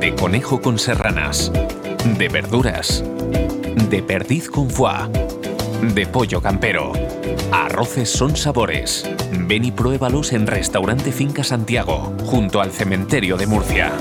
De 0.00 0.14
conejo 0.18 0.62
con 0.62 0.78
serranas. 0.78 1.52
De 2.16 2.30
verduras. 2.30 3.04
De 3.90 4.02
perdiz 4.02 4.48
con 4.48 4.70
foie. 4.70 5.06
De 5.94 6.06
pollo 6.06 6.40
campero. 6.40 6.94
Arroces 7.52 8.10
son 8.10 8.36
sabores. 8.36 9.06
Ven 9.46 9.66
y 9.66 9.70
pruébalos 9.70 10.32
en 10.32 10.46
Restaurante 10.46 11.12
Finca 11.12 11.44
Santiago, 11.44 12.14
junto 12.24 12.62
al 12.62 12.72
cementerio 12.72 13.36
de 13.36 13.46
Murcia. 13.46 13.92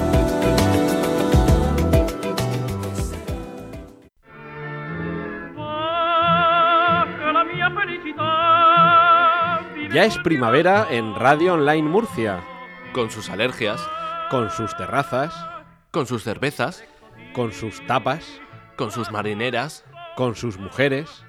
Ya 9.98 10.06
es 10.06 10.20
primavera 10.20 10.86
en 10.92 11.16
Radio 11.16 11.56
Online 11.56 11.90
Murcia. 11.90 12.44
Con 12.94 13.10
sus 13.10 13.32
alergias, 13.32 13.82
Con 14.30 14.52
sus 14.52 14.78
terrazas, 14.78 15.34
con 15.90 16.06
sus 16.06 16.24
cervezas, 16.24 16.86
con 17.34 17.52
sus 17.52 17.84
tapas, 17.88 18.40
con 18.76 18.92
sus 18.92 19.10
marineras, 19.10 19.86
con 20.16 20.36
sus 20.36 20.60
mujeres 20.60 21.26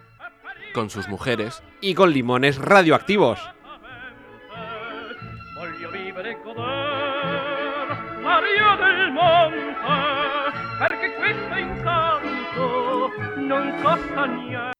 con 0.75 0.91
sus 0.91 1.09
mujeres. 1.09 1.63
y 1.81 1.95
con 1.95 2.13
limones 2.13 2.59
radioactivos. 2.59 3.41
Perché 10.79 11.15
questo 11.15 11.57
incanto 11.57 13.13
non 13.39 13.81
costa 13.83 14.27
niente. 14.27 14.78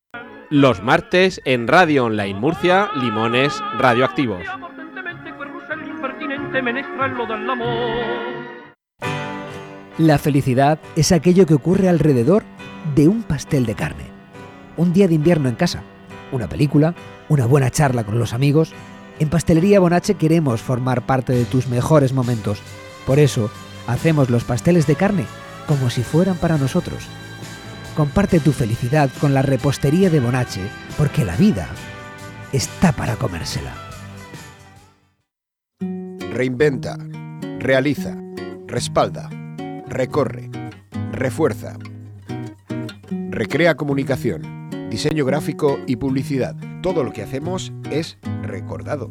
Los 0.51 0.83
martes 0.83 1.43
en 1.45 1.69
Radio 1.69 2.07
Online 2.07 2.41
Murcia, 2.41 2.89
limones 2.95 3.53
radioactivos. 3.77 4.43
La 9.99 10.17
felicidad 10.17 10.79
es 10.97 11.13
aquello 11.13 11.45
que 11.45 11.53
ocurre 11.53 11.91
alrededor 11.91 12.45
de 12.95 13.09
un 13.09 13.25
pastel 13.25 13.67
de 13.67 13.75
carne. 13.75 14.05
Un 14.79 14.95
día 14.95 15.07
de 15.07 15.17
invierno 15.17 15.51
en 15.51 15.55
casa, 15.55 15.83
una 16.33 16.49
película, 16.49 16.95
una 17.29 17.45
buena 17.45 17.71
charla 17.71 18.05
con 18.05 18.19
los 18.19 18.33
amigos. 18.33 18.73
En 19.19 19.29
Pastelería 19.29 19.81
Bonache 19.81 20.15
queremos 20.15 20.63
formar 20.63 21.03
parte 21.03 21.35
de 21.35 21.45
tus 21.45 21.69
mejores 21.69 22.15
momentos. 22.15 22.63
Por 23.07 23.19
eso, 23.19 23.51
hacemos 23.87 24.31
los 24.31 24.45
pasteles 24.45 24.87
de 24.87 24.97
carne 24.97 25.27
como 25.67 25.91
si 25.91 26.03
fueran 26.03 26.37
para 26.37 26.57
nosotros. 26.57 27.07
Comparte 27.99 28.39
tu 28.39 28.53
felicidad 28.53 29.11
con 29.21 29.35
la 29.35 29.43
repostería 29.43 30.09
de 30.09 30.21
Bonache, 30.21 30.61
porque 30.97 31.25
la 31.25 31.35
vida 31.35 31.67
está 32.53 32.93
para 32.93 33.17
comérsela. 33.17 33.75
Reinventa, 36.31 36.97
realiza, 37.59 38.17
respalda, 38.69 39.29
recorre, 39.89 40.49
refuerza. 41.11 41.77
Recrea 43.31 43.75
comunicación, 43.75 44.71
diseño 44.91 45.25
gráfico 45.25 45.81
y 45.89 45.97
publicidad. 45.97 46.55
Todo 46.85 47.03
lo 47.03 47.13
que 47.13 47.25
hacemos 47.25 47.73
es 47.91 48.17
recordado. 48.45 49.11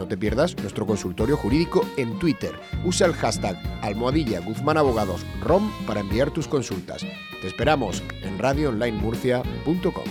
No 0.00 0.08
te 0.08 0.16
pierdas 0.16 0.56
nuestro 0.56 0.86
consultorio 0.86 1.36
jurídico 1.36 1.84
en 1.98 2.18
Twitter. 2.18 2.58
Usa 2.86 3.06
el 3.06 3.12
hashtag 3.12 3.54
almohadilla 3.82 4.40
Guzmán 4.40 4.78
Abogados 4.78 5.26
ROM 5.42 5.70
para 5.86 6.00
enviar 6.00 6.30
tus 6.30 6.48
consultas. 6.48 7.02
Te 7.42 7.46
esperamos 7.46 8.02
en 8.22 8.38
radioonlinemurcia.com. 8.38 10.04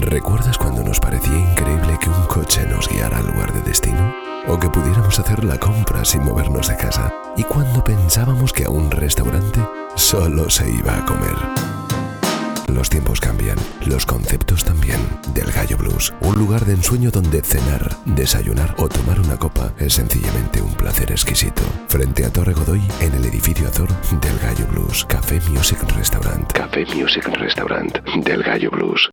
¿Recuerdas 0.00 0.58
cuando 0.58 0.82
nos 0.82 0.98
parecía 0.98 1.38
increíble 1.38 1.96
que 2.00 2.08
un 2.08 2.24
coche 2.26 2.66
nos 2.66 2.88
guiara 2.88 3.18
al 3.18 3.28
lugar 3.28 3.52
de 3.52 3.60
destino? 3.60 4.12
¿O 4.48 4.58
que 4.58 4.70
pudiéramos 4.70 5.20
hacer 5.20 5.44
la 5.44 5.60
compra 5.60 6.04
sin 6.04 6.24
movernos 6.24 6.66
de 6.66 6.76
casa? 6.76 7.14
¿Y 7.36 7.44
cuando 7.44 7.84
pensábamos 7.84 8.52
que 8.52 8.64
a 8.64 8.70
un 8.70 8.90
restaurante 8.90 9.60
solo 9.94 10.50
se 10.50 10.68
iba 10.68 10.96
a 10.96 11.04
comer? 11.04 11.79
Los 12.74 12.88
tiempos 12.88 13.20
cambian, 13.20 13.58
los 13.86 14.06
conceptos 14.06 14.64
también. 14.64 15.00
Del 15.34 15.50
Gallo 15.50 15.76
Blues, 15.76 16.14
un 16.20 16.36
lugar 16.36 16.64
de 16.64 16.74
ensueño 16.74 17.10
donde 17.10 17.42
cenar, 17.42 17.90
desayunar 18.06 18.74
o 18.78 18.88
tomar 18.88 19.20
una 19.20 19.36
copa 19.36 19.72
es 19.78 19.94
sencillamente 19.94 20.62
un 20.62 20.72
placer 20.74 21.10
exquisito. 21.10 21.62
Frente 21.88 22.24
a 22.24 22.32
Torre 22.32 22.52
Godoy, 22.52 22.80
en 23.00 23.12
el 23.14 23.24
edificio 23.24 23.68
Azor 23.68 23.88
del 24.20 24.38
Gallo 24.38 24.66
Blues, 24.68 25.04
Café 25.06 25.40
Music 25.50 25.78
Restaurant. 25.96 26.50
Café 26.52 26.86
Music 26.94 27.26
Restaurant 27.38 27.98
del 28.24 28.42
Gallo 28.42 28.70
Blues. 28.70 29.10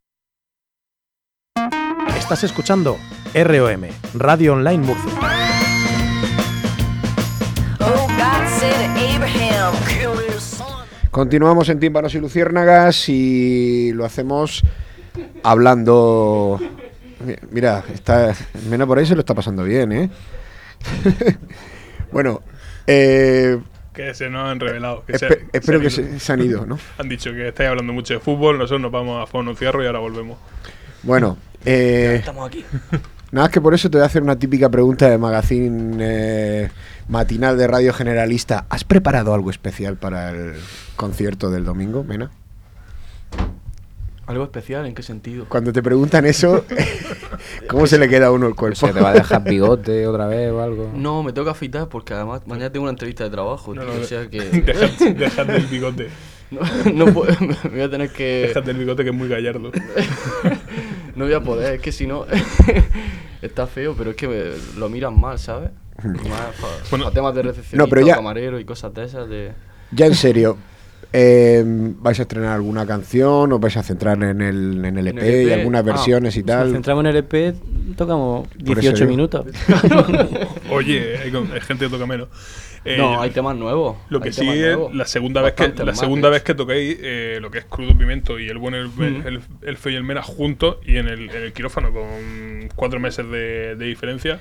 Estás 2.17 2.43
escuchando 2.43 2.97
ROM, 3.33 3.83
Radio 4.13 4.53
Online 4.53 4.85
Murcia. 4.85 5.36
Continuamos 11.17 11.67
en 11.69 11.79
Tímpanos 11.79 12.13
y 12.13 12.19
Luciérnagas 12.19 13.09
y 13.09 13.91
lo 13.93 14.05
hacemos 14.05 14.61
hablando 15.41 16.59
Mira, 17.49 17.83
está, 17.91 18.35
menos 18.69 18.87
por 18.87 18.99
ahí 18.99 19.05
se 19.07 19.15
lo 19.15 19.21
está 19.21 19.33
pasando 19.33 19.63
bien, 19.63 19.91
¿eh? 19.93 20.09
bueno, 22.11 22.43
eh, 22.85 23.57
Que 23.95 24.13
se 24.13 24.29
nos 24.29 24.47
han 24.47 24.59
revelado. 24.59 25.03
Que 25.07 25.13
Espe- 25.13 25.27
se- 25.27 25.45
espero 25.53 25.79
que 25.79 25.89
se- 25.89 26.19
se 26.19 26.33
han 26.33 26.41
ido, 26.43 26.67
¿no? 26.67 26.77
Han 26.99 27.09
dicho 27.09 27.31
que 27.31 27.47
estáis 27.47 27.71
hablando 27.71 27.93
mucho 27.93 28.13
de 28.13 28.19
fútbol, 28.19 28.59
nosotros 28.59 28.81
nos 28.81 28.91
vamos 28.91 29.23
a 29.23 29.25
fumar 29.25 29.47
un 29.47 29.55
cigarro 29.57 29.81
y 29.83 29.87
ahora 29.87 29.97
volvemos. 29.97 30.37
bueno. 31.01 31.35
eh, 31.65 32.17
Estamos 32.19 32.47
aquí. 32.47 32.63
Nada 33.31 33.45
más 33.47 33.49
que 33.49 33.59
por 33.59 33.73
eso 33.73 33.89
te 33.89 33.97
voy 33.97 34.03
a 34.03 34.05
hacer 34.05 34.21
una 34.21 34.37
típica 34.37 34.69
pregunta 34.69 35.09
de 35.09 35.17
magazine 35.17 35.97
eh, 35.99 36.69
matinal 37.07 37.57
de 37.57 37.67
radio 37.67 37.93
generalista. 37.93 38.65
¿Has 38.69 38.83
preparado 38.83 39.33
algo 39.33 39.49
especial 39.49 39.97
para 39.97 40.31
el 40.31 40.53
concierto 40.95 41.49
del 41.51 41.63
domingo, 41.65 42.03
Mena? 42.03 42.31
¿Algo 44.25 44.43
especial? 44.43 44.85
¿En 44.85 44.93
qué 44.93 45.03
sentido? 45.03 45.45
Cuando 45.47 45.71
te 45.71 45.81
preguntan 45.81 46.25
eso, 46.25 46.65
¿cómo 47.69 47.87
se 47.87 47.97
le 47.97 48.09
queda 48.09 48.27
a 48.27 48.31
uno 48.31 48.47
el 48.47 48.55
cuerpo? 48.55 48.87
Se 48.87 48.91
te 48.91 48.99
va 48.99 49.11
a 49.11 49.13
dejar 49.13 49.41
bigote 49.45 50.05
otra 50.05 50.27
vez 50.27 50.51
o 50.51 50.61
algo. 50.61 50.91
No, 50.93 51.23
me 51.23 51.31
tengo 51.31 51.45
que 51.45 51.51
afeitar 51.51 51.87
porque 51.87 52.13
además 52.13 52.41
mañana 52.45 52.69
tengo 52.69 52.83
una 52.83 52.89
entrevista 52.91 53.23
de 53.23 53.29
trabajo, 53.29 53.73
No, 53.73 53.83
tío, 53.83 53.93
no, 53.93 54.01
o 54.01 54.03
sea 54.03 54.29
que... 54.29 54.51
dejad- 54.65 55.15
dejad 55.15 55.45
del 55.45 55.65
bigote. 55.67 56.09
No, 56.49 56.61
no 56.93 57.13
puedo, 57.13 57.35
me 57.41 57.69
voy 57.71 57.81
a 57.81 57.89
tener 57.89 58.09
que... 58.09 58.45
Dejad 58.47 58.63
del 58.63 58.77
bigote 58.77 59.03
que 59.03 59.09
es 59.09 59.15
muy 59.15 59.27
gallardo. 59.27 59.69
No 61.13 61.25
voy 61.25 61.33
a 61.33 61.41
poder, 61.41 61.73
es 61.75 61.81
que 61.81 61.91
si 61.91 62.07
no... 62.07 62.25
está 63.41 63.67
feo, 63.67 63.95
pero 63.97 64.11
es 64.11 64.15
que 64.15 64.29
me- 64.29 64.79
lo 64.79 64.87
miran 64.87 65.19
mal, 65.19 65.39
¿sabes? 65.39 65.71
Para 66.89 67.11
temas 67.11 67.35
de 67.35 67.41
recepción, 67.43 67.77
No, 67.79 67.87
pero 67.87 68.05
ya- 68.05 68.15
camarero 68.15 68.59
y 68.59 68.65
cosas 68.65 68.93
de 68.93 69.03
esas 69.03 69.27
de... 69.29 69.51
Ya 69.91 70.05
en 70.05 70.15
serio, 70.15 70.57
eh, 71.13 71.63
¿vais 71.65 72.19
a 72.19 72.23
estrenar 72.23 72.53
alguna 72.53 72.85
canción? 72.85 73.51
¿Os 73.53 73.59
vais 73.59 73.77
a 73.77 73.83
centrar 73.83 74.21
en 74.21 74.41
el, 74.41 74.83
en 74.85 74.97
el 74.97 75.07
EP, 75.07 75.17
En 75.17 75.23
el 75.25 75.47
y 75.47 75.51
EP? 75.51 75.59
algunas 75.59 75.79
Ah, 75.79 75.83
versiones 75.83 76.35
y 76.35 76.39
Si 76.41 76.45
nos 76.45 76.55
tal? 76.57 76.71
centramos 76.71 77.03
en 77.05 77.07
el 77.11 77.15
EP, 77.17 77.55
tocamos 77.95 78.47
Por 78.47 78.57
eso 78.79 78.93
18 78.93 78.95
digo. 79.05 79.09
minutos. 79.09 79.45
Oye, 80.69 81.17
hay, 81.17 81.31
hay 81.53 81.61
gente 81.61 81.85
que 81.85 81.89
toca 81.91 82.05
menos. 82.05 82.27
Eh, 82.85 82.97
No, 82.97 83.21
hay 83.21 83.31
temas 83.31 83.55
nuevos. 83.55 83.97
Lo 84.09 84.21
que 84.21 84.31
sí 84.31 84.47
es 84.47 84.75
nuevos. 84.75 84.93
la 84.95 85.05
segunda 85.05 85.41
vez 85.41 85.53
que 85.53 85.73
la 85.83 85.95
segunda 85.95 86.29
vez 86.29 86.43
que 86.43 86.53
tocáis 86.53 86.97
eh, 87.01 87.39
lo 87.41 87.49
que 87.51 87.59
es 87.59 87.65
crudo 87.65 87.97
pimiento 87.97 88.39
y 88.39 88.47
el 88.49 88.57
bueno 88.57 88.77
el, 88.77 88.85
el, 88.99 89.13
Mm. 89.23 89.27
el- 89.27 89.41
el 89.63 89.77
feo 89.77 89.91
y 89.93 89.95
el 89.95 90.03
mena 90.03 90.21
juntos 90.23 90.77
y 90.85 90.97
en 90.97 91.07
el, 91.07 91.29
en 91.29 91.43
el 91.43 91.53
quirófano 91.53 91.91
con 91.91 92.69
cuatro 92.75 92.99
meses 92.99 93.29
de, 93.29 93.75
de 93.75 93.85
diferencia. 93.85 94.39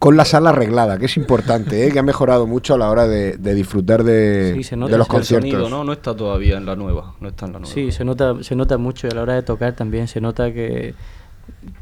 Con 0.00 0.16
la 0.16 0.24
sala 0.24 0.50
arreglada, 0.50 0.98
que 0.98 1.04
es 1.06 1.16
importante, 1.16 1.86
¿eh? 1.86 1.92
que 1.92 1.98
ha 1.98 2.02
mejorado 2.02 2.46
mucho 2.48 2.74
a 2.74 2.78
la 2.78 2.90
hora 2.90 3.06
de, 3.06 3.36
de 3.36 3.54
disfrutar 3.54 4.02
de, 4.02 4.54
Sí, 4.56 4.64
se 4.64 4.70
de 4.74 4.76
nota 4.80 4.96
los 4.96 5.06
el 5.06 5.10
conciertos. 5.12 5.50
sonido, 5.50 5.68
¿no? 5.70 5.84
No 5.84 5.92
está 5.92 6.16
todavía 6.16 6.56
en 6.56 6.64
la 6.66 6.74
nueva, 6.74 7.14
no 7.20 7.28
está 7.28 7.44
en 7.46 7.52
la 7.52 7.58
nueva. 7.60 7.72
Sí, 7.72 7.92
se 7.92 8.04
nota, 8.04 8.42
se 8.42 8.56
nota 8.56 8.78
mucho 8.78 9.06
y 9.06 9.10
a 9.10 9.14
la 9.14 9.22
hora 9.22 9.34
de 9.34 9.42
tocar 9.42 9.74
también 9.76 10.08
se 10.08 10.20
nota 10.20 10.52
que, 10.52 10.94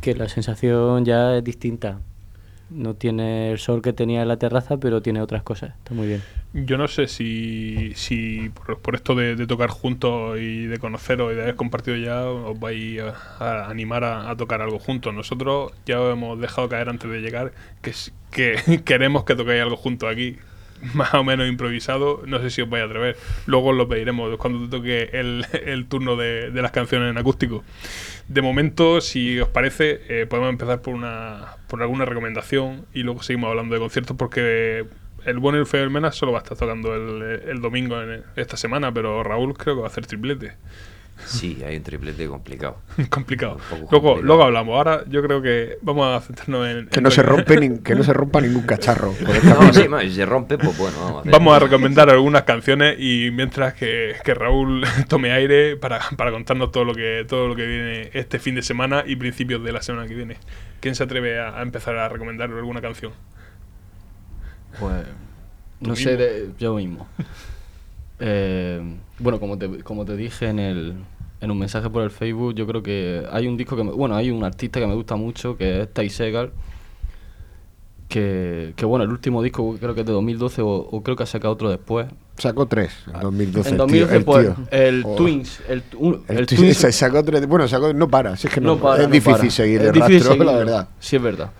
que 0.00 0.14
la 0.16 0.28
sensación 0.28 1.04
ya 1.04 1.36
es 1.36 1.44
distinta. 1.44 2.00
No 2.70 2.94
tiene 2.94 3.50
el 3.52 3.58
sol 3.58 3.82
que 3.82 3.92
tenía 3.92 4.22
en 4.22 4.28
la 4.28 4.36
terraza, 4.36 4.76
pero 4.78 5.00
tiene 5.00 5.22
otras 5.22 5.42
cosas. 5.42 5.74
Está 5.76 5.94
muy 5.94 6.06
bien. 6.06 6.22
Yo 6.52 6.76
no 6.76 6.88
sé 6.88 7.06
si, 7.06 7.92
si 7.94 8.50
por, 8.82 8.94
esto 8.94 9.14
de, 9.14 9.46
tocar 9.46 9.70
juntos 9.70 10.38
y 10.38 10.66
de 10.66 10.78
conoceros 10.78 11.32
y 11.32 11.36
de 11.36 11.42
haber 11.42 11.56
compartido 11.56 11.96
ya, 11.96 12.24
os 12.24 12.58
vais 12.58 13.00
a, 13.38 13.68
animar 13.68 14.04
a, 14.04 14.34
tocar 14.36 14.62
algo 14.62 14.78
juntos. 14.78 15.14
Nosotros 15.14 15.72
ya 15.86 16.00
os 16.00 16.12
hemos 16.12 16.40
dejado 16.40 16.68
caer 16.68 16.88
antes 16.88 17.10
de 17.10 17.20
llegar 17.20 17.52
que, 17.82 17.92
que 18.30 18.82
queremos 18.84 19.24
que 19.24 19.34
toquéis 19.34 19.62
algo 19.62 19.76
juntos 19.76 20.10
aquí, 20.10 20.36
más 20.94 21.14
o 21.14 21.24
menos 21.24 21.48
improvisado. 21.48 22.22
No 22.26 22.40
sé 22.40 22.50
si 22.50 22.62
os 22.62 22.70
vais 22.70 22.82
a 22.82 22.86
atrever. 22.86 23.16
Luego 23.46 23.68
os 23.68 23.76
lo 23.76 23.88
pediremos 23.88 24.36
cuando 24.38 24.68
toque 24.68 25.10
el, 25.12 25.46
el 25.64 25.86
turno 25.86 26.16
de, 26.16 26.50
de 26.50 26.62
las 26.62 26.72
canciones 26.72 27.10
en 27.10 27.18
acústico. 27.18 27.64
De 28.28 28.42
momento, 28.42 29.00
si 29.00 29.40
os 29.40 29.48
parece, 29.48 30.00
eh, 30.08 30.26
podemos 30.26 30.50
empezar 30.50 30.82
por 30.82 30.94
una 30.94 31.56
por 31.68 31.82
alguna 31.82 32.04
recomendación 32.04 32.86
y 32.94 33.02
luego 33.02 33.22
seguimos 33.22 33.50
hablando 33.50 33.74
de 33.74 33.80
conciertos 33.80 34.16
porque 34.16 34.86
el 35.24 35.38
bueno 35.38 35.58
y 35.58 35.60
el 35.60 35.66
feo 35.66 35.80
y 35.80 35.84
el 35.84 35.90
Mena 35.90 36.12
solo 36.12 36.32
va 36.32 36.38
a 36.38 36.42
estar 36.42 36.56
tocando 36.56 36.94
el, 36.94 37.22
el 37.46 37.60
domingo 37.60 38.00
en 38.00 38.24
esta 38.36 38.56
semana, 38.56 38.92
pero 38.92 39.22
Raúl 39.22 39.54
creo 39.54 39.74
que 39.74 39.80
va 39.80 39.86
a 39.86 39.90
hacer 39.90 40.06
triplete. 40.06 40.54
Sí, 41.24 41.62
hay 41.66 41.76
un 41.76 41.82
triplete 41.82 42.26
complicado. 42.26 42.78
complicado. 43.10 43.58
Luego, 43.70 43.88
complicado. 43.88 44.22
luego 44.22 44.42
hablamos. 44.44 44.76
Ahora 44.76 45.04
yo 45.08 45.22
creo 45.22 45.42
que 45.42 45.76
vamos 45.82 46.06
a 46.06 46.24
centrarnos 46.24 46.66
en... 46.68 46.88
Que 46.88 46.98
en 47.00 47.02
no 47.04 47.10
se 47.10 47.22
lo 47.22 47.28
rompe 47.30 47.56
ni- 47.58 47.78
que 47.80 47.94
no 47.94 48.02
se 48.02 48.12
rompa 48.12 48.40
ningún 48.40 48.62
cacharro. 48.62 49.14
No, 49.44 49.72
sí, 49.72 49.86
si 50.08 50.14
se 50.14 50.26
rompe, 50.26 50.58
pues 50.58 50.76
bueno, 50.78 50.96
vamos 50.98 51.16
a 51.16 51.20
hacer. 51.20 51.32
Vamos 51.32 51.56
a 51.56 51.58
recomendar 51.58 52.08
algunas 52.10 52.42
canciones 52.44 52.96
y 52.98 53.30
mientras 53.32 53.74
que, 53.74 54.14
que 54.24 54.34
Raúl 54.34 54.84
tome 55.08 55.32
aire 55.32 55.76
para, 55.76 56.00
para 56.16 56.30
contarnos 56.30 56.72
todo 56.72 56.84
lo 56.84 56.94
que 56.94 57.24
todo 57.28 57.48
lo 57.48 57.56
que 57.56 57.66
viene 57.66 58.10
este 58.14 58.38
fin 58.38 58.54
de 58.54 58.62
semana 58.62 59.04
y 59.06 59.16
principios 59.16 59.62
de 59.64 59.72
la 59.72 59.82
semana 59.82 60.06
que 60.06 60.14
viene. 60.14 60.36
¿Quién 60.80 60.94
se 60.94 61.02
atreve 61.04 61.40
a, 61.40 61.58
a 61.58 61.62
empezar 61.62 61.96
a 61.96 62.08
recomendar 62.08 62.50
alguna 62.50 62.80
canción? 62.80 63.12
Pues 64.78 65.04
no 65.80 65.96
sé, 65.96 66.16
de, 66.16 66.50
yo 66.58 66.74
mismo. 66.74 67.08
Eh, 68.20 68.80
bueno, 69.18 69.38
como 69.40 69.56
te, 69.58 69.82
como 69.82 70.04
te 70.04 70.16
dije 70.16 70.48
en 70.48 70.58
el 70.58 70.94
en 71.40 71.50
un 71.52 71.58
mensaje 71.58 71.88
por 71.88 72.02
el 72.02 72.10
Facebook, 72.10 72.54
yo 72.54 72.66
creo 72.66 72.82
que 72.82 73.24
hay 73.30 73.46
un 73.46 73.56
disco 73.56 73.76
que 73.76 73.84
me, 73.84 73.92
bueno, 73.92 74.16
hay 74.16 74.30
un 74.30 74.42
artista 74.42 74.80
que 74.80 74.86
me 74.88 74.94
gusta 74.94 75.14
mucho 75.16 75.56
que 75.56 75.82
es 75.82 75.92
Ty 75.94 76.08
Segal. 76.10 76.50
Que, 78.08 78.72
que 78.74 78.86
bueno, 78.86 79.04
el 79.04 79.10
último 79.10 79.42
disco 79.42 79.76
creo 79.78 79.94
que 79.94 80.00
es 80.00 80.06
de 80.06 80.12
2012 80.14 80.62
o, 80.62 80.66
o 80.68 81.02
creo 81.02 81.14
que 81.14 81.24
ha 81.24 81.26
sacado 81.26 81.52
otro 81.52 81.68
después. 81.68 82.06
Sacó 82.38 82.64
tres 82.66 82.90
en 83.06 83.20
2012. 83.20 83.68
En 83.68 83.74
el 83.74 83.78
2012 83.78 84.08
tío, 84.08 84.16
el 84.18 84.24
pues, 84.24 84.46
tío. 84.46 84.66
el 84.70 85.02
Oh. 85.04 85.14
Twins, 85.16 85.60
el, 85.68 85.82
un- 85.98 86.24
El 86.26 86.38
el 86.38 86.46
Twins, 86.46 86.76
se 86.78 86.90
sacó 86.92 87.22
tres. 87.22 87.46
Bueno, 87.46 87.68
sacó, 87.68 87.92
no 87.92 88.08
para. 88.08 88.34
si 88.36 88.46
es 88.46 88.54
que 88.54 88.60
no, 88.62 88.76
no 88.76 88.80
para, 88.80 89.02
es 89.02 89.08
no 89.08 89.12
difícil 89.12 89.36
para. 89.36 89.50
seguir 89.50 89.80
Es 89.82 89.86
el 89.88 89.92
difícil 89.92 90.24
rastro, 90.26 90.44
la 90.44 90.52
verdad. 90.52 90.88
Sí, 90.98 91.16
es 91.16 91.22
verdad. 91.22 91.50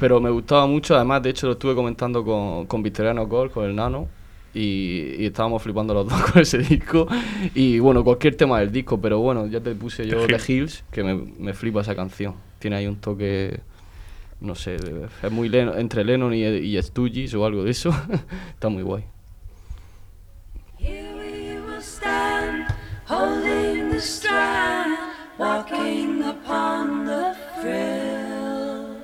Pero 0.00 0.18
me 0.18 0.30
gustaba 0.30 0.66
mucho, 0.66 0.96
además, 0.96 1.22
de 1.22 1.30
hecho, 1.30 1.46
lo 1.46 1.52
estuve 1.52 1.74
comentando 1.74 2.24
con, 2.24 2.66
con 2.66 2.82
Victoriano 2.82 3.26
Gol, 3.26 3.50
con 3.50 3.66
el 3.66 3.76
Nano, 3.76 4.08
y, 4.54 5.14
y 5.18 5.26
estábamos 5.26 5.62
flipando 5.62 5.94
los 5.94 6.08
dos 6.10 6.20
con 6.30 6.42
ese 6.42 6.58
disco. 6.58 7.06
Y 7.54 7.78
bueno, 7.78 8.04
cualquier 8.04 8.34
tema 8.36 8.60
del 8.60 8.70
disco, 8.72 9.00
pero 9.00 9.18
bueno, 9.20 9.46
ya 9.46 9.60
te 9.60 9.74
puse 9.74 10.06
yo 10.06 10.26
The 10.26 10.36
The 10.38 10.52
Hills, 10.52 10.84
que 10.90 11.02
me, 11.02 11.14
me 11.14 11.52
flipa 11.54 11.80
esa 11.80 11.94
canción. 11.94 12.34
Tiene 12.58 12.76
ahí 12.76 12.86
un 12.86 12.96
toque, 12.96 13.60
no 14.40 14.54
sé, 14.54 14.76
es 15.22 15.30
muy 15.32 15.48
Lennon- 15.48 15.78
entre 15.78 16.04
Lennon 16.04 16.32
y, 16.34 16.44
y 16.44 16.80
Stooges 16.82 17.34
o 17.34 17.44
algo 17.46 17.64
de 17.64 17.70
eso. 17.70 17.90
Está 18.54 18.68
muy 18.68 18.82
guay. 18.82 19.04
stand, 21.82 22.72
holding 23.06 23.90
the 23.90 24.00
strand, 24.00 24.96
walking 25.36 26.22
upon 26.22 27.04
the 27.06 27.36
frill. 27.60 28.96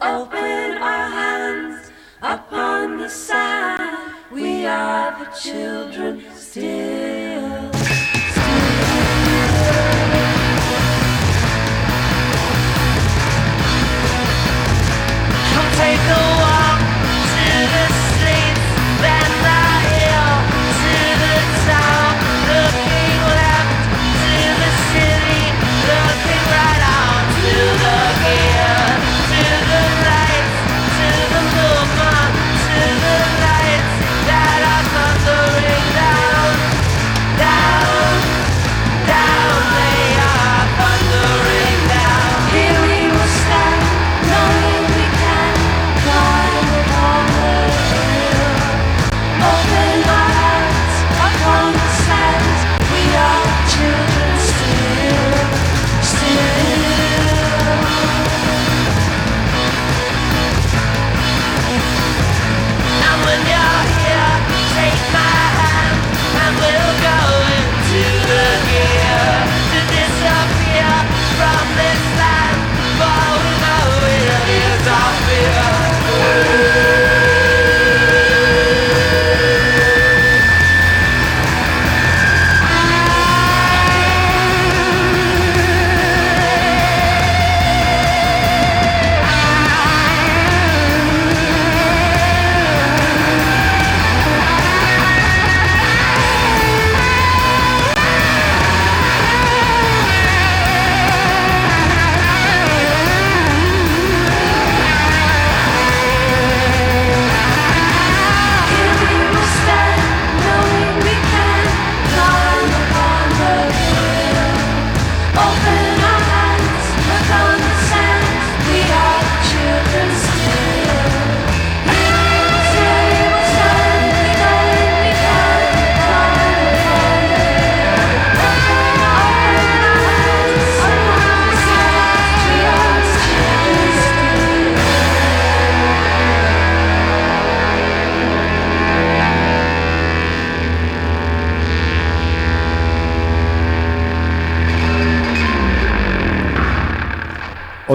Open 0.00 0.78
our 0.78 1.08
hands 1.10 1.90
upon 2.26 2.98
the 2.98 3.08
sand, 3.08 4.14
we 4.32 4.66
are 4.66 5.24
the 5.24 5.30
children 5.38 6.24
still. 6.34 7.75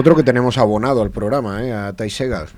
Otro 0.02 0.14
que 0.16 0.22
tenemos 0.22 0.58
abonado 0.58 1.00
al 1.02 1.10
programa, 1.10 1.64
¿eh? 1.64 1.72
a 1.72 1.92
Tai 1.94 2.10
Segas. 2.10 2.50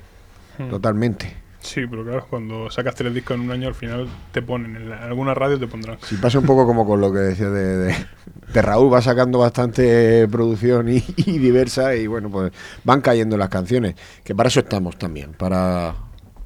Hmm. 0.59 0.69
Totalmente. 0.71 1.37
Sí, 1.61 1.81
pero 1.89 2.05
claro, 2.05 2.27
cuando 2.29 2.71
sacas 2.71 2.95
tres 2.95 3.15
discos 3.15 3.37
en 3.37 3.43
un 3.45 3.51
año, 3.51 3.69
al 3.69 3.75
final 3.75 4.07
te 4.33 4.43
ponen, 4.43 4.77
en, 4.77 4.91
la- 4.91 4.97
en 4.99 5.03
alguna 5.05 5.33
radio 5.33 5.59
te 5.59 5.67
pondrán. 5.67 5.97
Si 6.03 6.17
pasa 6.17 6.39
un 6.39 6.45
poco 6.45 6.67
como 6.67 6.87
con 6.87 7.01
lo 7.01 7.11
que 7.11 7.21
decía 7.21 7.49
de, 7.49 7.77
de, 7.79 7.95
de 8.53 8.63
Raúl, 8.63 8.93
va 8.93 9.01
sacando 9.01 9.39
bastante 9.39 10.29
producción 10.29 10.91
y, 10.91 11.03
y 11.17 11.39
diversa 11.39 11.95
y 11.97 12.07
bueno, 12.07 12.29
pues 12.31 12.53
van 12.85 13.01
cayendo 13.01 13.37
las 13.39 13.49
canciones, 13.49 13.95
que 14.23 14.35
para 14.35 14.49
eso 14.49 14.61
estamos 14.61 14.99
también, 14.99 15.33
para, 15.33 15.95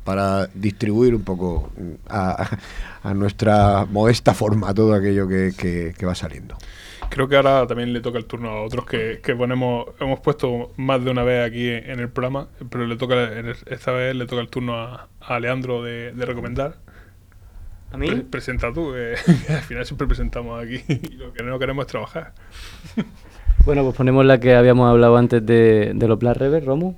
para 0.05 0.47
distribuir 0.55 1.17
un 1.17 1.23
poco 1.23 1.71
a, 2.09 2.49
a 3.03 3.13
nuestra 3.15 3.87
modesta 3.91 4.35
forma 4.35 4.73
todo 4.73 4.95
aquello 4.95 5.27
que, 5.27 5.53
que- 5.59 5.95
que 5.99 6.07
va 6.07 6.15
saliendo. 6.15 6.57
Creo 7.11 7.29
que 7.29 7.37
ahora 7.37 7.67
también 7.67 7.93
le 7.93 8.01
toca 8.01 8.19
el 8.19 8.27
turno 8.27 8.51
a 8.51 8.63
otros 8.63 8.85
que, 8.85 9.21
que 9.23 9.35
ponemos, 9.35 9.87
hemos 9.99 10.21
puesto 10.21 10.73
más 10.77 11.03
de 11.05 11.11
una 11.11 11.23
vez 11.25 11.47
aquí 11.47 11.69
en 11.69 11.99
el 12.01 12.09
programa, 12.09 12.49
pero 12.71 12.87
le 12.87 12.97
toca 12.97 13.29
esta 13.67 13.93
vez 13.93 14.15
le 14.15 14.27
toca 14.27 14.43
el 14.43 14.49
turno 14.49 14.75
a, 14.77 15.09
a 15.21 15.41
Leandro 15.41 15.83
de, 15.83 16.13
de 16.13 16.27
recomendar. 16.27 16.77
¿A 17.91 17.97
mí? 17.97 18.07
Pre- 18.09 18.21
presenta 18.25 18.73
tú, 18.73 18.93
que, 18.93 19.15
que 19.47 19.53
al 19.55 19.63
final 19.63 19.87
siempre 19.87 20.07
presentamos 20.07 20.63
aquí 20.63 20.83
y 20.89 21.15
lo 21.15 21.33
que 21.33 21.43
no 21.43 21.59
queremos 21.59 21.87
es 21.87 21.91
trabajar. 21.93 22.33
Bueno, 23.65 23.83
pues 23.83 23.97
ponemos 23.97 24.25
la 24.25 24.39
que 24.41 24.55
habíamos 24.55 24.89
hablado 24.89 25.17
antes 25.19 25.45
de, 25.45 25.93
de 25.95 26.09
los 26.09 26.19
Black 26.19 26.37
Rebels, 26.39 26.65
Romu. 26.65 26.95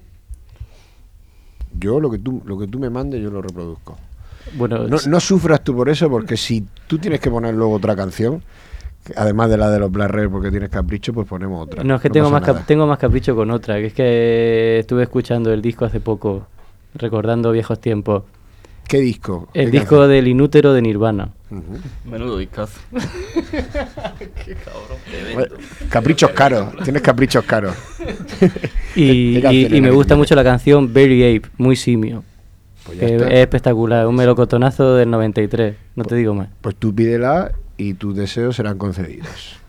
Yo 1.73 1.99
lo 1.99 2.11
que 2.11 2.19
tú, 2.19 2.43
lo 2.45 2.59
que 2.59 2.69
tú 2.69 2.79
me 2.79 2.91
mandes, 2.91 3.21
yo 3.23 3.31
lo 3.31 3.43
reproduzco. 3.43 3.99
Bueno, 4.55 4.87
No, 4.87 4.97
no 5.09 5.21
sufras 5.21 5.65
tú 5.65 5.75
por 5.75 5.89
eso, 5.89 6.09
porque 6.11 6.37
si 6.37 6.65
tú 6.87 6.99
tienes 6.99 7.19
que 7.21 7.31
poner 7.31 7.55
luego 7.55 7.75
otra 7.75 7.97
canción, 7.97 8.43
además 9.17 9.51
de 9.51 9.57
la 9.57 9.71
de 9.71 9.79
los 9.79 9.91
Black 9.91 10.11
Red, 10.11 10.29
porque 10.31 10.51
tienes 10.51 10.69
capricho, 10.71 11.13
pues 11.13 11.27
ponemos 11.27 11.65
otra. 11.67 11.83
No, 11.85 11.97
es 11.97 12.01
que 12.01 12.11
tengo, 12.11 12.31
más 12.31 12.43
cap- 12.43 12.65
tengo 12.67 12.87
más 12.87 12.99
capricho 12.99 13.35
con 13.35 13.51
otra, 13.51 13.77
que 13.77 13.87
es 13.87 13.93
que 13.95 14.79
estuve 14.81 15.03
escuchando 15.05 15.53
el 15.53 15.63
disco 15.63 15.85
hace 15.85 16.01
poco, 16.01 16.47
recordando 16.95 17.51
viejos 17.53 17.81
tiempos. 17.81 18.25
¿Qué 18.89 18.99
disco? 18.99 19.49
El 19.55 19.71
¿Qué 19.71 19.79
disco 19.79 20.09
del 20.09 20.27
Inútero 20.27 20.73
de 20.73 20.83
Nirvana. 20.83 21.29
Menudo 22.05 22.39
discazo. 22.39 22.81
Qué 22.91 24.55
cabrón. 24.55 24.99
Bueno, 25.35 25.55
Caprichos 25.89 26.31
caros, 26.31 26.69
tienes 26.85 27.03
caprichos 27.03 27.45
caros. 27.45 27.75
Y, 28.97 29.35
¿Qué 29.35 29.39
y- 29.39 29.43
canciones 29.43 29.73
y 29.79 29.81
me 29.81 29.91
gusta 29.91 30.17
mucho 30.17 30.35
la 30.35 30.45
canción 30.45 30.93
Very 30.93 31.37
Ape, 31.37 31.49
muy 31.59 31.77
simio. 31.77 32.25
Pues 32.85 32.99
que 32.99 33.15
es 33.17 33.23
espectacular, 33.23 34.07
un 34.07 34.15
melocotonazo 34.17 34.95
del 34.97 35.11
93, 35.11 35.77
no 35.97 36.05
te 36.05 36.15
digo 36.17 36.35
más. 36.35 36.49
Pues 36.61 36.75
tú 36.77 36.93
pídela 36.95 37.53
y 37.81 37.95
tus 37.95 38.15
deseos 38.15 38.57
serán 38.57 38.77
concedidos. 38.77 39.60